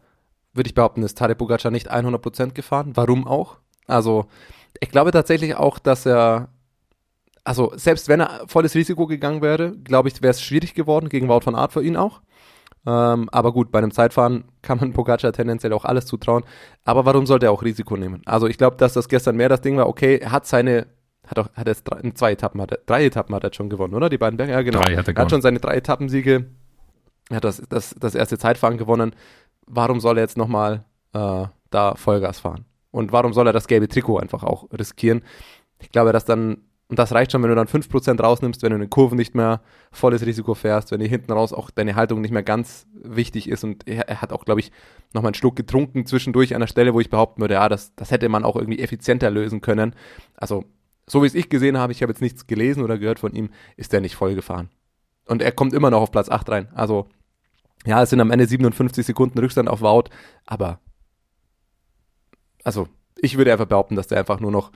würde 0.53 0.67
ich 0.67 0.73
behaupten, 0.73 1.03
ist 1.03 1.17
Tadej 1.17 1.35
Pogacar 1.35 1.69
nicht 1.71 1.91
100% 1.91 2.53
gefahren. 2.53 2.91
Warum 2.95 3.27
auch? 3.27 3.57
Also, 3.87 4.25
ich 4.79 4.89
glaube 4.89 5.11
tatsächlich 5.11 5.55
auch, 5.55 5.79
dass 5.79 6.05
er, 6.05 6.49
also 7.43 7.71
selbst 7.75 8.07
wenn 8.07 8.21
er 8.21 8.43
volles 8.47 8.75
Risiko 8.75 9.07
gegangen 9.07 9.41
wäre, 9.41 9.71
glaube 9.71 10.09
ich, 10.09 10.21
wäre 10.21 10.31
es 10.31 10.41
schwierig 10.41 10.73
geworden 10.73 11.09
gegen 11.09 11.29
Wout 11.29 11.41
von 11.41 11.55
Art 11.55 11.73
für 11.73 11.83
ihn 11.83 11.97
auch. 11.97 12.21
Ähm, 12.85 13.29
aber 13.31 13.53
gut, 13.53 13.71
bei 13.71 13.79
einem 13.79 13.91
Zeitfahren 13.91 14.45
kann 14.61 14.77
man 14.77 14.93
Pogacar 14.93 15.31
tendenziell 15.31 15.73
auch 15.73 15.85
alles 15.85 16.05
zutrauen. 16.05 16.43
Aber 16.83 17.05
warum 17.05 17.25
sollte 17.25 17.45
er 17.45 17.51
auch 17.51 17.63
Risiko 17.63 17.95
nehmen? 17.95 18.21
Also 18.25 18.47
ich 18.47 18.57
glaube, 18.57 18.77
dass 18.77 18.93
das 18.93 19.07
gestern 19.07 19.37
mehr 19.37 19.49
das 19.49 19.61
Ding 19.61 19.77
war, 19.77 19.87
okay, 19.87 20.17
er 20.17 20.31
hat 20.31 20.45
seine, 20.45 20.87
hat 21.25 21.39
auch, 21.39 21.49
hat 21.53 21.67
er 21.67 21.75
drei, 21.75 22.11
zwei 22.11 22.31
Etappen, 22.33 22.61
hat 22.61 22.71
er, 22.71 22.79
drei 22.85 23.05
Etappen 23.05 23.33
hat 23.35 23.43
er 23.43 23.53
schon 23.53 23.69
gewonnen, 23.69 23.93
oder? 23.93 24.09
Die 24.09 24.17
beiden 24.17 24.37
Berge? 24.37 24.51
Ja, 24.51 24.61
genau. 24.61 24.81
Drei 24.81 24.95
hat 24.95 25.07
er, 25.07 25.15
er 25.15 25.21
hat 25.21 25.29
schon 25.29 25.41
seine 25.41 25.59
drei 25.59 25.75
Etappensiege, 25.75 26.45
er 27.29 27.37
hat 27.37 27.43
das, 27.45 27.61
das, 27.69 27.95
das 27.97 28.15
erste 28.15 28.37
Zeitfahren 28.37 28.77
gewonnen. 28.77 29.15
Warum 29.65 30.01
soll 30.01 30.17
er 30.17 30.23
jetzt 30.23 30.37
nochmal 30.37 30.83
äh, 31.13 31.45
da 31.69 31.95
Vollgas 31.95 32.39
fahren? 32.41 32.65
Und 32.93 33.11
warum 33.11 33.33
soll 33.33 33.47
er 33.47 33.53
das 33.53 33.67
gelbe 33.67 33.87
Trikot 33.87 34.19
einfach 34.19 34.43
auch 34.43 34.71
riskieren? 34.71 35.23
Ich 35.79 35.91
glaube, 35.91 36.13
dass 36.13 36.25
dann, 36.25 36.59
und 36.89 36.99
das 36.99 37.11
reicht 37.11 37.31
schon, 37.31 37.41
wenn 37.41 37.49
du 37.49 37.55
dann 37.55 37.67
5% 37.67 38.21
rausnimmst, 38.21 38.61
wenn 38.61 38.69
du 38.69 38.75
in 38.75 38.81
den 38.81 38.89
Kurven 38.91 39.17
nicht 39.17 39.33
mehr 39.33 39.61
volles 39.91 40.23
Risiko 40.23 40.53
fährst, 40.53 40.91
wenn 40.91 40.99
dir 40.99 41.07
hinten 41.07 41.31
raus 41.31 41.53
auch 41.53 41.71
deine 41.71 41.95
Haltung 41.95 42.21
nicht 42.21 42.31
mehr 42.31 42.43
ganz 42.43 42.85
wichtig 42.93 43.49
ist. 43.49 43.63
Und 43.63 43.87
er, 43.87 44.07
er 44.07 44.21
hat 44.21 44.31
auch, 44.31 44.45
glaube 44.45 44.59
ich, 44.59 44.71
nochmal 45.11 45.29
einen 45.29 45.33
Schluck 45.33 45.55
getrunken 45.55 46.05
zwischendurch 46.05 46.53
an 46.53 46.61
der 46.61 46.67
Stelle, 46.67 46.93
wo 46.93 46.99
ich 46.99 47.09
behaupten 47.09 47.41
würde, 47.41 47.55
ja, 47.55 47.67
das, 47.67 47.95
das 47.95 48.11
hätte 48.11 48.29
man 48.29 48.43
auch 48.43 48.55
irgendwie 48.55 48.79
effizienter 48.79 49.31
lösen 49.31 49.59
können. 49.59 49.95
Also, 50.35 50.63
so 51.07 51.23
wie 51.23 51.27
es 51.27 51.33
ich 51.33 51.49
gesehen 51.49 51.79
habe, 51.79 51.93
ich 51.93 52.03
habe 52.03 52.11
jetzt 52.11 52.21
nichts 52.21 52.45
gelesen 52.45 52.83
oder 52.83 52.99
gehört 52.99 53.17
von 53.17 53.33
ihm, 53.33 53.49
ist 53.75 53.91
er 53.91 54.01
nicht 54.01 54.15
voll 54.15 54.35
gefahren. 54.35 54.69
Und 55.25 55.41
er 55.41 55.51
kommt 55.51 55.73
immer 55.73 55.89
noch 55.89 56.01
auf 56.01 56.11
Platz 56.11 56.29
8 56.29 56.47
rein. 56.47 56.67
Also, 56.75 57.07
ja, 57.87 58.03
es 58.03 58.11
sind 58.11 58.21
am 58.21 58.29
Ende 58.29 58.45
57 58.45 59.03
Sekunden 59.03 59.39
Rückstand 59.39 59.67
auf 59.67 59.81
Wout, 59.81 60.11
aber 60.45 60.79
also 62.63 62.87
ich 63.17 63.37
würde 63.37 63.51
einfach 63.51 63.65
behaupten, 63.65 63.95
dass 63.95 64.07
der 64.07 64.19
einfach 64.19 64.39
nur 64.39 64.51
noch 64.51 64.71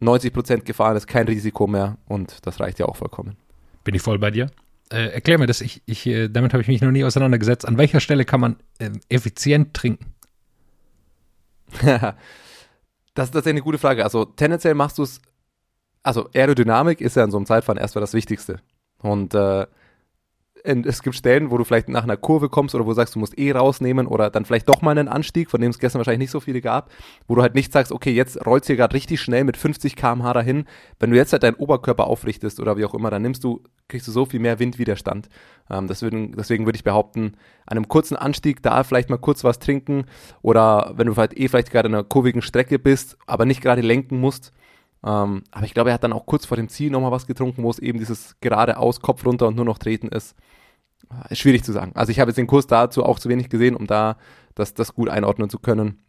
90% 0.00 0.62
gefahren 0.62 0.96
ist, 0.96 1.06
kein 1.06 1.26
Risiko 1.26 1.66
mehr 1.66 1.98
und 2.06 2.46
das 2.46 2.60
reicht 2.60 2.78
ja 2.78 2.86
auch 2.86 2.96
vollkommen. 2.96 3.36
Bin 3.84 3.94
ich 3.94 4.02
voll 4.02 4.18
bei 4.18 4.30
dir. 4.30 4.50
Äh, 4.90 5.08
erklär 5.08 5.38
mir 5.38 5.46
das, 5.46 5.60
ich, 5.60 5.82
ich, 5.86 6.06
äh, 6.06 6.28
damit 6.28 6.52
habe 6.52 6.62
ich 6.62 6.68
mich 6.68 6.80
noch 6.80 6.90
nie 6.90 7.04
auseinandergesetzt. 7.04 7.66
An 7.66 7.76
welcher 7.78 8.00
Stelle 8.00 8.24
kann 8.24 8.40
man 8.40 8.56
äh, 8.78 8.90
effizient 9.08 9.74
trinken? 9.74 10.14
das, 11.82 12.14
das 13.14 13.34
ist 13.34 13.46
eine 13.46 13.60
gute 13.60 13.78
Frage. 13.78 14.04
Also 14.04 14.24
tendenziell 14.24 14.74
machst 14.74 14.98
du 14.98 15.02
es, 15.02 15.20
also 16.02 16.30
Aerodynamik 16.34 17.00
ist 17.00 17.16
ja 17.16 17.24
in 17.24 17.30
so 17.30 17.36
einem 17.36 17.46
Zeitfahren 17.46 17.78
erstmal 17.78 18.00
das 18.00 18.14
Wichtigste. 18.14 18.60
Und 19.02 19.34
äh, 19.34 19.66
es 20.68 21.02
gibt 21.02 21.16
Stellen, 21.16 21.50
wo 21.50 21.56
du 21.56 21.64
vielleicht 21.64 21.88
nach 21.88 22.02
einer 22.02 22.16
Kurve 22.16 22.48
kommst 22.48 22.74
oder 22.74 22.84
wo 22.84 22.90
du 22.90 22.94
sagst, 22.94 23.14
du 23.14 23.18
musst 23.18 23.38
eh 23.38 23.52
rausnehmen 23.52 24.06
oder 24.06 24.30
dann 24.30 24.44
vielleicht 24.44 24.68
doch 24.68 24.82
mal 24.82 24.90
einen 24.90 25.08
Anstieg, 25.08 25.50
von 25.50 25.60
dem 25.60 25.70
es 25.70 25.78
gestern 25.78 25.98
wahrscheinlich 25.98 26.20
nicht 26.20 26.30
so 26.30 26.40
viele 26.40 26.60
gab, 26.60 26.90
wo 27.26 27.34
du 27.34 27.42
halt 27.42 27.54
nicht 27.54 27.72
sagst, 27.72 27.90
okay, 27.90 28.10
jetzt 28.10 28.44
rollst 28.46 28.68
du 28.68 28.72
hier 28.72 28.76
gerade 28.76 28.94
richtig 28.94 29.20
schnell 29.20 29.44
mit 29.44 29.56
50 29.56 29.96
km/h 29.96 30.32
dahin. 30.32 30.66
Wenn 31.00 31.10
du 31.10 31.16
jetzt 31.16 31.32
halt 31.32 31.42
deinen 31.42 31.56
Oberkörper 31.56 32.06
aufrichtest 32.06 32.60
oder 32.60 32.76
wie 32.76 32.84
auch 32.84 32.94
immer, 32.94 33.10
dann 33.10 33.22
nimmst 33.22 33.42
du, 33.44 33.62
kriegst 33.88 34.06
du 34.06 34.12
so 34.12 34.26
viel 34.26 34.40
mehr 34.40 34.58
Windwiderstand. 34.58 35.28
Ähm, 35.70 35.86
deswegen, 35.86 36.32
deswegen 36.36 36.66
würde 36.66 36.76
ich 36.76 36.84
behaupten, 36.84 37.34
an 37.66 37.78
einem 37.78 37.88
kurzen 37.88 38.16
Anstieg 38.16 38.62
da 38.62 38.84
vielleicht 38.84 39.10
mal 39.10 39.18
kurz 39.18 39.44
was 39.44 39.58
trinken 39.58 40.04
oder 40.42 40.92
wenn 40.96 41.06
du 41.06 41.16
halt 41.16 41.38
eh 41.38 41.48
vielleicht 41.48 41.70
gerade 41.70 41.88
in 41.88 41.94
einer 41.94 42.04
kurvigen 42.04 42.42
Strecke 42.42 42.78
bist, 42.78 43.16
aber 43.26 43.46
nicht 43.46 43.62
gerade 43.62 43.80
lenken 43.80 44.20
musst, 44.20 44.52
ähm, 45.04 45.44
aber 45.50 45.64
ich 45.64 45.74
glaube, 45.74 45.90
er 45.90 45.94
hat 45.94 46.04
dann 46.04 46.12
auch 46.12 46.26
kurz 46.26 46.46
vor 46.46 46.56
dem 46.56 46.68
Ziel 46.68 46.90
nochmal 46.90 47.12
was 47.12 47.26
getrunken, 47.26 47.62
wo 47.62 47.70
es 47.70 47.78
eben 47.78 47.98
dieses 47.98 48.36
geradeaus 48.40 49.00
Kopf 49.00 49.24
runter 49.24 49.46
und 49.46 49.56
nur 49.56 49.64
noch 49.64 49.78
treten 49.78 50.08
ist. 50.08 50.34
Ist 51.24 51.32
äh, 51.32 51.36
schwierig 51.36 51.64
zu 51.64 51.72
sagen. 51.72 51.92
Also 51.94 52.10
ich 52.10 52.20
habe 52.20 52.30
jetzt 52.30 52.38
den 52.38 52.46
Kurs 52.46 52.66
dazu 52.66 53.04
auch 53.04 53.18
zu 53.18 53.28
wenig 53.28 53.48
gesehen, 53.48 53.76
um 53.76 53.86
da 53.86 54.16
das, 54.54 54.74
das 54.74 54.94
gut 54.94 55.08
einordnen 55.08 55.50
zu 55.50 55.58
können. 55.58 56.02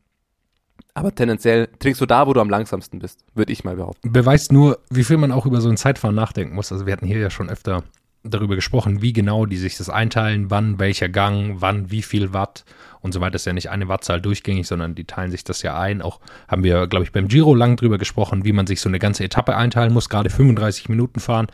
Aber 0.93 1.13
tendenziell 1.13 1.67
trinkst 1.79 2.01
du 2.01 2.05
da, 2.05 2.27
wo 2.27 2.33
du 2.33 2.41
am 2.41 2.49
langsamsten 2.49 2.99
bist, 2.99 3.23
würde 3.33 3.51
ich 3.51 3.63
mal 3.63 3.75
behaupten. 3.75 4.11
Beweist 4.11 4.51
nur, 4.51 4.79
wie 4.89 5.03
viel 5.03 5.17
man 5.17 5.31
auch 5.31 5.45
über 5.45 5.61
so 5.61 5.69
ein 5.69 5.77
Zeitfahren 5.77 6.15
nachdenken 6.15 6.55
muss. 6.55 6.71
Also 6.71 6.85
wir 6.85 6.93
hatten 6.93 7.05
hier 7.05 7.19
ja 7.19 7.29
schon 7.29 7.49
öfter 7.49 7.83
darüber 8.23 8.55
gesprochen, 8.55 9.01
wie 9.01 9.13
genau 9.13 9.45
die 9.45 9.57
sich 9.57 9.77
das 9.77 9.89
einteilen, 9.89 10.49
wann 10.51 10.77
welcher 10.79 11.07
Gang, 11.07 11.55
wann 11.59 11.89
wie 11.89 12.01
viel 12.01 12.33
Watt 12.33 12.65
und 13.01 13.13
so 13.13 13.21
weiter. 13.21 13.31
Das 13.31 13.43
ist 13.43 13.45
ja 13.45 13.53
nicht 13.53 13.69
eine 13.69 13.87
Wattzahl 13.87 14.19
durchgängig, 14.19 14.67
sondern 14.67 14.95
die 14.95 15.05
teilen 15.05 15.31
sich 15.31 15.43
das 15.43 15.61
ja 15.61 15.79
ein. 15.79 16.01
Auch 16.01 16.19
haben 16.47 16.63
wir, 16.63 16.87
glaube 16.87 17.05
ich, 17.05 17.11
beim 17.11 17.29
Giro 17.29 17.55
lang 17.55 17.77
drüber 17.77 17.97
gesprochen, 17.97 18.43
wie 18.43 18.51
man 18.51 18.67
sich 18.67 18.81
so 18.81 18.89
eine 18.89 18.99
ganze 18.99 19.23
Etappe 19.23 19.55
einteilen 19.55 19.93
muss, 19.93 20.09
gerade 20.09 20.29
35 20.29 20.89
Minuten 20.89 21.19
fahren. 21.19 21.47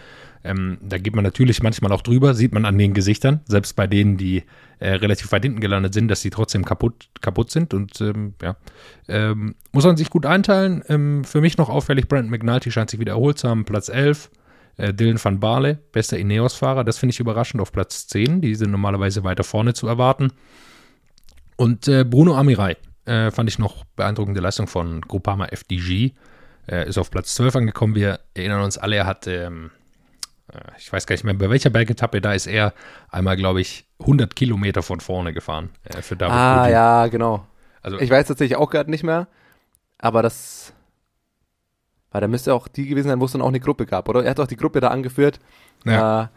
Ähm, 0.43 0.77
da 0.81 0.97
geht 0.97 1.15
man 1.15 1.23
natürlich 1.23 1.61
manchmal 1.63 1.91
auch 1.91 2.01
drüber, 2.01 2.33
sieht 2.33 2.53
man 2.53 2.65
an 2.65 2.77
den 2.77 2.93
Gesichtern, 2.93 3.41
selbst 3.45 3.75
bei 3.75 3.87
denen, 3.87 4.17
die 4.17 4.43
äh, 4.79 4.91
relativ 4.91 5.31
weit 5.31 5.43
hinten 5.43 5.59
gelandet 5.59 5.93
sind, 5.93 6.07
dass 6.07 6.21
sie 6.21 6.29
trotzdem 6.29 6.65
kaputt, 6.65 7.09
kaputt 7.21 7.51
sind. 7.51 7.73
Und 7.73 7.99
ähm, 8.01 8.33
ja, 8.41 8.55
ähm, 9.07 9.55
muss 9.71 9.85
man 9.85 9.97
sich 9.97 10.09
gut 10.09 10.25
einteilen. 10.25 10.83
Ähm, 10.87 11.23
für 11.23 11.41
mich 11.41 11.57
noch 11.57 11.69
auffällig, 11.69 12.07
Brandon 12.07 12.31
McNulty 12.31 12.71
scheint 12.71 12.89
sich 12.89 12.99
wieder 12.99 13.13
erholt 13.13 13.39
zu 13.39 13.49
haben, 13.49 13.65
Platz 13.65 13.89
11. 13.89 14.29
Äh, 14.77 14.93
Dylan 14.93 15.23
van 15.23 15.39
Baarle, 15.39 15.79
bester 15.91 16.17
Ineos-Fahrer, 16.17 16.83
das 16.83 16.97
finde 16.97 17.13
ich 17.13 17.19
überraschend 17.19 17.61
auf 17.61 17.71
Platz 17.71 18.07
10. 18.07 18.41
Die 18.41 18.55
sind 18.55 18.71
normalerweise 18.71 19.23
weiter 19.23 19.43
vorne 19.43 19.73
zu 19.73 19.87
erwarten. 19.87 20.31
Und 21.55 21.87
äh, 21.87 22.03
Bruno 22.03 22.35
Amirai 22.35 22.75
äh, 23.05 23.31
fand 23.31 23.49
ich 23.49 23.59
noch 23.59 23.85
beeindruckende 23.95 24.41
Leistung 24.41 24.67
von 24.67 25.01
Groupama 25.01 25.45
FDG. 25.45 26.11
Äh, 26.67 26.89
ist 26.89 26.97
auf 26.97 27.11
Platz 27.11 27.35
12 27.35 27.55
angekommen. 27.57 27.95
Wir 27.95 28.19
erinnern 28.33 28.61
uns 28.61 28.77
alle, 28.77 28.97
er 28.97 29.05
hat, 29.05 29.27
ähm, 29.27 29.71
äh, 30.51 30.59
ich 30.77 30.91
weiß 30.91 31.05
gar 31.05 31.13
nicht 31.13 31.23
mehr, 31.23 31.35
bei 31.35 31.49
welcher 31.49 31.69
Bergetappe, 31.69 32.19
da 32.19 32.33
ist 32.33 32.47
er 32.47 32.73
einmal, 33.09 33.37
glaube 33.37 33.61
ich, 33.61 33.85
100 33.99 34.35
Kilometer 34.35 34.81
von 34.81 34.99
vorne 34.99 35.31
gefahren. 35.31 35.69
Äh, 35.83 36.01
für 36.01 36.17
David 36.17 36.33
ah, 36.33 36.61
Rudi. 36.61 36.71
ja, 36.71 37.07
genau. 37.07 37.47
Also, 37.81 37.99
ich 37.99 38.09
weiß 38.09 38.27
tatsächlich 38.27 38.57
auch 38.57 38.69
gerade 38.69 38.89
nicht 38.89 39.03
mehr, 39.03 39.27
aber 39.99 40.23
das 40.23 40.73
weil 42.15 42.21
da 42.21 42.29
müsste 42.29 42.53
auch 42.53 42.69
die 42.69 42.87
gewesen 42.87 43.09
sein, 43.09 43.19
wo 43.19 43.25
es 43.25 43.33
dann 43.33 43.41
auch 43.41 43.49
eine 43.49 43.59
Gruppe 43.59 43.85
gab, 43.85 44.07
oder? 44.07 44.23
Er 44.23 44.29
hat 44.29 44.39
auch 44.39 44.47
die 44.47 44.55
Gruppe 44.55 44.79
da 44.79 44.87
angeführt. 44.87 45.41
Ja. 45.83 46.23
Äh, 46.23 46.27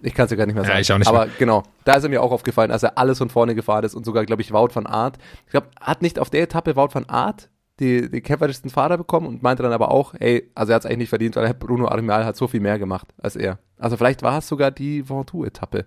ich 0.00 0.14
kann 0.14 0.26
es 0.26 0.30
ja 0.30 0.36
gar 0.36 0.46
nicht 0.46 0.54
mehr 0.54 0.62
sagen. 0.62 0.76
Ja, 0.76 0.80
ich 0.80 0.92
auch 0.92 0.98
nicht 0.98 1.08
Aber 1.08 1.26
mehr. 1.26 1.34
genau, 1.40 1.64
da 1.82 1.94
ist 1.94 2.04
er 2.04 2.08
mir 2.08 2.22
auch 2.22 2.30
aufgefallen, 2.30 2.70
als 2.70 2.84
er 2.84 2.98
alles 2.98 3.18
von 3.18 3.30
vorne 3.30 3.56
gefahren 3.56 3.82
ist 3.82 3.96
und 3.96 4.06
sogar, 4.06 4.24
glaube 4.24 4.42
ich, 4.42 4.52
Wout 4.52 4.68
van 4.72 4.86
Art. 4.86 5.18
Ich 5.46 5.50
glaube, 5.50 5.70
hat 5.80 6.02
nicht 6.02 6.20
auf 6.20 6.30
der 6.30 6.42
Etappe 6.42 6.76
Wout 6.76 6.90
van 6.92 7.06
Art 7.06 7.50
die, 7.80 8.08
die 8.08 8.20
kämpferischsten 8.20 8.70
Fahrer 8.70 8.96
bekommen 8.96 9.26
und 9.26 9.42
meinte 9.42 9.64
dann 9.64 9.72
aber 9.72 9.90
auch, 9.90 10.14
ey, 10.14 10.52
also 10.54 10.70
er 10.70 10.76
hat 10.76 10.82
es 10.82 10.86
eigentlich 10.86 10.98
nicht 10.98 11.08
verdient, 11.08 11.34
weil 11.34 11.52
Bruno 11.52 11.88
Arimal 11.88 12.24
hat 12.24 12.36
so 12.36 12.46
viel 12.46 12.60
mehr 12.60 12.78
gemacht 12.78 13.08
als 13.20 13.34
er. 13.34 13.58
Also 13.76 13.96
vielleicht 13.96 14.22
war 14.22 14.38
es 14.38 14.46
sogar 14.46 14.70
die 14.70 15.08
Ventoux-Etappe. 15.08 15.84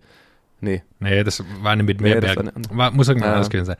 Nee. 0.61 0.83
Nee, 0.99 1.23
das 1.23 1.43
war 1.61 1.71
eine 1.71 1.83
mit 1.83 2.01
mehr 2.01 2.15
nee, 2.15 2.21
Bergen. 2.21 2.51
War, 2.71 2.91
muss 2.91 3.07
irgendwann 3.07 3.29
ja. 3.29 3.35
anders 3.35 3.49
gewesen 3.49 3.65
sein. 3.65 3.77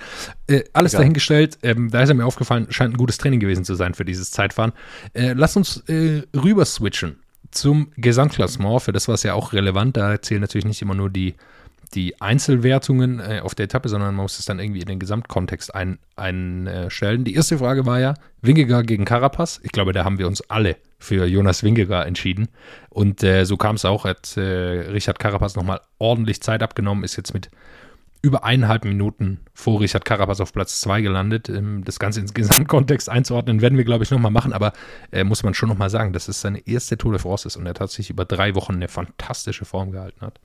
Äh, 0.48 0.64
alles 0.74 0.94
Egal. 0.94 1.02
dahingestellt, 1.02 1.58
ähm, 1.64 1.90
da 1.92 2.02
ist 2.02 2.10
er 2.10 2.16
mir 2.16 2.26
aufgefallen, 2.26 2.68
scheint 2.70 2.94
ein 2.94 2.98
gutes 2.98 3.18
Training 3.18 3.40
gewesen 3.40 3.66
zu 3.66 3.76
sein 3.76 3.94
für 3.94 4.06
dieses 4.06 4.32
Zeitfahren. 4.32 4.72
Äh, 5.14 5.34
lass 5.34 5.56
uns 5.58 5.84
äh, 5.88 6.24
rüber 6.36 6.66
switchen 6.66 7.18
zum 7.52 7.92
Gesamtklassement, 7.98 8.82
für 8.82 8.92
das 8.92 9.08
war 9.08 9.16
es 9.16 9.24
ja 9.24 9.34
auch 9.34 9.54
relevant. 9.54 9.98
Da 9.98 10.22
zählen 10.22 10.42
natürlich 10.42 10.66
nicht 10.66 10.82
immer 10.82 10.96
nur 10.96 11.10
die 11.10 11.36
die 11.96 12.22
Einzelwertungen 12.22 13.20
äh, 13.20 13.42
auf 13.44 13.56
der 13.56 13.66
Etappe, 13.66 13.90
sondern 13.90 14.16
man 14.16 14.24
muss 14.24 14.40
es 14.40 14.46
dann 14.46 14.60
irgendwie 14.60 14.82
in 14.82 14.88
den 14.88 15.00
Gesamtkontext 15.00 15.74
einstellen. 15.74 16.00
Ein, 16.16 16.68
äh, 16.68 17.24
die 17.24 17.36
erste 17.36 17.58
Frage 17.58 17.86
war 17.86 18.00
ja, 18.00 18.14
Wingegar 18.42 18.84
gegen 18.84 19.06
Carapaz. 19.06 19.60
Ich 19.64 19.72
glaube, 19.72 19.94
da 19.94 20.04
haben 20.04 20.20
wir 20.20 20.28
uns 20.28 20.42
alle 20.50 20.78
für 21.00 21.26
Jonas 21.26 21.64
Wingegar 21.64 22.06
entschieden. 22.06 22.50
Und 22.90 23.24
äh, 23.24 23.46
so 23.46 23.58
kam 23.58 23.76
es 23.76 23.86
auch, 23.86 24.04
hat 24.04 24.38
äh, 24.38 24.42
Richard 24.42 25.20
Carapaz 25.20 25.56
nochmal 25.56 25.82
ordentlich 25.98 26.42
Zeit 26.42 26.62
abgenommen, 26.62 27.04
ist 27.04 27.16
jetzt 27.16 27.34
mit 27.34 27.50
über 28.22 28.44
eineinhalb 28.44 28.84
Minuten 28.84 29.40
vor 29.54 29.80
Richard 29.80 30.04
Carapaz 30.04 30.42
auf 30.42 30.52
Platz 30.52 30.82
2 30.82 31.02
gelandet. 31.02 31.50
Ähm, 31.50 31.84
das 31.86 32.00
Ganze 32.00 32.20
ins 32.20 32.34
Gesamtkontext 32.34 33.10
einzuordnen, 33.10 33.62
werden 33.62 33.78
wir, 33.78 33.86
glaube 33.86 34.04
ich, 34.04 34.12
nochmal 34.12 34.32
machen. 34.32 34.54
Aber 34.54 34.74
äh, 35.12 35.24
muss 35.24 35.44
man 35.44 35.54
schon 35.54 35.70
nochmal 35.70 35.90
sagen, 35.90 36.14
dass 36.14 36.28
es 36.28 36.42
seine 36.42 36.68
erste 36.68 36.98
Tour 36.98 37.14
de 37.14 37.22
France 37.22 37.48
ist 37.48 37.56
und 37.56 37.66
er 37.66 37.74
tatsächlich 37.74 38.10
über 38.10 38.26
drei 38.26 38.56
Wochen 38.56 38.74
eine 38.74 38.90
fantastische 38.90 39.66
Form 39.66 39.92
gehalten 39.92 40.22
hat. 40.22 40.40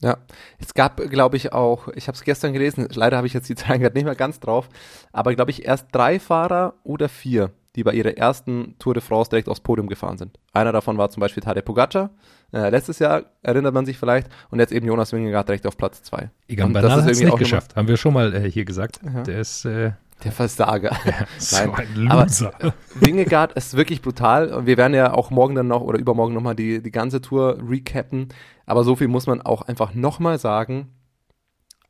Ja, 0.00 0.18
es 0.58 0.74
gab, 0.74 0.96
glaube 1.10 1.36
ich, 1.36 1.52
auch, 1.52 1.88
ich 1.88 2.08
habe 2.08 2.16
es 2.16 2.24
gestern 2.24 2.52
gelesen, 2.52 2.88
leider 2.94 3.16
habe 3.16 3.26
ich 3.26 3.32
jetzt 3.32 3.48
die 3.48 3.54
Zahlen 3.56 3.80
gerade 3.80 3.94
nicht 3.94 4.04
mehr 4.04 4.14
ganz 4.14 4.40
drauf, 4.40 4.68
aber 5.12 5.34
glaube 5.34 5.50
ich 5.50 5.64
erst 5.64 5.88
drei 5.92 6.18
Fahrer 6.18 6.74
oder 6.84 7.08
vier, 7.08 7.50
die 7.76 7.84
bei 7.84 7.92
ihrer 7.92 8.16
ersten 8.16 8.76
Tour 8.78 8.94
de 8.94 9.02
France 9.02 9.30
direkt 9.30 9.48
aufs 9.48 9.60
Podium 9.60 9.88
gefahren 9.88 10.18
sind. 10.18 10.38
Einer 10.52 10.72
davon 10.72 10.98
war 10.98 11.10
zum 11.10 11.20
Beispiel 11.20 11.42
Tadej 11.42 11.62
Pogacar, 11.62 12.10
äh, 12.52 12.70
letztes 12.70 12.98
Jahr 12.98 13.24
erinnert 13.42 13.74
man 13.74 13.86
sich 13.86 13.98
vielleicht, 13.98 14.28
und 14.50 14.60
jetzt 14.60 14.72
eben 14.72 14.86
Jonas 14.86 15.12
Wingegaard 15.12 15.48
direkt 15.48 15.66
auf 15.66 15.76
Platz 15.76 16.02
zwei. 16.02 16.30
Egan 16.48 16.72
Bernal 16.72 17.02
hat 17.02 17.10
es 17.10 17.20
nicht 17.20 17.36
geschafft, 17.38 17.74
haben 17.76 17.88
wir 17.88 17.96
schon 17.96 18.14
mal 18.14 18.34
äh, 18.34 18.50
hier 18.50 18.64
gesagt. 18.64 19.00
Ja. 19.04 19.22
Der 19.22 19.40
ist 19.40 19.64
äh, 19.64 19.92
der 20.24 20.32
Versager. 20.32 20.96
Ja, 21.04 21.26
so 21.38 21.56
Nein, 21.56 21.74
ein 21.74 21.94
Loser. 21.94 22.52
Aber 22.60 22.74
Wingegaard 22.94 23.52
ist 23.52 23.76
wirklich 23.76 24.02
brutal 24.02 24.52
und 24.52 24.66
wir 24.66 24.76
werden 24.76 24.94
ja 24.94 25.12
auch 25.12 25.30
morgen 25.30 25.54
dann 25.54 25.68
noch 25.68 25.82
oder 25.82 25.98
übermorgen 25.98 26.34
nochmal 26.34 26.56
die, 26.56 26.82
die 26.82 26.90
ganze 26.90 27.20
Tour 27.20 27.58
recappen. 27.68 28.28
Aber 28.66 28.84
so 28.84 28.96
viel 28.96 29.08
muss 29.08 29.26
man 29.26 29.40
auch 29.42 29.62
einfach 29.62 29.94
nochmal 29.94 30.38
sagen. 30.38 30.92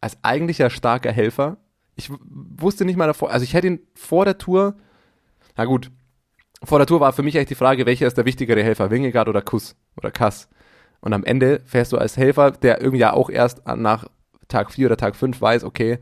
Als 0.00 0.18
eigentlicher 0.22 0.68
starker 0.68 1.12
Helfer, 1.12 1.56
ich 1.96 2.10
wusste 2.10 2.84
nicht 2.84 2.96
mal 2.96 3.06
davor, 3.06 3.30
also 3.30 3.44
ich 3.44 3.54
hätte 3.54 3.68
ihn 3.68 3.80
vor 3.94 4.24
der 4.24 4.36
Tour, 4.36 4.74
na 5.56 5.64
gut, 5.64 5.90
vor 6.62 6.78
der 6.78 6.86
Tour 6.86 7.00
war 7.00 7.12
für 7.12 7.22
mich 7.22 7.36
echt 7.36 7.50
die 7.50 7.54
Frage, 7.54 7.86
welcher 7.86 8.06
ist 8.06 8.18
der 8.18 8.24
wichtigere 8.24 8.62
Helfer, 8.62 8.90
Wingegaard 8.90 9.28
oder 9.28 9.42
Kuss 9.42 9.76
oder 9.96 10.10
Kass. 10.10 10.48
Und 11.00 11.12
am 11.12 11.24
Ende 11.24 11.60
fährst 11.66 11.92
du 11.92 11.98
als 11.98 12.16
Helfer, 12.16 12.50
der 12.50 12.80
irgendwie 12.80 13.00
ja 13.00 13.12
auch 13.12 13.30
erst 13.30 13.66
nach 13.66 14.06
Tag 14.48 14.72
4 14.72 14.86
oder 14.86 14.96
Tag 14.96 15.16
5 15.16 15.40
weiß, 15.40 15.64
okay, 15.64 15.98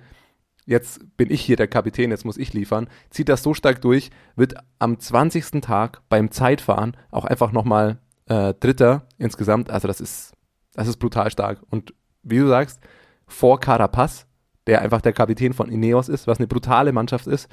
jetzt 0.66 1.16
bin 1.16 1.30
ich 1.30 1.40
hier 1.40 1.56
der 1.56 1.68
Kapitän, 1.68 2.10
jetzt 2.10 2.24
muss 2.24 2.36
ich 2.36 2.52
liefern, 2.52 2.88
zieht 3.10 3.28
das 3.28 3.42
so 3.42 3.54
stark 3.54 3.80
durch, 3.80 4.10
wird 4.36 4.54
am 4.78 4.98
20. 4.98 5.60
Tag 5.60 6.02
beim 6.08 6.30
Zeitfahren 6.30 6.96
auch 7.10 7.24
einfach 7.24 7.52
nochmal 7.52 7.98
äh, 8.26 8.54
Dritter 8.54 9.06
insgesamt. 9.18 9.70
Also 9.70 9.88
das 9.88 10.00
ist, 10.00 10.32
das 10.74 10.88
ist 10.88 10.98
brutal 10.98 11.30
stark. 11.30 11.62
Und 11.70 11.94
wie 12.22 12.38
du 12.38 12.48
sagst, 12.48 12.80
vor 13.26 13.60
Carapaz, 13.60 14.26
der 14.66 14.82
einfach 14.82 15.00
der 15.00 15.12
Kapitän 15.12 15.52
von 15.52 15.70
Ineos 15.70 16.08
ist, 16.08 16.26
was 16.26 16.38
eine 16.38 16.46
brutale 16.46 16.92
Mannschaft 16.92 17.26
ist, 17.26 17.48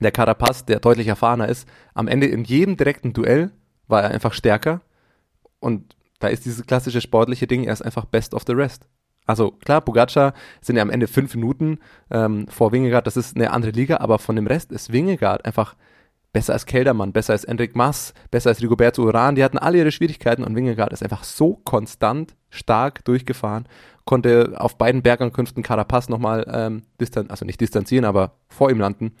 der 0.00 0.10
Carapaz, 0.10 0.64
der 0.64 0.80
deutlich 0.80 1.06
erfahrener 1.06 1.48
ist, 1.48 1.68
am 1.94 2.08
Ende 2.08 2.26
in 2.26 2.44
jedem 2.44 2.76
direkten 2.76 3.12
Duell 3.12 3.52
war 3.86 4.02
er 4.02 4.10
einfach 4.10 4.32
stärker. 4.32 4.80
Und 5.60 5.94
da 6.18 6.28
ist 6.28 6.44
dieses 6.44 6.66
klassische 6.66 7.00
sportliche 7.00 7.46
Ding, 7.46 7.64
er 7.64 7.72
ist 7.72 7.82
einfach 7.82 8.06
best 8.06 8.34
of 8.34 8.44
the 8.46 8.52
rest. 8.54 8.86
Also 9.26 9.52
klar, 9.52 9.80
Pogacar 9.80 10.34
sind 10.60 10.76
ja 10.76 10.82
am 10.82 10.90
Ende 10.90 11.06
fünf 11.06 11.34
Minuten 11.34 11.78
ähm, 12.10 12.46
vor 12.48 12.72
Wingegaard, 12.72 13.06
das 13.06 13.16
ist 13.16 13.36
eine 13.36 13.50
andere 13.50 13.72
Liga, 13.72 13.98
aber 13.98 14.18
von 14.18 14.36
dem 14.36 14.46
Rest 14.46 14.70
ist 14.70 14.92
Wingegaard 14.92 15.44
einfach 15.44 15.76
besser 16.34 16.52
als 16.52 16.66
Keldermann, 16.66 17.12
besser 17.12 17.32
als 17.32 17.44
Enric 17.44 17.76
Mas, 17.76 18.12
besser 18.30 18.50
als 18.50 18.60
Rigoberto 18.60 19.02
Uran. 19.02 19.36
Die 19.36 19.44
hatten 19.44 19.56
alle 19.56 19.78
ihre 19.78 19.92
Schwierigkeiten 19.92 20.42
und 20.42 20.56
Wingegaard 20.56 20.92
ist 20.92 21.02
einfach 21.02 21.24
so 21.24 21.60
konstant 21.64 22.34
stark 22.50 23.04
durchgefahren, 23.04 23.66
konnte 24.04 24.54
auf 24.56 24.76
beiden 24.76 25.00
Bergankünften 25.00 25.62
Carapaz 25.62 26.08
nochmal 26.08 26.44
ähm, 26.52 26.82
distan 27.00 27.30
also 27.30 27.46
nicht 27.46 27.60
distanzieren, 27.60 28.04
aber 28.04 28.32
vor 28.48 28.70
ihm 28.70 28.80
landen. 28.80 29.14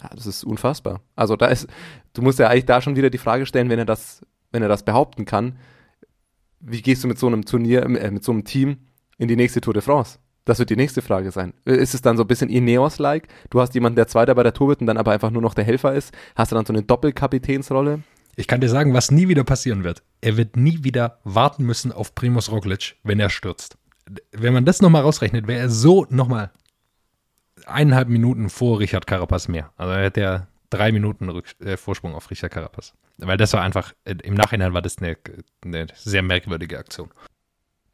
Ja, 0.00 0.10
das 0.14 0.26
ist 0.26 0.44
unfassbar. 0.44 1.00
Also 1.16 1.36
da 1.36 1.46
ist, 1.46 1.68
du 2.12 2.20
musst 2.20 2.38
ja 2.38 2.48
eigentlich 2.48 2.66
da 2.66 2.82
schon 2.82 2.96
wieder 2.96 3.08
die 3.08 3.18
Frage 3.18 3.46
stellen, 3.46 3.70
wenn 3.70 3.78
er 3.78 3.86
das, 3.86 4.20
wenn 4.52 4.62
er 4.62 4.68
das 4.68 4.84
behaupten 4.84 5.24
kann, 5.24 5.56
wie 6.60 6.82
gehst 6.82 7.02
du 7.02 7.08
mit 7.08 7.18
so 7.18 7.26
einem 7.26 7.46
Turnier, 7.46 7.82
äh, 7.84 8.10
mit 8.10 8.24
so 8.24 8.32
einem 8.32 8.44
Team 8.44 8.76
in 9.18 9.28
die 9.28 9.36
nächste 9.36 9.60
Tour 9.60 9.74
de 9.74 9.82
France. 9.82 10.18
Das 10.44 10.60
wird 10.60 10.70
die 10.70 10.76
nächste 10.76 11.02
Frage 11.02 11.32
sein. 11.32 11.54
Ist 11.64 11.94
es 11.94 12.02
dann 12.02 12.16
so 12.16 12.22
ein 12.22 12.28
bisschen 12.28 12.48
Ineos-like? 12.48 13.26
Du 13.50 13.60
hast 13.60 13.74
jemanden, 13.74 13.96
der 13.96 14.06
Zweiter 14.06 14.34
bei 14.34 14.44
der 14.44 14.54
Tour 14.54 14.68
wird 14.68 14.80
und 14.80 14.86
dann 14.86 14.96
aber 14.96 15.10
einfach 15.10 15.30
nur 15.30 15.42
noch 15.42 15.54
der 15.54 15.64
Helfer 15.64 15.92
ist? 15.94 16.14
Hast 16.36 16.52
du 16.52 16.56
dann 16.56 16.64
so 16.64 16.72
eine 16.72 16.84
Doppelkapitänsrolle? 16.84 18.02
Ich 18.36 18.46
kann 18.46 18.60
dir 18.60 18.68
sagen, 18.68 18.94
was 18.94 19.10
nie 19.10 19.28
wieder 19.28 19.42
passieren 19.42 19.82
wird. 19.82 20.02
Er 20.20 20.36
wird 20.36 20.56
nie 20.56 20.84
wieder 20.84 21.18
warten 21.24 21.64
müssen 21.64 21.90
auf 21.90 22.14
Primus 22.14 22.50
Roglic, 22.52 22.96
wenn 23.02 23.18
er 23.18 23.30
stürzt. 23.30 23.76
Wenn 24.30 24.52
man 24.52 24.64
das 24.64 24.80
nochmal 24.80 25.02
rausrechnet, 25.02 25.48
wäre 25.48 25.60
er 25.60 25.68
so 25.68 26.06
nochmal 26.10 26.52
eineinhalb 27.64 28.08
Minuten 28.08 28.48
vor 28.48 28.78
Richard 28.78 29.06
Carapaz 29.06 29.48
mehr. 29.48 29.72
Also 29.76 29.92
er 29.92 30.04
hätte 30.04 30.20
ja 30.20 30.46
drei 30.70 30.92
Minuten 30.92 31.28
Rück 31.28 31.46
äh, 31.60 31.76
Vorsprung 31.76 32.14
auf 32.14 32.30
Richard 32.30 32.52
Carapaz. 32.52 32.94
Weil 33.18 33.36
das 33.36 33.52
war 33.52 33.62
einfach, 33.62 33.94
äh, 34.04 34.14
im 34.22 34.34
Nachhinein 34.34 34.74
war 34.74 34.82
das 34.82 34.98
eine, 34.98 35.16
eine 35.64 35.86
sehr 35.94 36.22
merkwürdige 36.22 36.78
Aktion. 36.78 37.10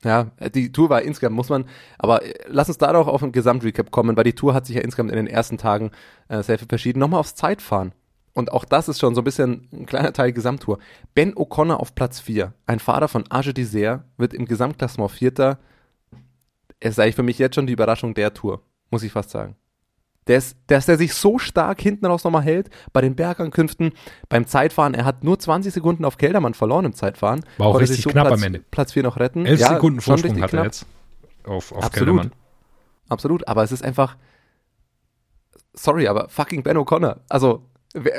Ja, 0.04 0.32
die 0.54 0.72
Tour 0.72 0.90
war 0.90 1.02
insgesamt, 1.02 1.36
muss 1.36 1.48
man, 1.48 1.64
aber 1.98 2.24
äh, 2.24 2.34
lass 2.48 2.68
uns 2.68 2.78
da 2.78 2.92
doch 2.92 3.06
auf 3.06 3.22
ein 3.22 3.32
Gesamtrecap 3.32 3.90
kommen, 3.90 4.16
weil 4.16 4.24
die 4.24 4.34
Tour 4.34 4.52
hat 4.52 4.66
sich 4.66 4.76
ja 4.76 4.82
insgesamt 4.82 5.10
in 5.10 5.16
den 5.16 5.28
ersten 5.28 5.58
Tagen 5.58 5.92
äh, 6.28 6.42
sehr 6.42 6.58
viel 6.58 6.68
verschieden. 6.68 6.98
Nochmal 6.98 7.20
aufs 7.20 7.36
Zeitfahren. 7.36 7.92
Und 8.34 8.50
auch 8.50 8.64
das 8.64 8.88
ist 8.88 8.98
schon 8.98 9.14
so 9.14 9.20
ein 9.20 9.24
bisschen 9.24 9.68
ein 9.72 9.86
kleiner 9.86 10.12
Teil 10.12 10.32
Gesamttour. 10.32 10.78
Ben 11.14 11.34
O'Connor 11.34 11.76
auf 11.76 11.94
Platz 11.94 12.18
4, 12.20 12.54
ein 12.66 12.78
Fahrer 12.78 13.08
von 13.08 13.24
Age 13.30 13.50
d'Isère, 13.50 14.00
wird 14.16 14.34
im 14.34 14.46
Gesamtklassement 14.46 15.10
Vierter. 15.10 15.58
Er 16.80 16.90
ist 16.90 16.98
eigentlich 16.98 17.16
für 17.16 17.22
mich 17.22 17.38
jetzt 17.38 17.54
schon 17.54 17.66
die 17.66 17.74
Überraschung 17.74 18.14
der 18.14 18.34
Tour, 18.34 18.62
muss 18.90 19.02
ich 19.02 19.12
fast 19.12 19.30
sagen. 19.30 19.56
Ist, 20.26 20.56
dass 20.68 20.86
der 20.86 20.98
sich 20.98 21.14
so 21.14 21.38
stark 21.38 21.80
hinten 21.80 22.06
raus 22.06 22.22
nochmal 22.24 22.42
hält, 22.42 22.70
bei 22.92 23.00
den 23.00 23.16
Bergankünften, 23.16 23.92
beim 24.28 24.46
Zeitfahren, 24.46 24.94
er 24.94 25.04
hat 25.04 25.24
nur 25.24 25.38
20 25.38 25.74
Sekunden 25.74 26.04
auf 26.04 26.16
Keldermann 26.16 26.54
verloren 26.54 26.84
im 26.84 26.94
Zeitfahren. 26.94 27.44
War 27.58 27.66
auch 27.66 27.72
Konnte 27.72 27.88
richtig 27.88 28.04
so 28.04 28.10
knapp 28.10 28.28
Platz, 28.28 28.40
am 28.40 28.46
Ende. 28.46 28.64
Platz 28.70 28.92
4 28.92 29.02
noch 29.02 29.18
retten. 29.18 29.44
11 29.46 29.60
Ja, 29.60 29.68
Sekunden 29.74 30.00
Vorsprung 30.00 30.34
hat 30.36 30.42
er 30.42 30.48
knapp. 30.48 30.64
jetzt 30.66 30.86
auf, 31.44 31.72
auf 31.72 31.84
Absolut. 31.84 31.92
Keldermann. 31.92 32.32
Absolut, 33.08 33.46
aber 33.48 33.62
es 33.64 33.72
ist 33.72 33.84
einfach, 33.84 34.16
sorry, 35.74 36.06
aber 36.06 36.28
fucking 36.28 36.62
Ben 36.62 36.76
O'Connor. 36.76 37.16
Also, 37.28 37.66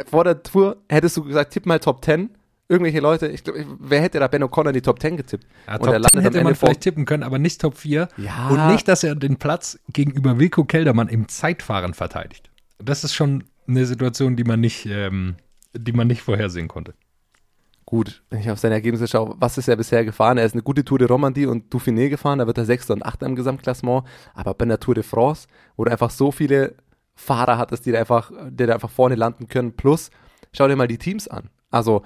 vor 0.10 0.24
der 0.24 0.44
Tour 0.44 0.78
hättest 0.90 1.18
du 1.18 1.24
gesagt, 1.24 1.54
tipp 1.54 1.66
mal 1.66 1.80
Top 1.80 2.04
10. 2.04 2.30
Irgendwelche 2.70 3.02
Leute, 3.02 3.28
ich 3.28 3.44
glaube, 3.44 3.66
wer 3.80 4.02
hätte 4.02 4.20
da 4.20 4.28
Ben 4.28 4.44
O'Connor 4.44 4.70
in 4.70 4.74
die 4.74 4.82
Top 4.82 5.00
10 5.00 5.18
getippt? 5.18 5.46
Ja, 5.68 5.74
Und 5.74 5.80
Top 5.82 5.94
er 5.94 6.00
landet 6.00 6.12
10 6.14 6.20
am 6.20 6.24
hätte 6.24 6.44
man 6.44 6.56
vielleicht 6.56 6.82
tippen 6.82 7.06
können, 7.06 7.24
aber 7.24 7.38
nicht 7.38 7.62
Top 7.62 7.78
4. 7.78 8.08
Ja. 8.18 8.50
Und 8.50 8.72
nicht, 8.72 8.88
dass 8.88 9.04
er 9.04 9.16
den 9.16 9.38
Platz 9.38 9.80
gegenüber 9.90 10.40
Wilko 10.40 10.64
Keldermann 10.64 11.10
im 11.10 11.28
Zeitfahren 11.28 11.94
verteidigt. 11.94 12.50
Das 12.80 13.04
ist 13.04 13.14
schon 13.14 13.44
eine 13.68 13.86
Situation, 13.86 14.36
die 14.36 14.44
man 14.44 14.60
nicht, 14.60 14.86
ähm, 14.86 15.36
die 15.74 15.92
man 15.92 16.08
nicht 16.08 16.22
vorhersehen 16.22 16.68
konnte. 16.68 16.94
Gut, 17.86 18.24
wenn 18.30 18.40
ich 18.40 18.50
auf 18.50 18.60
seine 18.60 18.76
Ergebnisse 18.76 19.08
schaue, 19.08 19.36
was 19.38 19.58
ist 19.58 19.68
er 19.68 19.76
bisher 19.76 20.06
gefahren? 20.06 20.38
Er 20.38 20.46
ist 20.46 20.54
eine 20.54 20.64
gute 20.64 20.86
Tour 20.86 21.00
de 21.00 21.08
Romandie 21.08 21.46
und 21.46 21.74
Dauphiné 21.74 22.10
gefahren, 22.10 22.40
da 22.40 22.48
wird 22.48 22.58
er 22.58 22.66
Sechster 22.66 22.94
und 22.94 23.06
Achter 23.06 23.26
im 23.26 23.36
Gesamtklassement. 23.36 24.06
Aber 24.34 24.54
bei 24.54 24.66
der 24.66 24.80
Tour 24.80 24.96
de 24.96 25.04
France, 25.04 25.48
wo 25.76 25.84
du 25.84 25.92
einfach 25.92 26.10
so 26.10 26.32
viele 26.32 26.76
Fahrer 27.14 27.58
hattest, 27.58 27.86
die 27.86 27.92
da 27.92 28.00
einfach, 28.00 28.32
die 28.50 28.66
da 28.66 28.74
einfach 28.74 28.90
vorne 28.90 29.16
landen 29.16 29.48
können, 29.48 29.74
plus, 29.76 30.12
schau 30.54 30.68
dir 30.68 30.76
mal 30.76 30.88
die 30.88 30.98
Teams 30.98 31.28
an. 31.28 31.50
Also, 31.70 32.04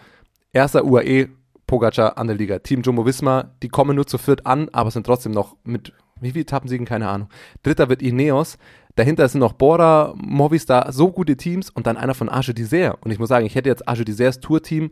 erster 0.58 0.86
UAE, 0.86 1.30
Pogacar 1.66 2.18
an 2.18 2.28
der 2.28 2.36
Liga, 2.36 2.60
Team 2.60 2.82
Jumbo 2.82 3.06
Visma, 3.06 3.52
die 3.62 3.68
kommen 3.68 3.96
nur 3.96 4.08
zu 4.08 4.18
viert 4.18 4.46
an, 4.46 4.70
aber 4.72 4.90
sind 4.92 5.06
trotzdem 5.06 5.34
noch 5.34 5.58
mit, 5.64 5.94
wie 6.22 6.32
viel 6.32 6.42
Etappensiegen, 6.42 6.86
keine 6.86 7.10
Ahnung. 7.10 7.30
Dritter 7.64 7.90
wird 7.90 8.02
Ineos, 8.02 8.58
dahinter 8.96 9.28
sind 9.28 9.42
noch 9.42 9.54
Bora, 9.54 10.14
Movistar, 10.16 10.92
so 10.92 11.12
gute 11.12 11.36
Teams 11.36 11.70
und 11.70 11.86
dann 11.86 11.98
einer 11.98 12.14
von 12.14 12.30
Age 12.30 12.52
d'Isère. 12.52 12.96
Und 13.02 13.12
ich 13.12 13.20
muss 13.20 13.30
sagen, 13.30 13.46
ich 13.46 13.56
hätte 13.56 13.70
jetzt 13.70 13.88
Age 13.88 14.02
d'Isères 14.02 14.40
Tourteam 14.40 14.92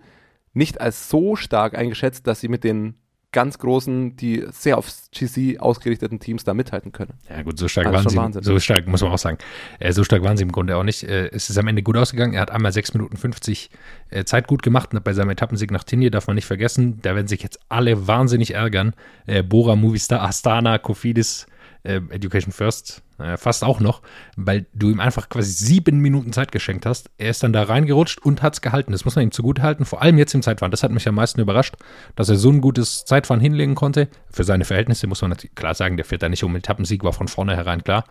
nicht 0.54 0.82
als 0.82 1.10
so 1.10 1.36
stark 1.36 1.78
eingeschätzt, 1.78 2.28
dass 2.28 2.42
sie 2.42 2.50
mit 2.50 2.64
den 2.64 2.96
ganz 3.36 3.60
großen, 3.60 4.16
die 4.16 4.46
sehr 4.52 4.78
aufs 4.78 5.10
GC 5.12 5.60
ausgerichteten 5.60 6.22
Teams 6.22 6.46
da 6.46 6.54
mithalten 6.54 6.94
können. 6.94 7.16
Ja 7.30 7.42
gut, 7.44 7.60
so 7.60 7.68
stark 7.68 7.88
Also 7.88 7.98
waren 7.98 8.10
sie. 8.10 8.16
Wahnsinn. 8.16 8.44
So 8.44 8.58
stark, 8.60 8.88
muss 8.88 9.02
man 9.02 9.12
auch 9.12 9.18
sagen. 9.18 9.38
Äh, 9.78 9.92
so 9.92 10.06
stark 10.06 10.24
waren 10.24 10.38
sie 10.38 10.44
im 10.44 10.54
Grunde 10.54 10.78
auch 10.78 10.84
nicht. 10.84 11.04
Äh, 11.04 11.28
es 11.34 11.50
ist 11.50 11.58
am 11.58 11.68
Ende 11.68 11.84
gut 11.84 11.98
ausgegangen. 11.98 12.34
Er 12.34 12.42
hat 12.42 12.50
einmal 12.52 12.72
6 12.72 12.94
Minuten 12.94 13.18
50 13.18 13.70
äh, 14.10 14.24
Zeit 14.24 14.48
gut 14.48 14.64
gemacht. 14.64 14.94
Und 14.94 15.04
bei 15.04 15.12
seinem 15.12 15.32
Etappensieg 15.32 15.70
nach 15.70 15.84
Tinje 15.84 16.12
darf 16.12 16.28
man 16.28 16.36
nicht 16.36 16.46
vergessen. 16.46 17.02
Da 17.02 17.14
werden 17.14 17.28
sich 17.28 17.44
jetzt 17.44 17.60
alle 17.68 18.08
wahnsinnig 18.08 18.54
ärgern. 18.54 18.94
Äh, 19.26 19.44
Bora, 19.44 19.76
Movistar, 19.76 20.22
Astana, 20.22 20.78
Kofidis, 20.78 21.46
äh, 21.84 22.00
Education 22.12 22.54
First, 22.54 23.04
äh, 23.18 23.38
fast 23.38 23.64
auch 23.64 23.80
noch, 23.80 24.02
weil 24.36 24.66
du 24.74 24.90
ihm 24.90 25.00
einfach 25.00 25.30
quasi 25.30 25.52
sieben 25.52 26.00
Minuten 26.00 26.34
Zeit 26.34 26.52
geschenkt 26.52 26.86
hast. 26.86 27.10
Er 27.18 27.30
ist 27.30 27.44
dann 27.44 27.54
da 27.54 27.64
reingerutscht 27.64 28.20
und 28.20 28.42
hat 28.42 28.54
es 28.54 28.62
gehalten. 28.62 28.92
Das 28.92 29.06
muss 29.06 29.16
man 29.16 29.24
ihm 29.24 29.32
zugute 29.32 29.62
halten, 29.62 29.86
vor 29.86 30.02
allem 30.02 30.18
jetzt 30.18 30.34
im 30.34 30.42
Zeitfahren. 30.42 30.72
Das 30.72 30.84
hat 30.84 30.92
mich 30.92 31.08
am 31.08 31.16
meisten 31.16 31.40
überrascht, 31.40 31.76
dass 32.16 32.30
er 32.30 32.36
so 32.36 32.50
ein 32.50 32.62
gutes 32.62 33.06
Zeitfahren 33.06 33.42
hinlegen 33.42 33.76
konnte. 33.76 34.10
Für 34.30 34.44
seine 34.44 34.66
Verhältnisse 34.66 35.08
muss 35.08 35.22
man 35.22 35.30
natürlich 35.30 35.56
klar 35.56 35.76
sagen, 35.76 35.98
der 35.98 36.06
fährt 36.06 36.24
da 36.24 36.30
nicht 36.30 36.44
um 36.44 36.56
Etappensieg, 36.56 37.04
war 37.04 37.14
von 37.14 37.28
vornherein 37.28 37.84
klar. 37.84 38.06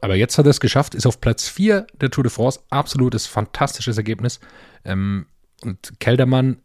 Aber 0.00 0.16
jetzt 0.16 0.36
hat 0.36 0.46
er 0.46 0.50
es 0.50 0.60
geschafft, 0.60 0.94
ist 0.94 1.06
auf 1.06 1.20
Platz 1.20 1.48
4 1.48 1.86
der 2.00 2.10
Tour 2.10 2.24
de 2.24 2.32
France. 2.32 2.60
Absolutes, 2.70 3.26
fantastisches 3.26 3.96
Ergebnis. 3.96 4.40
Ähm, 4.84 5.26
und 5.62 6.00
Keldermann 6.00 6.58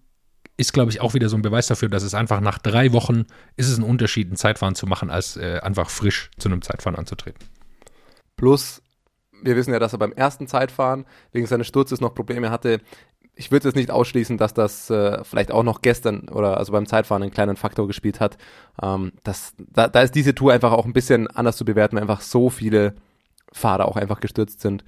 ist, 0.57 0.73
glaube 0.73 0.91
ich, 0.91 1.01
auch 1.01 1.13
wieder 1.13 1.29
so 1.29 1.37
ein 1.37 1.43
Beweis 1.43 1.67
dafür, 1.67 1.87
dass 1.87 2.03
es 2.03 2.15
einfach 2.15 2.41
nach 2.41 2.57
drei 2.57 2.91
Wochen 2.91 3.25
ist 3.55 3.69
es 3.69 3.77
ein 3.77 3.83
Unterschied, 3.83 4.31
ein 4.31 4.35
Zeitfahren 4.35 4.75
zu 4.75 4.87
machen, 4.87 5.09
als 5.11 5.37
äh, 5.37 5.59
einfach 5.61 5.89
frisch 5.89 6.31
zu 6.37 6.49
einem 6.49 6.63
Zeitfahren 6.63 6.97
anzutreten. 6.97 7.47
Plus, 8.35 8.81
wir 9.43 9.55
wissen 9.55 9.71
ja, 9.71 9.79
dass 9.79 9.93
er 9.93 9.99
beim 9.99 10.11
ersten 10.13 10.47
Zeitfahren 10.47 11.05
wegen 11.31 11.45
seines 11.45 11.67
Sturzes 11.67 12.01
noch 12.01 12.15
Probleme 12.15 12.49
hatte. 12.49 12.81
Ich 13.35 13.51
würde 13.51 13.67
jetzt 13.67 13.75
nicht 13.75 13.91
ausschließen, 13.91 14.39
dass 14.39 14.55
das 14.55 14.89
äh, 14.89 15.23
vielleicht 15.23 15.51
auch 15.51 15.61
noch 15.61 15.81
gestern 15.81 16.27
oder 16.29 16.57
also 16.57 16.71
beim 16.71 16.87
Zeitfahren 16.87 17.21
einen 17.21 17.31
kleinen 17.31 17.55
Faktor 17.55 17.85
gespielt 17.85 18.19
hat. 18.19 18.37
Ähm, 18.81 19.11
das, 19.23 19.53
da, 19.59 19.87
da 19.87 20.01
ist 20.01 20.15
diese 20.15 20.33
Tour 20.33 20.53
einfach 20.53 20.71
auch 20.71 20.85
ein 20.85 20.93
bisschen 20.93 21.27
anders 21.27 21.57
zu 21.57 21.65
bewerten, 21.65 21.95
weil 21.95 22.01
einfach 22.01 22.21
so 22.21 22.49
viele 22.49 22.95
Fahrer 23.53 23.87
auch 23.87 23.95
einfach 23.95 24.21
gestürzt 24.21 24.61
sind. 24.61 24.83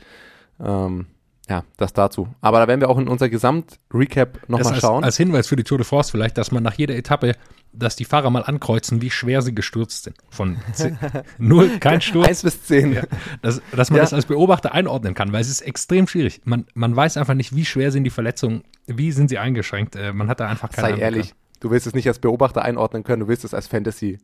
Ähm, 0.60 1.06
ja, 1.50 1.64
das 1.78 1.94
dazu. 1.94 2.28
Aber 2.42 2.60
da 2.60 2.68
werden 2.68 2.80
wir 2.82 2.90
auch 2.90 2.98
in 3.00 3.08
unser 3.08 3.28
Gesamt-Recap 3.30 4.48
nochmal 4.50 4.80
schauen. 4.80 5.04
als 5.04 5.18
Hinweis 5.18 5.48
für 5.48 5.56
die 5.56 5.64
Tour 5.64 5.78
de 5.80 5.86
France 5.86 6.12
vielleicht, 6.12 6.38
dass 6.38 6.52
man 6.52 6.64
nach 6.64 6.76
jeder 6.76 6.96
Etappe, 6.96 7.36
dass 7.74 7.96
die 7.96 8.06
Fahrer 8.06 8.30
mal 8.30 8.44
ankreuzen, 8.44 9.02
wie 9.02 9.10
schwer 9.10 9.42
sie 9.42 9.54
gestürzt 9.54 10.04
sind. 10.04 10.16
Von 10.30 10.58
ze- 10.74 10.98
null, 11.38 11.80
kein 11.80 12.02
Sturz. 12.02 12.28
1 12.28 12.44
bis 12.44 12.64
10. 12.64 12.94
Ja, 12.94 13.04
dass, 13.42 13.62
dass 13.76 13.90
man 13.90 13.98
Ja. 13.98 14.04
das 14.04 14.14
als 14.14 14.26
Beobachter 14.26 14.74
einordnen 14.74 15.14
kann, 15.14 15.32
weil 15.34 15.42
es 15.42 15.50
ist 15.50 15.62
extrem 15.62 16.08
schwierig. 16.08 16.42
Man, 16.46 16.66
man 16.74 16.96
weiß 16.96 17.18
einfach 17.18 17.34
nicht, 17.36 17.56
wie 17.56 17.66
schwer 17.66 17.92
sind 17.92 18.04
die 18.04 18.10
Verletzungen, 18.10 18.64
wie 18.88 19.12
sind 19.12 19.30
sie 19.30 19.38
eingeschränkt. 19.38 19.96
Äh, 19.96 20.14
man 20.14 20.30
hat 20.30 20.40
da 20.40 20.48
einfach 20.48 20.70
keine 20.72 20.88
Sei 20.88 20.94
Ahnung. 20.94 21.02
ehrlich, 21.02 21.34
du 21.60 21.72
willst 21.72 21.88
es 21.88 21.94
nicht 21.94 22.08
als 22.08 22.20
Beobachter 22.20 22.64
einordnen 22.64 23.04
können, 23.04 23.22
du 23.22 23.28
willst 23.28 23.44
es 23.44 23.54
als 23.54 23.68
Fantasy-Team 23.68 24.20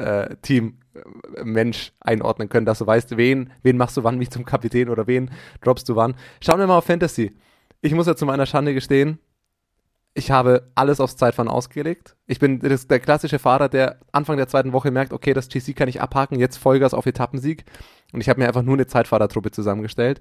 äh, 0.00 0.36
Mensch 1.44 1.92
einordnen 2.00 2.48
können, 2.48 2.66
dass 2.66 2.78
du 2.78 2.86
weißt, 2.86 3.16
wen, 3.16 3.52
wen 3.62 3.76
machst 3.76 3.96
du 3.96 4.04
wann 4.04 4.18
mich 4.18 4.30
zum 4.30 4.44
Kapitän 4.44 4.88
oder 4.88 5.06
wen 5.06 5.30
droppst 5.62 5.88
du 5.88 5.96
wann. 5.96 6.14
Schauen 6.40 6.58
wir 6.58 6.66
mal 6.66 6.78
auf 6.78 6.84
Fantasy. 6.84 7.32
Ich 7.80 7.94
muss 7.94 8.06
ja 8.06 8.16
zu 8.16 8.26
meiner 8.26 8.46
Schande 8.46 8.74
gestehen, 8.74 9.18
ich 10.14 10.30
habe 10.30 10.70
alles 10.74 11.00
aufs 11.00 11.16
Zeitfahren 11.16 11.48
ausgelegt. 11.48 12.16
Ich 12.26 12.40
bin 12.40 12.58
das, 12.60 12.88
der 12.88 12.98
klassische 12.98 13.38
Fahrer, 13.38 13.68
der 13.68 14.00
Anfang 14.12 14.36
der 14.36 14.48
zweiten 14.48 14.72
Woche 14.72 14.90
merkt, 14.90 15.12
okay, 15.12 15.34
das 15.34 15.48
GC 15.48 15.74
kann 15.76 15.88
ich 15.88 16.00
abhaken, 16.00 16.38
jetzt 16.38 16.56
Vollgas 16.56 16.94
auf 16.94 17.06
Etappensieg. 17.06 17.64
Und 18.12 18.20
ich 18.20 18.28
habe 18.28 18.40
mir 18.40 18.48
einfach 18.48 18.62
nur 18.62 18.74
eine 18.74 18.88
Zeitfahrertruppe 18.88 19.52
zusammengestellt. 19.52 20.20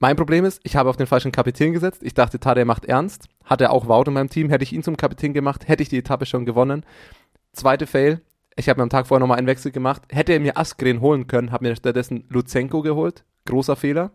Mein 0.00 0.16
Problem 0.16 0.44
ist, 0.44 0.60
ich 0.64 0.76
habe 0.76 0.90
auf 0.90 0.96
den 0.96 1.06
falschen 1.06 1.32
Kapitän 1.32 1.72
gesetzt. 1.72 2.02
Ich 2.02 2.14
dachte, 2.14 2.40
Tadej 2.40 2.64
macht 2.64 2.84
ernst. 2.84 3.28
Hat 3.44 3.60
er 3.60 3.72
auch 3.72 3.88
Wout 3.88 4.04
in 4.06 4.14
meinem 4.14 4.30
Team. 4.30 4.48
Hätte 4.48 4.64
ich 4.64 4.72
ihn 4.72 4.82
zum 4.82 4.96
Kapitän 4.96 5.32
gemacht, 5.32 5.68
hätte 5.68 5.82
ich 5.82 5.88
die 5.88 5.98
Etappe 5.98 6.26
schon 6.26 6.44
gewonnen. 6.44 6.84
Zweite 7.52 7.86
Fail. 7.86 8.20
Ich 8.58 8.68
habe 8.68 8.80
mir 8.80 8.82
am 8.82 8.90
Tag 8.90 9.06
vorher 9.06 9.20
nochmal 9.20 9.38
einen 9.38 9.46
Wechsel 9.46 9.70
gemacht. 9.70 10.02
Hätte 10.10 10.32
er 10.32 10.40
mir 10.40 10.58
Askren 10.58 11.00
holen 11.00 11.28
können, 11.28 11.52
habe 11.52 11.68
mir 11.68 11.76
stattdessen 11.76 12.24
Luzenko 12.28 12.82
geholt. 12.82 13.22
Großer 13.44 13.76
Fehler. 13.76 14.10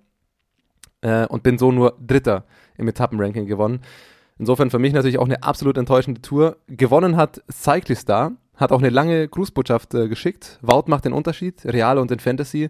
Äh, 1.00 1.28
und 1.28 1.44
bin 1.44 1.58
so 1.58 1.72
nur 1.72 1.98
Dritter 2.06 2.44
im 2.78 2.90
Etappenranking 2.90 3.46
gewonnen. 3.46 3.80
Insofern 4.38 4.70
für 4.70 4.80
mich 4.80 4.92
natürlich 4.92 5.18
auch 5.18 5.26
eine 5.26 5.44
absolut 5.44 5.78
enttäuschende 5.78 6.22
Tour. 6.22 6.58
Gewonnen 6.68 7.16
hat 7.16 7.42
Cyclistar, 7.50 8.34
hat 8.58 8.74
auch 8.74 8.80
eine 8.80 8.90
lange 8.90 9.30
Grußbotschaft 9.30 9.94
äh, 9.94 10.10
geschickt. 10.10 10.60
Wout 10.62 10.84
macht 10.88 11.06
den 11.06 11.14
Unterschied, 11.14 11.64
Real 11.64 11.98
und 11.98 12.12
in 12.12 12.20
Fantasy. 12.20 12.70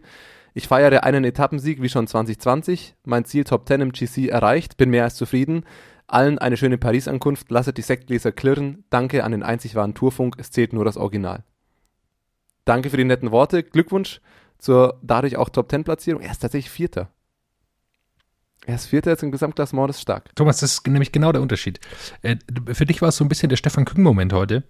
Ich 0.53 0.67
feiere 0.67 1.03
einen 1.03 1.23
Etappensieg 1.23 1.81
wie 1.81 1.89
schon 1.89 2.05
2020. 2.05 2.93
Mein 3.03 3.25
Ziel 3.25 3.45
Top 3.45 3.67
10 3.67 3.81
im 3.81 3.91
GC 3.93 4.29
erreicht, 4.29 4.77
bin 4.77 4.91
mehr 4.91 5.05
als 5.05 5.15
zufrieden. 5.15 5.65
Allen 6.05 6.37
eine 6.37 6.55
schöne 6.57 6.77
Paris-Ankunft, 6.77 7.49
lasset 7.49 7.79
die 7.79 7.81
Sektgläser 7.81 8.31
klirren. 8.31 8.83
Danke 8.91 9.23
an 9.23 9.31
den 9.31 9.41
einzig 9.41 9.73
wahren 9.73 9.95
Tourfunk, 9.95 10.35
es 10.37 10.51
zählt 10.51 10.71
nur 10.73 10.85
das 10.85 10.97
Original. 10.97 11.43
Danke 12.65 12.89
für 12.89 12.97
die 12.97 13.03
netten 13.03 13.31
Worte. 13.31 13.63
Glückwunsch 13.63 14.21
zur 14.57 14.99
dadurch 15.01 15.37
auch 15.37 15.49
Top 15.49 15.69
10 15.69 15.83
Platzierung. 15.83 16.21
Er 16.21 16.31
ist 16.31 16.39
tatsächlich 16.39 16.71
Vierter. 16.71 17.09
Er 18.65 18.75
ist 18.75 18.85
Vierter 18.85 19.11
jetzt 19.11 19.23
im 19.23 19.31
Gesamtklassement, 19.31 19.89
das 19.89 19.97
ist 19.97 20.03
stark. 20.03 20.33
Thomas, 20.35 20.59
das 20.59 20.73
ist 20.73 20.87
nämlich 20.87 21.11
genau 21.11 21.33
der 21.33 21.41
Unterschied. 21.41 21.79
Äh, 22.21 22.37
für 22.71 22.85
dich 22.85 23.01
war 23.01 23.09
es 23.09 23.17
so 23.17 23.25
ein 23.25 23.27
bisschen 23.27 23.49
der 23.49 23.57
Stefan 23.57 23.83
Küng-Moment 23.83 24.31
heute. 24.31 24.63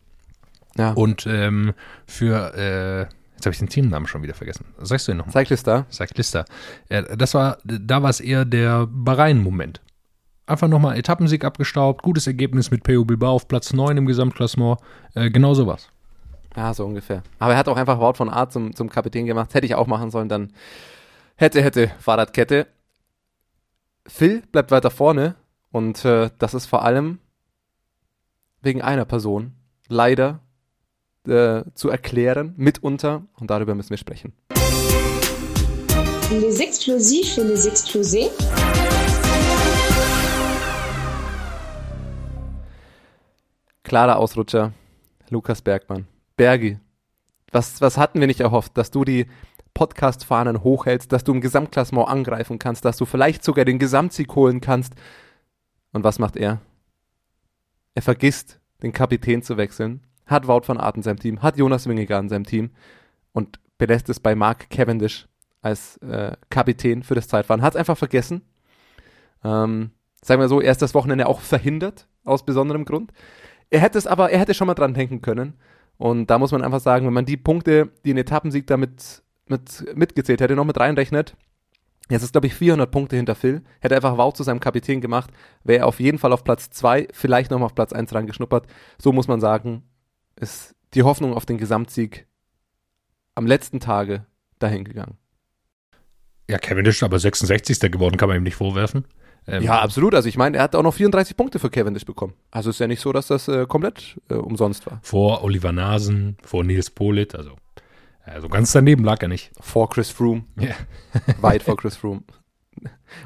Ja. 0.75 0.93
Und 0.93 1.27
ähm, 1.27 1.73
für, 2.07 2.55
äh, 2.55 3.01
jetzt 3.35 3.45
habe 3.45 3.51
ich 3.51 3.59
den 3.59 3.69
Teamnamen 3.69 4.07
schon 4.07 4.23
wieder 4.23 4.33
vergessen. 4.33 4.65
Sagst 4.79 5.07
du 5.07 5.11
ihn 5.11 5.19
nochmal? 5.19 5.33
Cyclista. 5.33 5.85
Cyclista. 5.91 6.45
Äh, 6.89 7.15
das 7.15 7.35
war, 7.35 7.59
da 7.63 8.01
war 8.01 8.09
es 8.09 8.19
eher 8.19 8.45
der 8.45 8.87
Bahrain-Moment. 8.87 9.81
Einfach 10.47 10.67
nochmal 10.67 10.97
Etappensieg 10.97 11.45
abgestaubt, 11.45 12.01
gutes 12.01 12.25
Ergebnis 12.25 12.71
mit 12.71 12.83
PO 12.83 13.05
Bilbao 13.05 13.33
auf 13.33 13.47
Platz 13.47 13.71
9 13.73 13.95
im 13.95 14.05
Gesamtklassement. 14.07 14.79
Äh, 15.13 15.29
genau 15.29 15.53
sowas. 15.53 15.92
Ja, 16.55 16.73
so 16.73 16.85
ungefähr. 16.85 17.23
Aber 17.39 17.53
er 17.53 17.57
hat 17.57 17.67
auch 17.67 17.77
einfach 17.77 17.99
Wout 17.99 18.13
von 18.13 18.29
Art 18.29 18.51
zum, 18.51 18.75
zum 18.75 18.89
Kapitän 18.89 19.25
gemacht. 19.25 19.53
Hätte 19.53 19.65
ich 19.65 19.75
auch 19.75 19.87
machen 19.87 20.11
sollen, 20.11 20.29
dann 20.29 20.53
hätte, 21.35 21.61
hätte 21.61 21.91
Fahrradkette. 21.99 22.67
Phil 24.05 24.43
bleibt 24.51 24.71
weiter 24.71 24.91
vorne 24.91 25.35
und 25.71 26.05
äh, 26.05 26.29
das 26.37 26.53
ist 26.53 26.65
vor 26.65 26.83
allem 26.83 27.19
wegen 28.61 28.81
einer 28.81 29.05
Person 29.05 29.53
leider 29.87 30.41
äh, 31.27 31.63
zu 31.73 31.89
erklären, 31.89 32.53
mitunter, 32.57 33.23
und 33.39 33.49
darüber 33.49 33.75
müssen 33.75 33.91
wir 33.91 33.97
sprechen. 33.97 34.33
Les 36.31 36.59
explosifs 36.59 37.37
et 37.37 37.47
les 37.47 37.67
explosés. 37.67 38.29
Klarer 43.83 44.17
Ausrutscher, 44.17 44.73
Lukas 45.29 45.61
Bergmann. 45.61 46.07
Bergi, 46.35 46.79
was, 47.51 47.81
was 47.81 47.97
hatten 47.97 48.19
wir 48.19 48.27
nicht 48.27 48.39
erhofft, 48.39 48.77
dass 48.77 48.91
du 48.91 49.03
die 49.03 49.27
Podcast-Fahnen 49.73 50.63
hochhältst, 50.63 51.11
dass 51.11 51.23
du 51.23 51.33
im 51.33 51.41
Gesamtklassement 51.41 52.07
angreifen 52.07 52.59
kannst, 52.59 52.85
dass 52.85 52.97
du 52.97 53.05
vielleicht 53.05 53.43
sogar 53.43 53.65
den 53.65 53.79
Gesamtsieg 53.79 54.35
holen 54.35 54.61
kannst. 54.61 54.93
Und 55.91 56.03
was 56.03 56.19
macht 56.19 56.35
er? 56.35 56.61
Er 57.95 58.01
vergisst, 58.01 58.59
den 58.81 58.93
Kapitän 58.93 59.41
zu 59.41 59.57
wechseln, 59.57 60.01
hat 60.25 60.47
Wout 60.47 60.67
van 60.67 60.79
Aert 60.79 60.97
in 60.97 61.03
seinem 61.03 61.19
Team, 61.19 61.41
hat 61.41 61.57
Jonas 61.57 61.87
Wingegaard 61.87 62.23
in 62.23 62.29
seinem 62.29 62.45
Team 62.45 62.71
und 63.31 63.59
belässt 63.77 64.09
es 64.09 64.19
bei 64.19 64.35
Mark 64.35 64.69
Cavendish 64.69 65.27
als 65.61 65.97
äh, 65.97 66.35
Kapitän 66.49 67.03
für 67.03 67.15
das 67.15 67.27
Zeitfahren. 67.27 67.61
Hat 67.61 67.73
es 67.73 67.79
einfach 67.79 67.97
vergessen. 67.97 68.41
Ähm, 69.43 69.91
sagen 70.21 70.41
wir 70.41 70.47
so, 70.47 70.61
er 70.61 70.71
ist 70.71 70.81
das 70.81 70.93
Wochenende 70.93 71.27
auch 71.27 71.41
verhindert, 71.41 72.07
aus 72.25 72.45
besonderem 72.45 72.85
Grund. 72.85 73.11
Er 73.69 73.79
hätte 73.79 73.97
es 73.97 74.07
aber, 74.07 74.31
er 74.31 74.39
hätte 74.39 74.53
schon 74.53 74.67
mal 74.67 74.73
dran 74.73 74.93
denken 74.93 75.21
können. 75.21 75.53
Und 75.97 76.29
da 76.29 76.37
muss 76.39 76.51
man 76.51 76.63
einfach 76.63 76.79
sagen, 76.79 77.05
wenn 77.05 77.13
man 77.13 77.25
die 77.25 77.37
Punkte, 77.37 77.91
die 78.05 78.13
ein 78.13 78.17
Etappensieg 78.17 78.67
damit 78.67 79.23
mit, 79.47 79.85
mitgezählt 79.95 80.41
hätte, 80.41 80.55
noch 80.55 80.65
mit 80.65 80.79
reinrechnet, 80.79 81.35
jetzt 82.09 82.23
ist, 82.23 82.33
glaube 82.33 82.47
ich, 82.47 82.55
400 82.55 82.89
Punkte 82.91 83.15
hinter 83.15 83.35
Phil, 83.35 83.61
hätte 83.79 83.95
einfach 83.95 84.17
Wow 84.17 84.33
zu 84.33 84.43
seinem 84.43 84.59
Kapitän 84.59 85.01
gemacht, 85.01 85.31
wäre 85.63 85.79
er 85.79 85.87
auf 85.87 85.99
jeden 85.99 86.17
Fall 86.17 86.33
auf 86.33 86.43
Platz 86.43 86.69
2, 86.71 87.07
vielleicht 87.13 87.51
nochmal 87.51 87.67
auf 87.67 87.75
Platz 87.75 87.93
1 87.93 88.13
reingeschnuppert. 88.13 88.67
So 88.97 89.11
muss 89.11 89.27
man 89.27 89.39
sagen, 89.39 89.83
ist 90.35 90.75
die 90.93 91.03
Hoffnung 91.03 91.33
auf 91.33 91.45
den 91.45 91.57
Gesamtsieg 91.57 92.27
am 93.35 93.47
letzten 93.47 93.79
Tage 93.79 94.25
dahingegangen. 94.59 95.17
Ja, 96.49 96.57
Kevin 96.57 96.85
ist 96.85 97.01
aber 97.03 97.19
66. 97.19 97.79
geworden, 97.91 98.17
kann 98.17 98.27
man 98.27 98.37
ihm 98.37 98.43
nicht 98.43 98.55
vorwerfen. 98.55 99.05
Ähm, 99.47 99.63
ja, 99.63 99.81
absolut. 99.81 100.15
Also 100.15 100.29
ich 100.29 100.37
meine, 100.37 100.57
er 100.57 100.63
hat 100.63 100.75
auch 100.75 100.83
noch 100.83 100.93
34 100.93 101.35
Punkte 101.35 101.59
für 101.59 101.69
Cavendish 101.69 102.05
bekommen. 102.05 102.33
Also 102.51 102.69
ist 102.69 102.79
ja 102.79 102.87
nicht 102.87 103.01
so, 103.01 103.11
dass 103.11 103.27
das 103.27 103.47
äh, 103.47 103.65
komplett 103.65 104.19
äh, 104.29 104.35
umsonst 104.35 104.85
war. 104.85 104.99
Vor 105.03 105.43
Oliver 105.43 105.71
Nasen, 105.71 106.37
vor 106.43 106.63
Nils 106.63 106.89
Polit, 106.89 107.35
also, 107.35 107.51
also 108.25 108.47
ganz 108.47 108.71
daneben 108.71 109.03
lag 109.03 109.21
er 109.21 109.27
nicht. 109.27 109.51
Vor 109.59 109.89
Chris 109.89 110.09
Froome. 110.09 110.45
Ja. 110.57 110.75
Weit 111.41 111.63
vor 111.63 111.75
Chris 111.75 111.97
Froome. 111.97 112.23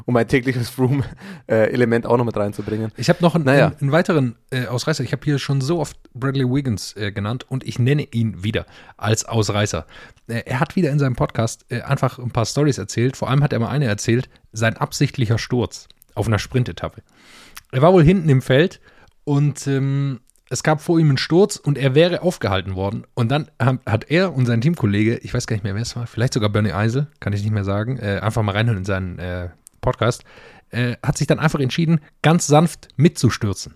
Um 0.06 0.18
ein 0.18 0.28
tägliches 0.28 0.70
Froome-Element 0.70 2.06
auch 2.06 2.18
noch 2.18 2.26
mit 2.26 2.36
reinzubringen. 2.36 2.92
Ich 2.98 3.08
habe 3.08 3.20
noch 3.22 3.36
einen, 3.36 3.46
naja. 3.46 3.68
einen, 3.68 3.78
einen 3.80 3.92
weiteren 3.94 4.36
äh, 4.50 4.66
Ausreißer. 4.66 5.02
Ich 5.06 5.14
habe 5.14 5.24
hier 5.24 5.40
schon 5.40 5.62
so 5.62 5.80
oft 5.80 5.98
Bradley 6.14 6.44
Wiggins 6.44 6.94
äh, 6.98 7.14
genannt 7.14 7.46
und 7.48 7.66
ich 7.66 7.80
nenne 7.80 8.04
ihn 8.12 8.44
wieder 8.44 8.66
als 8.98 9.24
Ausreißer. 9.24 9.86
Äh, 10.28 10.42
er 10.46 10.60
hat 10.60 10.76
wieder 10.76 10.92
in 10.92 11.00
seinem 11.00 11.16
Podcast 11.16 11.66
äh, 11.70 11.82
einfach 11.82 12.20
ein 12.20 12.32
paar 12.32 12.46
Stories 12.46 12.78
erzählt. 12.78 13.16
Vor 13.16 13.30
allem 13.30 13.42
hat 13.42 13.54
er 13.54 13.60
mal 13.60 13.70
eine 13.70 13.86
erzählt, 13.86 14.28
sein 14.52 14.76
absichtlicher 14.76 15.38
Sturz 15.38 15.88
auf 16.18 16.28
einer 16.28 16.40
Sprintetappe. 16.40 17.02
Er 17.72 17.82
war 17.82 17.94
wohl 17.94 18.04
hinten 18.04 18.30
im 18.30 18.42
Feld 18.42 18.80
und 19.24 19.68
ähm, 19.68 20.20
es 20.50 20.64
gab 20.64 20.82
vor 20.82 21.00
ihm 21.00 21.10
einen 21.10 21.18
Sturz 21.18 21.58
und 21.58 21.78
er 21.78 21.94
wäre 21.96 22.22
aufgehalten 22.22 22.76
worden. 22.76 23.06
Und 23.14 23.30
dann 23.30 23.50
hat 23.60 24.10
er 24.10 24.34
und 24.34 24.46
sein 24.46 24.62
Teamkollege, 24.62 25.18
ich 25.18 25.34
weiß 25.34 25.48
gar 25.48 25.56
nicht 25.56 25.64
mehr, 25.64 25.76
wer 25.76 25.82
es 25.82 25.96
war, 25.96 26.08
vielleicht 26.08 26.34
sogar 26.34 26.50
Bernie 26.50 26.72
Eisel, 26.72 27.08
kann 27.20 27.34
ich 27.34 27.44
nicht 27.44 27.52
mehr 27.52 27.66
sagen, 27.66 27.98
äh, 27.98 28.20
einfach 28.22 28.44
mal 28.44 28.54
reinhören 28.54 28.80
in 28.80 28.86
seinen 28.86 29.20
äh, 29.20 29.50
Podcast, 29.82 30.24
äh, 30.70 30.96
hat 31.04 31.18
sich 31.18 31.28
dann 31.28 31.40
einfach 31.40 31.60
entschieden, 31.60 32.00
ganz 32.22 32.48
sanft 32.48 32.88
mitzustürzen. 32.96 33.76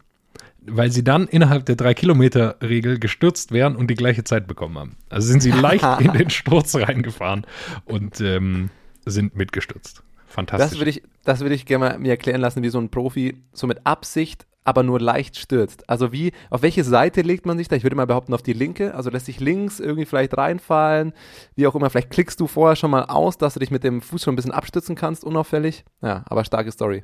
Weil 0.64 0.92
sie 0.92 1.04
dann 1.04 1.28
innerhalb 1.28 1.66
der 1.66 1.76
3-Kilometer-Regel 1.76 3.00
gestürzt 3.00 3.52
wären 3.52 3.76
und 3.76 3.88
die 3.88 3.96
gleiche 3.96 4.24
Zeit 4.24 4.48
bekommen 4.48 4.78
haben. 4.78 4.98
Also 5.10 5.28
sind 5.28 5.42
sie 5.42 5.52
leicht 5.52 5.84
in 6.00 6.14
den 6.14 6.30
Sturz 6.30 6.76
reingefahren 6.76 7.46
und 7.86 8.22
ähm, 8.22 8.70
sind 9.06 9.36
mitgestürzt. 9.36 10.04
Fantastisch. 10.32 10.70
Das 10.70 10.80
würde 10.80 10.89
ich, 10.89 11.04
das 11.24 11.39
würde 11.41 11.56
ich 11.56 11.65
gerne 11.65 11.86
mal 11.86 12.00
mir 12.00 12.10
erklären 12.10 12.41
lassen, 12.41 12.63
wie 12.63 12.70
so 12.70 12.80
ein 12.80 12.89
Profi 12.89 13.44
so 13.52 13.67
mit 13.67 13.86
Absicht, 13.86 14.48
aber 14.63 14.84
nur 14.84 15.00
leicht 15.00 15.38
stürzt. 15.38 15.89
Also 15.89 16.12
wie, 16.12 16.32
auf 16.50 16.62
welche 16.62 16.84
Seite 16.84 17.22
legt 17.22 17.46
man 17.46 17.58
sich 17.58 17.67
da? 17.67 17.76
Ich 17.76 17.84
würde 17.84 17.96
mal 17.96 18.08
behaupten, 18.08 18.34
auf 18.34 18.41
die 18.41 18.54
linke. 18.54 18.96
Also 18.96 19.10
lässt 19.10 19.26
sich 19.26 19.39
links 19.39 19.80
irgendwie 19.80 20.06
vielleicht 20.06 20.38
reinfallen. 20.38 21.13
Wie 21.56 21.67
auch 21.67 21.76
immer, 21.76 21.89
vielleicht 21.89 22.12
klickst 22.12 22.39
du 22.39 22.48
vorher 22.48 22.76
schon 22.76 22.91
mal 22.91 23.06
aus, 23.06 23.38
dass 23.38 23.56
du 23.56 23.60
dich 23.60 23.72
mit 23.72 23.84
dem 23.84 24.02
Fuß 24.02 24.24
schon 24.24 24.34
ein 24.34 24.36
bisschen 24.38 24.52
abstützen 24.52 24.96
kannst, 24.96 25.24
unauffällig. 25.24 25.84
Ja, 26.02 26.24
aber 26.28 26.46
starke 26.46 26.72
Story. 26.72 27.04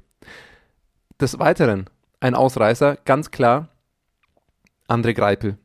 Des 1.20 1.40
Weiteren, 1.40 1.90
ein 2.20 2.36
Ausreißer, 2.36 2.98
ganz 3.04 3.32
klar, 3.32 3.70
André 4.88 5.14
Greipel. 5.14 5.58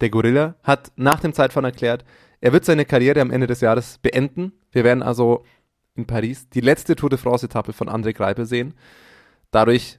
Der 0.00 0.10
Gorilla 0.10 0.56
hat 0.62 0.92
nach 0.96 1.20
dem 1.20 1.32
Zeitfahren 1.32 1.64
erklärt, 1.64 2.04
er 2.40 2.52
wird 2.52 2.64
seine 2.64 2.84
Karriere 2.84 3.20
am 3.20 3.30
Ende 3.30 3.46
des 3.46 3.60
Jahres 3.60 3.98
beenden. 3.98 4.52
Wir 4.70 4.84
werden 4.84 5.02
also 5.02 5.44
in 5.96 6.06
Paris 6.06 6.48
die 6.48 6.60
letzte 6.60 6.96
Tour 6.96 7.10
de 7.10 7.18
France-Etappe 7.18 7.72
von 7.72 7.88
André 7.88 8.12
Greipel 8.12 8.46
sehen. 8.46 8.74
Dadurch 9.50 9.98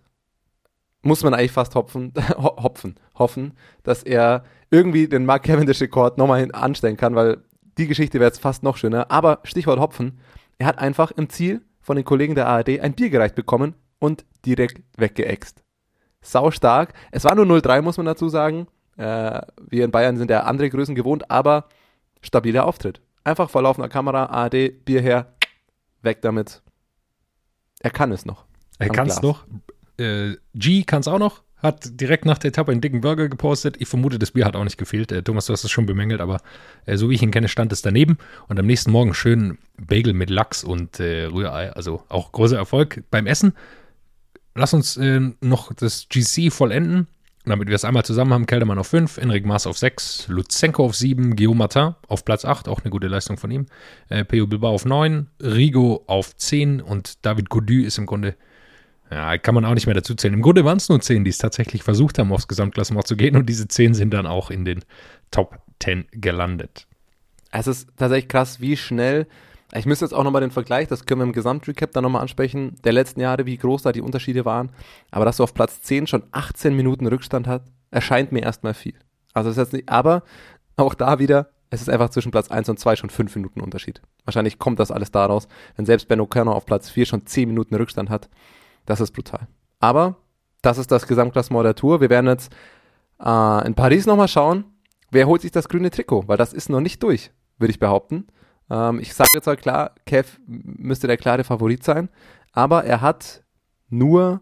muss 1.02 1.24
man 1.24 1.34
eigentlich 1.34 1.52
fast 1.52 1.76
hopfen, 1.76 2.14
hopfen, 2.38 2.96
hoffen, 3.16 3.54
dass 3.84 4.04
er 4.04 4.44
irgendwie 4.70 5.08
den 5.08 5.26
Mark 5.26 5.44
Cavendish-Rekord 5.44 6.18
nochmal 6.18 6.48
anstellen 6.54 6.98
kann, 6.98 7.16
weil 7.16 7.44
die 7.78 7.88
Geschichte 7.88 8.20
wäre 8.20 8.30
jetzt 8.30 8.42
fast 8.42 8.64
noch 8.64 8.78
schöner. 8.78 9.12
Aber 9.12 9.40
Stichwort 9.44 9.80
Hopfen, 9.80 10.20
er 10.58 10.68
hat 10.68 10.80
einfach 10.80 11.12
im 11.12 11.30
Ziel 11.30 11.62
von 11.80 11.96
den 11.96 12.06
Kollegen 12.06 12.36
der 12.36 12.48
ARD 12.48 12.80
ein 12.82 12.94
Bier 12.94 13.10
gereicht 13.10 13.36
bekommen 13.36 13.76
und 14.00 14.26
direkt 14.46 14.82
weggeext. 14.98 15.64
Sau 16.22 16.52
stark. 16.52 16.94
Es 17.12 17.24
war 17.24 17.36
nur 17.36 17.46
0-3, 17.46 17.82
muss 17.82 17.98
man 17.98 18.06
dazu 18.06 18.28
sagen. 18.28 18.68
Äh, 18.98 19.42
wir 19.70 19.86
in 19.86 19.92
Bayern 19.92 20.18
sind 20.18 20.32
ja 20.32 20.42
andere 20.42 20.70
Größen 20.70 20.96
gewohnt, 20.96 21.30
aber 21.32 21.70
stabiler 22.22 22.66
Auftritt. 22.66 23.02
Einfach 23.24 23.50
vor 23.50 23.62
laufender 23.62 23.90
Kamera, 23.90 24.26
ARD, 24.26 24.84
Bier 24.84 25.02
her, 25.02 25.37
weg 26.08 26.22
damit. 26.22 26.64
Er 27.80 27.92
kann 27.92 28.12
es 28.12 28.26
noch. 28.26 28.46
Er 28.80 28.90
kann 28.90 29.08
es 29.08 29.22
noch. 29.22 29.46
Äh, 29.98 30.36
G 30.56 30.84
kann 30.84 31.02
es 31.02 31.08
auch 31.08 31.20
noch. 31.20 31.44
Hat 31.58 32.00
direkt 32.00 32.26
nach 32.26 32.38
der 32.38 32.50
Etappe 32.50 32.72
einen 32.72 32.82
dicken 32.82 33.02
Burger 33.02 33.30
gepostet. 33.30 33.78
Ich 33.80 33.88
vermute, 33.88 34.20
das 34.20 34.32
Bier 34.32 34.46
hat 34.46 34.56
auch 34.56 34.64
nicht 34.64 34.78
gefehlt. 34.78 35.12
Äh, 35.12 35.24
Thomas, 35.24 35.48
du 35.48 35.54
hast 35.54 35.64
es 35.64 35.72
schon 35.72 35.86
bemängelt, 35.86 36.22
aber 36.22 36.40
äh, 36.86 36.98
so 36.98 37.10
wie 37.10 37.16
ich 37.16 37.22
ihn 37.22 37.32
kenne, 37.32 37.48
stand 37.48 37.74
es 37.74 37.82
daneben. 37.82 38.18
Und 38.48 38.60
am 38.60 38.66
nächsten 38.66 38.92
Morgen 38.92 39.14
schön 39.14 39.58
Bagel 39.78 40.14
mit 40.14 40.30
Lachs 40.30 40.64
und 40.64 41.00
äh, 41.00 41.26
Rührei. 41.26 41.72
Also 41.74 42.04
auch 42.10 42.32
großer 42.32 42.58
Erfolg 42.58 43.04
beim 43.12 43.28
Essen. 43.28 43.54
Lass 44.56 44.74
uns 44.74 44.98
äh, 44.98 45.20
noch 45.42 45.74
das 45.74 46.08
GC 46.10 46.52
vollenden. 46.52 47.08
Damit 47.48 47.70
wir 47.70 47.76
es 47.76 47.86
einmal 47.86 48.04
zusammen 48.04 48.34
haben, 48.34 48.46
Keldermann 48.46 48.78
auf 48.78 48.88
5, 48.88 49.18
Enric 49.18 49.46
Maas 49.46 49.68
auf 49.68 49.78
6, 49.78 50.28
Lutsenko 50.28 50.86
auf 50.86 50.96
7, 50.96 51.36
Guillaume 51.36 51.60
Martin 51.60 51.96
auf 52.08 52.26
Platz 52.26 52.44
8, 52.44 52.68
auch 52.68 52.82
eine 52.82 52.90
gute 52.90 53.08
Leistung 53.08 53.38
von 53.38 53.50
ihm, 53.52 53.68
äh, 54.10 54.26
Peo 54.26 54.48
Bilbao 54.48 54.74
auf 54.74 54.86
9, 54.86 55.28
Rigo 55.42 56.04
auf 56.08 56.36
10 56.36 56.82
und 56.82 57.26
David 57.26 57.50
Godu 57.50 57.84
ist 57.84 57.98
im 57.98 58.06
Grunde, 58.06 58.36
ja, 59.10 59.38
kann 59.38 59.56
man 59.56 59.64
auch 59.64 59.74
nicht 59.74 59.86
mehr 59.86 59.96
dazu 59.96 60.14
zählen. 60.16 60.34
Im 60.34 60.42
Grunde 60.42 60.66
waren 60.66 60.78
es 60.78 60.90
nur 60.90 61.00
10, 61.00 61.24
die 61.24 61.30
es 61.30 61.38
tatsächlich 61.38 61.84
versucht 61.84 62.20
haben, 62.20 62.34
aufs 62.34 62.50
Gesamtklassement 62.50 63.08
zu 63.08 63.16
gehen 63.16 63.38
und 63.38 63.48
diese 63.48 63.68
10 63.68 63.94
sind 63.94 64.14
dann 64.14 64.28
auch 64.28 64.52
in 64.52 64.66
den 64.66 64.84
Top 65.32 65.60
10 65.80 66.06
gelandet. 66.12 66.88
Es 67.52 67.68
ist 67.68 67.88
tatsächlich 67.96 68.28
krass, 68.28 68.60
wie 68.60 68.76
schnell 68.76 69.28
ich 69.74 69.86
müsste 69.86 70.06
jetzt 70.06 70.14
auch 70.14 70.24
nochmal 70.24 70.42
den 70.42 70.52
Vergleich, 70.52 70.88
das 70.88 71.06
können 71.06 71.22
wir 71.22 71.26
im 71.26 71.34
Gesamtrecap 71.34 71.92
dann 71.92 72.04
nochmal 72.04 72.22
ansprechen, 72.22 72.76
der 72.84 72.94
letzten 72.94 73.20
Jahre, 73.20 73.46
wie 73.46 73.58
groß 73.58 73.82
da 73.82 73.92
die 73.92 74.02
Unterschiede 74.02 74.46
waren. 74.46 74.72
Aber 75.12 75.26
dass 75.26 75.38
du 75.38 75.44
auf 75.44 75.54
Platz 75.54 75.82
10 75.82 76.08
schon 76.08 76.24
18 76.32 76.76
Minuten 76.76 77.06
Rückstand 77.08 77.48
hat, 77.48 77.64
erscheint 77.92 78.32
mir 78.32 78.44
erstmal 78.44 78.74
viel. 78.74 78.96
Also 79.34 79.50
ist 79.50 79.58
jetzt 79.58 79.74
nicht, 79.74 79.90
aber 79.90 80.24
auch 80.78 80.94
da 80.94 81.20
wieder, 81.20 81.50
es 81.70 81.82
ist 81.82 81.90
einfach 81.90 82.10
zwischen 82.10 82.32
Platz 82.32 82.50
1 82.50 82.70
und 82.70 82.80
2 82.80 82.96
schon 82.96 83.10
5 83.10 83.36
Minuten 83.36 83.60
Unterschied. 83.60 84.02
Wahrscheinlich 84.24 84.58
kommt 84.58 84.80
das 84.80 84.90
alles 84.90 85.12
daraus, 85.12 85.48
wenn 85.76 85.86
selbst 85.86 86.08
Ben 86.08 86.22
O'Connor 86.22 86.54
auf 86.54 86.66
Platz 86.66 86.90
4 86.90 87.06
schon 87.06 87.26
10 87.26 87.50
Minuten 87.50 87.76
Rückstand 87.76 88.10
hat. 88.10 88.30
Das 88.86 89.02
ist 89.02 89.12
brutal. 89.12 89.48
Aber 89.80 90.16
das 90.62 90.78
ist 90.78 90.92
das 90.92 91.08
Gesamtklassement 91.08 91.66
der 91.66 91.76
Tour. 91.76 92.00
Wir 92.00 92.10
werden 92.10 92.28
jetzt 92.28 92.54
äh, 93.24 93.68
in 93.68 93.76
Paris 93.76 94.06
nochmal 94.06 94.30
schauen, 94.30 94.64
wer 95.12 95.28
holt 95.28 95.42
sich 95.42 95.52
das 95.52 95.68
grüne 95.68 95.92
Trikot, 95.92 96.28
weil 96.28 96.38
das 96.38 96.54
ist 96.54 96.70
noch 96.70 96.82
nicht 96.82 97.04
durch, 97.04 97.32
würde 97.58 97.72
ich 97.72 97.80
behaupten. 97.80 98.28
Ähm, 98.70 99.00
ich 99.00 99.14
sage 99.14 99.30
jetzt 99.34 99.46
mal 99.46 99.58
klar, 99.58 99.96
Kev 100.06 100.38
müsste 100.46 101.08
der 101.08 101.18
klare 101.18 101.44
Favorit 101.44 101.84
sein, 101.84 102.10
aber 102.52 102.84
er 102.84 103.02
hat 103.02 103.44
nur 103.90 104.42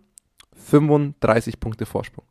35 0.55 1.59
Punkte 1.59 1.85
Vorsprung. 1.85 2.25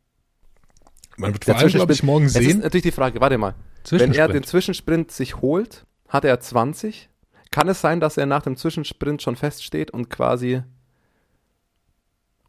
Man 1.17 1.33
wird 1.33 1.45
vor 1.45 1.55
allem, 1.55 1.69
glaube 1.69 1.93
ich, 1.93 2.03
morgen 2.03 2.27
sehen. 2.27 2.41
Es 2.41 2.53
ist 2.55 2.63
natürlich 2.63 2.83
die 2.83 2.91
Frage, 2.91 3.21
warte 3.21 3.37
mal. 3.37 3.55
Wenn 3.89 4.13
er 4.13 4.27
den 4.27 4.43
Zwischensprint 4.43 5.11
sich 5.11 5.41
holt, 5.41 5.85
hat 6.09 6.25
er 6.25 6.39
20. 6.39 7.09
Kann 7.51 7.69
es 7.69 7.79
sein, 7.79 7.99
dass 7.99 8.17
er 8.17 8.25
nach 8.25 8.41
dem 8.41 8.57
Zwischensprint 8.57 9.21
schon 9.21 9.35
feststeht 9.35 9.91
und 9.91 10.09
quasi. 10.09 10.61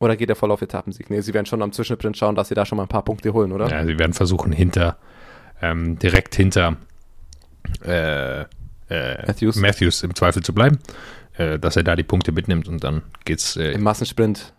Oder 0.01 0.17
geht 0.17 0.29
er 0.29 0.37
voll 0.37 0.51
auf 0.51 0.63
Etappensieg? 0.63 1.11
Nee, 1.11 1.21
sie 1.21 1.33
werden 1.33 1.47
schon 1.47 1.63
am 1.63 1.73
Zwischensprint 1.73 2.17
schauen, 2.17 2.35
dass 2.35 2.49
sie 2.49 2.55
da 2.55 2.67
schon 2.67 2.77
mal 2.77 2.83
ein 2.83 2.89
paar 2.89 3.05
Punkte 3.05 3.33
holen, 3.33 3.53
oder? 3.53 3.69
Ja, 3.69 3.85
sie 3.85 3.99
werden 3.99 4.13
versuchen, 4.13 4.53
hinter, 4.53 4.99
ähm, 5.63 5.99
direkt 5.99 6.35
hinter 6.35 6.77
äh, 7.83 8.45
äh, 8.89 9.27
Matthews. 9.27 9.57
Matthews 9.57 10.03
im 10.03 10.15
Zweifel 10.15 10.43
zu 10.43 10.53
bleiben, 10.53 10.79
äh, 11.37 11.59
dass 11.59 11.77
er 11.77 11.83
da 11.85 11.97
die 11.97 12.03
Punkte 12.05 12.33
mitnimmt 12.33 12.69
und 12.69 12.83
dann 12.85 13.03
geht's. 13.25 13.57
Äh, 13.57 13.73
Im 13.73 13.83
Massensprint 13.83 14.53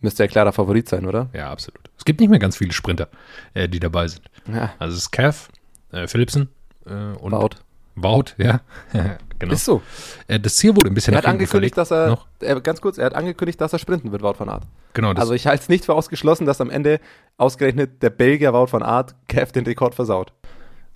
müsste 0.00 0.24
er 0.24 0.28
klarer 0.28 0.52
Favorit 0.52 0.88
sein, 0.88 1.06
oder? 1.06 1.28
ja, 1.32 1.50
absolut. 1.50 1.80
Es 1.98 2.04
gibt 2.04 2.20
nicht 2.20 2.28
mehr 2.28 2.38
ganz 2.38 2.56
viele 2.56 2.72
Sprinter, 2.72 3.08
äh, 3.54 3.68
die 3.68 3.80
dabei 3.80 4.08
sind. 4.08 4.22
Ja. 4.52 4.72
Also 4.78 4.94
es 4.94 5.02
ist 5.04 5.10
Cav, 5.10 5.48
äh, 5.92 6.06
Philipsen 6.06 6.48
äh, 6.86 6.90
und 6.92 7.32
Wout. 7.32 7.56
Wout, 7.98 8.24
ja. 8.36 8.60
genau. 9.38 9.54
Ist 9.54 9.64
so. 9.64 9.80
Äh, 10.28 10.38
das 10.38 10.56
Ziel 10.56 10.76
wurde 10.76 10.90
ein 10.90 10.94
bisschen 10.94 11.14
Er 11.14 11.18
hat 11.18 11.24
angekündigt, 11.26 11.74
verlegt 11.74 11.78
dass 11.78 11.90
er, 11.90 12.08
noch. 12.08 12.26
er, 12.40 12.60
ganz 12.60 12.82
kurz, 12.82 12.98
er 12.98 13.06
hat 13.06 13.14
angekündigt, 13.14 13.58
dass 13.60 13.72
er 13.72 13.78
sprinten 13.78 14.12
wird, 14.12 14.22
Wout 14.22 14.34
van 14.38 14.50
Aert. 14.50 14.64
Genau, 14.92 15.12
Also 15.12 15.32
ich 15.32 15.46
halte 15.46 15.62
es 15.62 15.68
nicht 15.70 15.86
für 15.86 15.94
ausgeschlossen, 15.94 16.44
dass 16.46 16.60
am 16.60 16.68
Ende 16.70 17.00
ausgerechnet 17.38 18.02
der 18.02 18.10
Belgier 18.10 18.52
Wout 18.52 18.70
van 18.70 18.82
Aert 18.82 19.14
Kev 19.28 19.52
den 19.52 19.64
Rekord 19.64 19.94
versaut. 19.94 20.32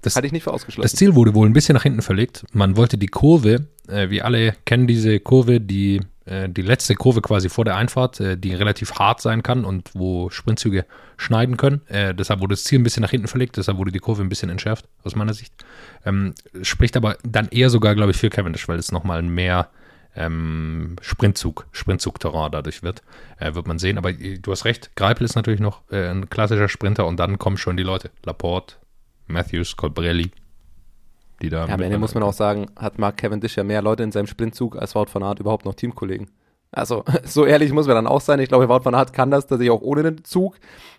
Das, 0.03 0.17
Halte 0.17 0.27
ich 0.27 0.33
nicht 0.33 0.45
für 0.45 0.51
das 0.51 0.63
ausgeschlossen. 0.63 0.97
Ziel 0.97 1.15
wurde 1.15 1.35
wohl 1.35 1.49
ein 1.49 1.53
bisschen 1.53 1.75
nach 1.75 1.83
hinten 1.83 2.03
verlegt. 2.03 2.45
Man 2.53 2.77
wollte 2.77 2.99
die 2.99 3.09
Kurve, 3.09 3.67
äh, 3.89 4.11
wir 4.11 4.25
alle 4.25 4.55
kennen 4.65 4.87
diese 4.87 5.21
Kurve, 5.21 5.61
die 5.61 6.01
äh, 6.25 6.49
die 6.49 6.63
letzte 6.63 6.95
Kurve 6.95 7.21
quasi 7.21 7.49
vor 7.49 7.65
der 7.65 7.77
Einfahrt, 7.77 8.21
äh, 8.21 8.37
die 8.37 8.55
relativ 8.55 8.95
hart 8.95 9.21
sein 9.21 9.43
kann 9.43 9.65
und 9.65 9.91
wo 9.95 10.31
Sprintzüge 10.31 10.87
schneiden 11.17 11.57
können. 11.57 11.83
Äh, 11.89 12.15
deshalb 12.15 12.41
wurde 12.41 12.55
das 12.55 12.65
Ziel 12.65 12.79
ein 12.79 12.83
bisschen 12.85 13.03
nach 13.03 13.11
hinten 13.11 13.29
verlegt, 13.29 13.57
deshalb 13.57 13.79
wurde 13.79 13.93
die 13.93 13.99
Kurve 13.99 14.23
ein 14.23 14.29
bisschen 14.29 14.49
entschärft, 14.49 14.87
aus 15.05 15.17
meiner 15.17 15.35
Sicht. 15.35 15.53
Ähm, 16.07 16.35
spricht 16.63 16.97
aber 16.97 17.19
dann 17.25 17.49
eher 17.49 17.69
sogar, 17.69 17.95
glaube 17.95 18.13
ich, 18.13 18.17
für 18.17 18.31
Cavendish, 18.31 18.69
weil 18.69 18.79
es 18.79 18.93
nochmal 18.93 19.23
mehr 19.23 19.69
ähm, 20.17 20.97
Sprintzug, 21.03 21.67
Sprintzug-Terrain 21.73 22.51
dadurch 22.51 22.83
wird. 22.83 23.03
Äh, 23.39 23.55
wird 23.55 23.67
man 23.67 23.79
sehen. 23.79 23.99
Aber 23.99 24.11
äh, 24.11 24.39
du 24.39 24.53
hast 24.53 24.65
recht, 24.65 24.91
Greipel 24.97 25.25
ist 25.25 25.37
natürlich 25.37 25.61
noch 25.61 25.83
äh, 25.91 26.09
ein 26.09 26.29
klassischer 26.31 26.69
Sprinter 26.69 27.07
und 27.07 27.19
dann 27.19 27.39
kommen 27.39 27.57
schon 27.57 27.77
die 27.77 27.83
Leute. 27.83 28.11
Laporte, 28.25 28.77
Matthews, 29.31 29.77
Colbrelli, 29.77 30.31
die 31.43 31.49
da. 31.49 31.67
Ja, 31.67 31.75
am 31.75 31.81
Ende 31.81 31.99
muss 31.99 32.15
man 32.15 32.23
auch 32.23 32.33
sagen, 32.33 32.67
hat 32.77 32.99
Mark 32.99 33.17
Cavendish 33.17 33.57
ja 33.57 33.65
mehr 33.65 33.83
Leute 33.83 34.03
in 34.03 34.13
seinem 34.13 34.27
Sprintzug 34.27 34.77
als 34.77 34.95
Wout 34.95 35.07
van 35.13 35.23
Aert 35.23 35.41
überhaupt 35.41 35.65
noch 35.65 35.75
Teamkollegen. 35.75 36.31
Also, 36.73 37.05
so 37.25 37.47
ehrlich 37.47 37.73
muss 37.73 37.87
man 37.87 37.97
dann 37.97 38.07
auch 38.07 38.21
sein. 38.21 38.39
Ich 38.41 38.49
glaube, 38.49 38.69
Wout 38.69 38.85
van 38.85 38.95
Aert 38.95 39.13
kann 39.13 39.31
das, 39.31 39.47
dass 39.47 39.61
ich 39.61 39.71
auch 39.71 39.81
ohne 39.81 40.03
den 40.03 40.25
Zug, 40.25 40.57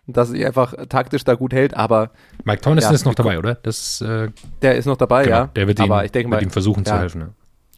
dass 0.08 0.30
er 0.30 0.32
sich 0.32 0.46
einfach 0.46 0.74
taktisch 0.90 1.24
da 1.24 1.36
gut 1.36 1.54
hält, 1.54 1.76
aber 1.76 2.12
Mike 2.44 2.62
Townison 2.62 2.92
Ja, 2.92 2.96
ist 2.96 3.06
noch 3.06 3.16
dabei, 3.16 3.38
oder? 3.40 3.56
Das 3.56 4.02
äh, 4.02 4.30
der 4.62 4.76
ist 4.76 4.86
noch 4.86 4.98
dabei, 4.98 5.24
genau, 5.24 5.36
ja. 5.36 5.48
der 5.48 5.68
wird 5.68 5.80
ihm, 5.80 5.92
aber 5.92 6.06
ich 6.06 6.12
denke 6.12 6.32
wird 6.32 6.42
mal, 6.42 6.48
ihm 6.48 6.52
versuchen 6.52 6.86
zu 6.86 6.94
ja, 6.94 7.00
helfen. 7.00 7.20
Ne? 7.20 7.34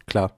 Klar. 0.08 0.32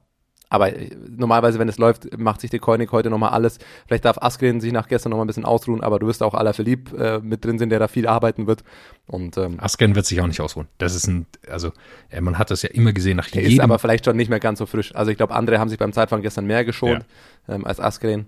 Aber 0.49 0.75
äh, 0.75 0.89
normalerweise, 1.10 1.60
wenn 1.60 1.69
es 1.69 1.77
läuft, 1.77 2.17
macht 2.17 2.41
sich 2.41 2.49
der 2.49 2.60
Koenig 2.60 2.91
heute 2.91 3.10
nochmal 3.10 3.31
alles. 3.31 3.60
Vielleicht 3.88 4.05
darf 4.05 4.17
Askren 4.19 4.62
sich 4.62 4.71
nach 4.71 4.88
gestern 4.88 5.10
nochmal 5.10 5.25
ein 5.25 5.27
bisschen 5.27 5.45
ausruhen, 5.45 5.81
aber 5.81 5.99
du 5.99 6.08
wirst 6.08 6.23
auch 6.23 6.34
aller 6.34 6.53
verliebt 6.53 6.93
äh, 6.93 7.19
mit 7.19 7.43
drin 7.43 7.60
sind, 7.60 7.69
der 7.69 7.79
da 7.79 7.88
viel 7.88 8.08
arbeiten 8.08 8.47
wird. 8.47 8.63
Und 9.08 9.38
ähm, 9.38 9.60
Asken 9.60 9.95
wird 9.95 10.05
sich 10.05 10.21
auch 10.21 10.27
nicht 10.27 10.41
ausruhen. 10.41 10.67
Das 10.77 10.95
ist 10.95 11.08
ein, 11.08 11.25
also 11.49 11.71
äh, 12.10 12.21
man 12.21 12.38
hat 12.38 12.51
das 12.51 12.62
ja 12.62 12.69
immer 12.69 12.93
gesehen 12.93 13.17
nach 13.17 13.29
der 13.29 13.43
ist 13.43 13.49
jedem. 13.49 13.63
aber 13.63 13.79
vielleicht 13.79 14.05
schon 14.05 14.17
nicht 14.17 14.29
mehr 14.29 14.39
ganz 14.39 14.60
so 14.60 14.65
frisch. 14.65 14.95
Also 14.95 15.12
ich 15.12 15.17
glaube, 15.17 15.34
andere 15.34 15.60
haben 15.60 15.69
sich 15.69 15.79
beim 15.79 15.93
Zeitfahren 15.93 16.21
gestern 16.21 16.45
mehr 16.45 16.65
geschont 16.65 17.05
ähm, 17.47 17.65
als 17.65 17.79
Askren. 17.79 18.25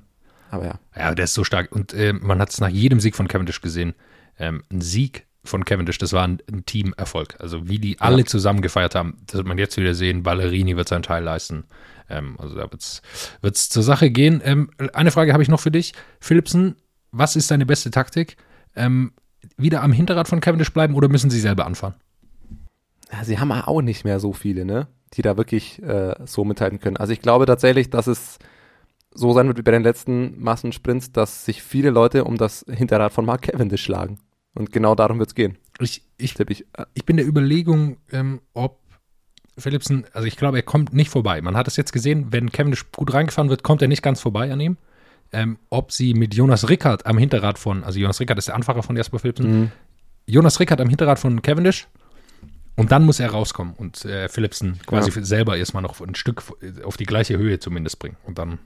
Aber 0.50 0.66
ja. 0.66 0.80
ja, 0.96 1.16
der 1.16 1.26
ist 1.26 1.34
so 1.34 1.44
stark. 1.44 1.72
Und 1.72 1.94
äh, 1.94 2.14
man 2.14 2.40
hat 2.40 2.50
es 2.50 2.60
nach 2.60 2.70
jedem 2.70 3.00
Sieg 3.00 3.16
von 3.16 3.28
Cavendish 3.28 3.62
gesehen. 3.62 3.94
Ähm, 4.40 4.64
ein 4.72 4.82
Sieg 4.82 5.26
von 5.44 5.66
Cavendish, 5.66 5.98
das 5.98 6.14
war 6.14 6.24
ein, 6.24 6.40
ein 6.52 6.66
Teamerfolg. 6.66 7.36
Also 7.40 7.68
wie 7.68 7.80
die 7.80 8.00
alle 8.00 8.26
zusammen 8.26 8.62
gefeiert 8.62 8.96
haben, 8.96 9.18
das 9.26 9.38
wird 9.38 9.48
man 9.48 9.58
jetzt 9.58 9.78
wieder 9.78 9.94
sehen. 9.94 10.24
Ballerini 10.24 10.76
wird 10.76 10.90
seinen 10.90 11.04
Teil 11.04 11.24
leisten. 11.24 11.66
Ähm, 12.10 12.36
also 12.40 12.56
da 12.56 12.70
wird 12.72 13.56
es 13.56 13.70
zur 13.70 13.84
Sache 13.84 14.10
gehen. 14.10 14.42
Ähm, 14.44 14.70
eine 14.94 15.12
Frage 15.12 15.34
habe 15.34 15.44
ich 15.44 15.50
noch 15.50 15.60
für 15.60 15.72
dich. 15.72 15.94
Philipsen, 16.20 16.76
was 17.12 17.36
ist 17.36 17.52
deine 17.52 17.66
beste 17.66 17.92
Taktik? 17.92 18.38
Ähm, 18.76 19.14
wieder 19.58 19.82
am 19.82 19.92
Hinterrad 19.92 20.28
von 20.28 20.42
Cavendish 20.42 20.74
bleiben 20.74 20.96
oder 20.96 21.10
müssen 21.10 21.30
sie 21.30 21.40
selber 21.40 21.66
anfahren? 21.66 21.96
ja, 23.12 23.24
sie 23.24 23.40
haben 23.40 23.52
auch 23.52 23.82
nicht 23.82 24.04
mehr 24.04 24.20
so 24.20 24.34
viele, 24.34 24.66
ne? 24.66 24.88
Die 25.14 25.22
da 25.22 25.38
wirklich 25.38 25.82
äh, 25.82 26.16
so 26.26 26.44
mithalten 26.44 26.80
können. 26.80 26.98
Also 26.98 27.14
ich 27.14 27.22
glaube 27.22 27.46
tatsächlich, 27.46 27.90
dass 27.90 28.08
es 28.08 28.40
so 29.14 29.34
sein 29.34 29.48
wird 29.48 29.58
wie 29.58 29.64
bei 29.64 29.72
den 29.72 29.84
letzten 29.84 30.40
Massensprints, 30.42 31.12
dass 31.12 31.46
sich 31.46 31.64
viele 31.64 31.90
Leute 31.90 32.26
um 32.26 32.38
das 32.38 32.66
Hinterrad 32.70 33.14
von 33.14 33.26
Mark 33.26 33.44
Cavendish 33.44 33.84
schlagen. 33.84 34.20
Und 34.54 34.72
genau 34.72 34.96
darum 34.96 35.20
wird 35.20 35.30
es 35.30 35.36
gehen, 35.36 35.58
Ich, 35.80 36.04
ich, 36.18 36.38
ich. 36.40 36.66
Äh, 36.74 36.86
ich 36.94 37.06
bin 37.06 37.18
der 37.18 37.28
Überlegung, 37.28 37.98
ähm, 38.12 38.42
ob 38.54 38.80
Philipsen, 39.58 40.06
also 40.14 40.28
ich 40.28 40.38
glaube, 40.38 40.58
er 40.58 40.64
kommt 40.64 40.94
nicht 40.94 41.10
vorbei. 41.10 41.42
Man 41.42 41.56
hat 41.58 41.68
es 41.68 41.76
jetzt 41.78 41.92
gesehen, 41.94 42.28
wenn 42.32 42.52
Cavendish 42.52 42.86
gut 42.92 43.14
reingefahren 43.14 43.50
wird, 43.50 43.64
kommt 43.64 43.82
er 43.82 43.88
nicht 43.88 44.04
ganz 44.04 44.22
vorbei 44.22 44.52
an 44.52 44.60
ihm. 44.60 44.78
Ähm, 45.34 45.58
ob 45.70 45.92
sie 45.92 46.14
mit 46.14 46.34
Jonas 46.36 46.70
Rickard 46.70 47.06
am 47.06 47.18
Hinterrad 47.18 47.60
von, 47.60 47.84
also 47.84 48.00
Jonas 48.00 48.20
Rickard 48.20 48.38
ist 48.38 48.48
der 48.48 48.56
Anfahrer 48.56 48.82
von 48.84 48.96
Jasper 48.96 49.20
Philipsen, 49.20 49.60
Mhm. 49.60 49.72
Jonas 50.26 50.60
Rickard 50.60 50.80
am 50.82 50.90
Hinterrad 50.90 51.20
von 51.20 51.42
Cavendish 51.42 51.88
und 52.76 52.92
dann 52.92 53.04
muss 53.06 53.20
er 53.20 53.32
rauskommen 53.32 53.74
und 53.78 54.06
äh, 54.06 54.30
Philipsen 54.30 54.80
quasi 54.86 55.12
Ja. 55.18 55.26
selber 55.26 55.58
erstmal 55.58 55.84
noch 55.84 56.00
ein 56.02 56.16
Stück 56.16 56.44
auf 56.84 56.96
die 56.98 57.06
gleiche 57.06 57.38
Höhe 57.38 57.60
zumindest 57.60 58.00
bringen 58.00 58.18
und 58.26 58.38
dann. 58.38 58.60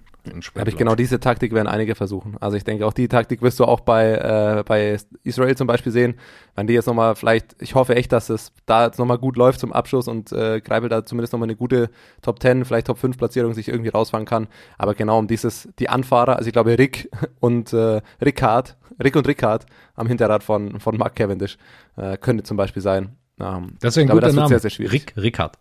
Habe 0.56 0.70
ich 0.70 0.78
genau 0.78 0.94
diese 0.94 1.20
Taktik 1.20 1.52
werden 1.52 1.68
einige 1.68 1.96
versuchen. 1.96 2.38
Also 2.40 2.56
ich 2.56 2.64
denke, 2.64 2.86
auch 2.86 2.94
die 2.94 3.08
Taktik 3.08 3.42
wirst 3.42 3.60
du 3.60 3.66
auch 3.66 3.80
bei, 3.80 4.14
äh, 4.14 4.64
bei 4.64 4.98
Israel 5.24 5.56
zum 5.58 5.66
Beispiel 5.66 5.92
sehen. 5.92 6.16
Wenn 6.56 6.68
die 6.68 6.74
jetzt 6.74 6.86
nochmal 6.86 7.16
vielleicht, 7.16 7.56
ich 7.60 7.74
hoffe 7.74 7.96
echt, 7.96 8.12
dass 8.12 8.30
es 8.30 8.52
da 8.68 8.86
jetzt 8.86 9.00
nochmal 9.00 9.18
gut 9.18 9.36
läuft 9.36 9.60
zum 9.60 9.74
Abschluss 9.74 10.08
und 10.08 10.32
äh, 10.32 10.62
Greibel 10.62 10.90
da 10.90 11.06
zumindest 11.06 11.34
nochmal 11.34 11.48
eine 11.48 11.56
gute 11.56 11.90
Top 12.22 12.40
10, 12.40 12.66
vielleicht 12.66 12.88
Top 12.88 13.00
5 13.00 13.18
Platzierung 13.18 13.56
sich 13.56 13.68
irgendwie 13.68 13.90
rausfahren 13.90 14.28
kann. 14.28 14.48
Aber 14.78 14.94
genau 14.94 15.18
um 15.18 15.28
dieses, 15.28 15.68
die 15.80 15.90
Anfahrer, 15.90 16.38
also 16.38 16.48
ich 16.48 16.54
glaube 16.54 16.78
Rick 16.78 17.10
und 17.40 17.74
äh, 17.74 18.02
Rickard, 18.24 18.78
Rick 19.04 19.16
und 19.16 19.28
Rickard 19.28 19.66
am 19.96 20.06
Hinterrad 20.08 20.44
von, 20.44 20.80
von 20.80 20.98
Mark 20.98 21.16
Cavendish 21.16 21.58
äh, 21.98 22.18
könnte 22.18 22.44
zum 22.44 22.58
Beispiel 22.58 22.84
sein. 22.84 23.16
Ähm, 23.40 23.76
Das 23.80 23.96
ist 23.96 23.98
ein 23.98 24.02
ich 24.02 24.06
glaube, 24.08 24.20
guter 24.22 24.28
das 24.28 24.36
wird 24.36 24.44
Name. 24.44 24.50
sehr, 24.50 24.60
sehr 24.60 24.70
schwierig. 24.70 24.94
Rick 24.94 25.14
Rickard. 25.18 25.58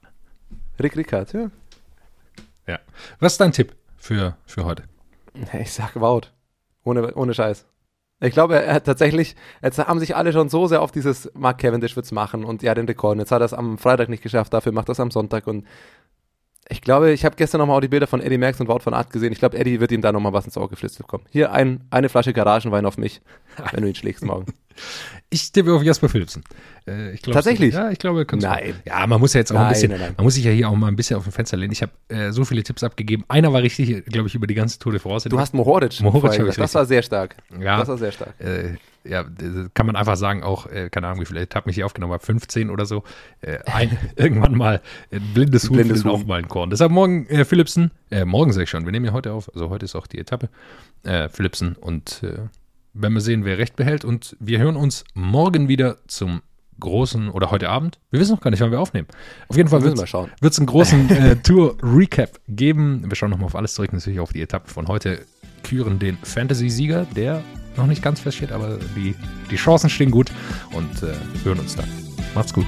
Rick 0.82 0.96
Rickard, 0.96 1.32
ja. 1.32 1.50
Ja. 2.66 2.78
Was 3.18 3.32
ist 3.32 3.40
dein 3.40 3.52
Tipp 3.52 3.74
für, 4.00 4.36
für 4.46 4.64
heute? 4.64 4.84
Ich 5.60 5.72
sag 5.72 5.94
Wout. 6.00 6.22
Ohne, 6.82 7.14
ohne 7.14 7.34
Scheiß. 7.34 7.66
Ich 8.22 8.32
glaube, 8.32 8.62
er 8.62 8.74
hat 8.74 8.84
tatsächlich, 8.84 9.36
jetzt 9.62 9.78
haben 9.78 10.00
sich 10.00 10.16
alle 10.16 10.32
schon 10.32 10.48
so 10.48 10.66
sehr 10.66 10.82
auf 10.82 10.92
dieses 10.92 11.30
Mark 11.34 11.58
Cavendish 11.58 11.96
wird's 11.96 12.12
machen 12.12 12.44
und 12.44 12.62
ja, 12.62 12.74
den 12.74 12.86
Rekord. 12.86 13.18
Jetzt 13.18 13.32
hat 13.32 13.40
er 13.40 13.46
es 13.46 13.54
am 13.54 13.78
Freitag 13.78 14.08
nicht 14.08 14.22
geschafft, 14.22 14.52
dafür 14.52 14.72
macht 14.72 14.88
er 14.88 14.92
es 14.92 15.00
am 15.00 15.10
Sonntag 15.10 15.46
und 15.46 15.64
ich 16.68 16.82
glaube, 16.82 17.10
ich 17.10 17.24
habe 17.24 17.34
gestern 17.34 17.58
nochmal 17.58 17.78
auch 17.78 17.80
die 17.80 17.88
Bilder 17.88 18.06
von 18.06 18.20
Eddie 18.20 18.38
Merckx 18.38 18.60
und 18.60 18.68
Wout 18.68 18.80
von 18.80 18.94
Art 18.94 19.10
gesehen. 19.10 19.32
Ich 19.32 19.40
glaube, 19.40 19.58
Eddie 19.58 19.80
wird 19.80 19.90
ihm 19.90 20.02
da 20.02 20.12
nochmal 20.12 20.32
was 20.32 20.44
ins 20.44 20.56
Auge 20.56 20.70
geflitzt 20.70 20.98
bekommen. 20.98 21.24
Hier 21.30 21.50
ein, 21.52 21.84
eine 21.90 22.08
Flasche 22.08 22.32
Garagenwein 22.32 22.86
auf 22.86 22.96
mich, 22.96 23.20
wenn 23.72 23.82
du 23.82 23.88
ihn 23.88 23.94
schlägst 23.94 24.24
morgen. 24.24 24.46
Ich 25.30 25.52
tippe 25.52 25.72
auf 25.72 25.82
Jasper 25.82 26.08
Philipsen. 26.08 26.42
Äh, 26.88 27.12
ich 27.12 27.22
glaub, 27.22 27.34
Tatsächlich? 27.34 27.72
Ja, 27.74 27.90
ich 27.90 27.98
glaube, 27.98 28.24
du- 28.24 28.36
Nein. 28.36 28.74
Ja, 28.84 29.06
man 29.06 29.20
muss 29.20 29.32
ja 29.34 29.40
jetzt 29.40 29.52
auch 29.52 29.56
ein 29.56 29.62
Nein, 29.62 29.72
bisschen, 29.72 29.90
nein, 29.92 30.00
nein. 30.00 30.14
man 30.16 30.24
muss 30.24 30.34
sich 30.34 30.44
ja 30.44 30.50
hier 30.50 30.68
auch 30.68 30.74
mal 30.74 30.88
ein 30.88 30.96
bisschen 30.96 31.16
auf 31.16 31.22
dem 31.24 31.32
Fenster 31.32 31.56
lehnen. 31.56 31.72
Ich 31.72 31.82
habe 31.82 31.92
äh, 32.08 32.32
so 32.32 32.44
viele 32.44 32.62
Tipps 32.64 32.82
abgegeben. 32.82 33.24
Einer 33.28 33.52
war 33.52 33.62
richtig, 33.62 34.04
glaube 34.06 34.28
ich, 34.28 34.34
über 34.34 34.46
die 34.48 34.54
ganze 34.54 34.78
Tour 34.80 34.92
de 34.92 35.00
France. 35.00 35.28
Du 35.28 35.38
hast 35.38 35.54
Mohoric. 35.54 36.00
Mohoric 36.00 36.22
vorher 36.22 36.42
hab 36.42 36.48
ich. 36.50 36.56
Das 36.56 36.74
war 36.74 36.84
sehr 36.86 37.02
stark. 37.02 37.36
Ja. 37.60 37.78
Das 37.78 37.88
war 37.88 37.98
sehr 37.98 38.10
stark. 38.12 38.34
äh, 38.40 38.74
ja, 39.02 39.24
kann 39.72 39.86
man 39.86 39.96
einfach 39.96 40.16
sagen, 40.16 40.42
auch, 40.42 40.66
äh, 40.66 40.90
keine 40.90 41.06
Ahnung, 41.06 41.22
wie 41.22 41.26
viele 41.26 41.40
Etappen 41.40 41.70
ich 41.70 41.76
hier 41.76 41.86
aufgenommen 41.86 42.12
habe, 42.12 42.22
15 42.24 42.68
oder 42.68 42.84
so. 42.84 43.02
Äh, 43.40 43.58
ein, 43.64 43.96
irgendwann 44.16 44.54
mal 44.54 44.82
ein 45.10 45.22
blindes 45.32 45.68
Huhn 45.70 45.76
blindes 45.76 46.04
Huhn. 46.04 46.10
auch 46.10 46.24
mal 46.26 46.38
ein 46.38 46.48
Korn. 46.48 46.68
Deshalb 46.70 46.90
morgen 46.92 47.26
äh, 47.28 47.44
Philipsen, 47.46 47.92
äh, 48.10 48.24
morgen 48.26 48.52
sag 48.52 48.64
ich 48.64 48.70
schon, 48.70 48.84
wir 48.84 48.92
nehmen 48.92 49.06
ja 49.06 49.12
heute 49.12 49.32
auf, 49.32 49.50
also 49.54 49.70
heute 49.70 49.86
ist 49.86 49.94
auch 49.94 50.06
die 50.06 50.18
Etappe, 50.18 50.50
äh, 51.04 51.28
Philipsen 51.30 51.76
und 51.76 52.22
äh, 52.24 52.40
werden 52.92 53.14
wir 53.14 53.20
sehen, 53.20 53.44
wer 53.44 53.58
recht 53.58 53.76
behält 53.76 54.04
und 54.04 54.36
wir 54.40 54.58
hören 54.58 54.76
uns 54.76 55.04
morgen 55.14 55.68
wieder 55.68 55.98
zum 56.06 56.42
großen 56.80 57.28
oder 57.28 57.50
heute 57.50 57.68
Abend. 57.68 58.00
Wir 58.10 58.20
wissen 58.20 58.32
noch 58.32 58.40
gar 58.40 58.50
nicht, 58.50 58.60
wann 58.60 58.70
wir 58.70 58.80
aufnehmen. 58.80 59.06
Auf 59.48 59.56
jeden 59.56 59.68
Fall 59.68 59.82
wird 59.82 59.98
es 59.98 60.58
einen 60.58 60.66
großen 60.66 61.10
äh, 61.10 61.36
Tour-Recap 61.42 62.40
geben. 62.48 63.04
Wir 63.06 63.14
schauen 63.14 63.30
nochmal 63.30 63.46
auf 63.46 63.54
alles 63.54 63.74
zurück, 63.74 63.92
natürlich 63.92 64.20
auf 64.20 64.32
die 64.32 64.42
Etappe 64.42 64.70
von 64.70 64.88
heute. 64.88 65.20
Küren 65.62 65.98
den 65.98 66.16
Fantasy-Sieger, 66.22 67.06
der 67.14 67.44
noch 67.76 67.86
nicht 67.86 68.02
ganz 68.02 68.20
feststeht, 68.20 68.50
aber 68.50 68.78
die, 68.96 69.14
die 69.50 69.56
Chancen 69.56 69.90
stehen 69.90 70.10
gut 70.10 70.32
und 70.72 71.02
äh, 71.02 71.14
hören 71.44 71.60
uns 71.60 71.76
dann. 71.76 71.86
Macht's 72.34 72.52
gut. 72.52 72.66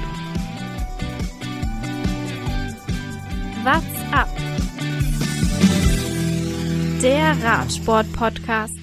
What's 3.64 4.12
up? 4.12 4.28
Der 7.02 7.34
Radsport-Podcast. 7.42 8.81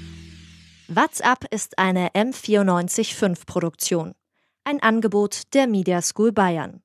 What's 0.92 1.22
Up 1.22 1.46
ist 1.52 1.78
eine 1.78 2.10
M945 2.16 3.46
Produktion. 3.46 4.16
Ein 4.64 4.82
Angebot 4.82 5.54
der 5.54 5.68
Media 5.68 6.02
School 6.02 6.32
Bayern. 6.32 6.82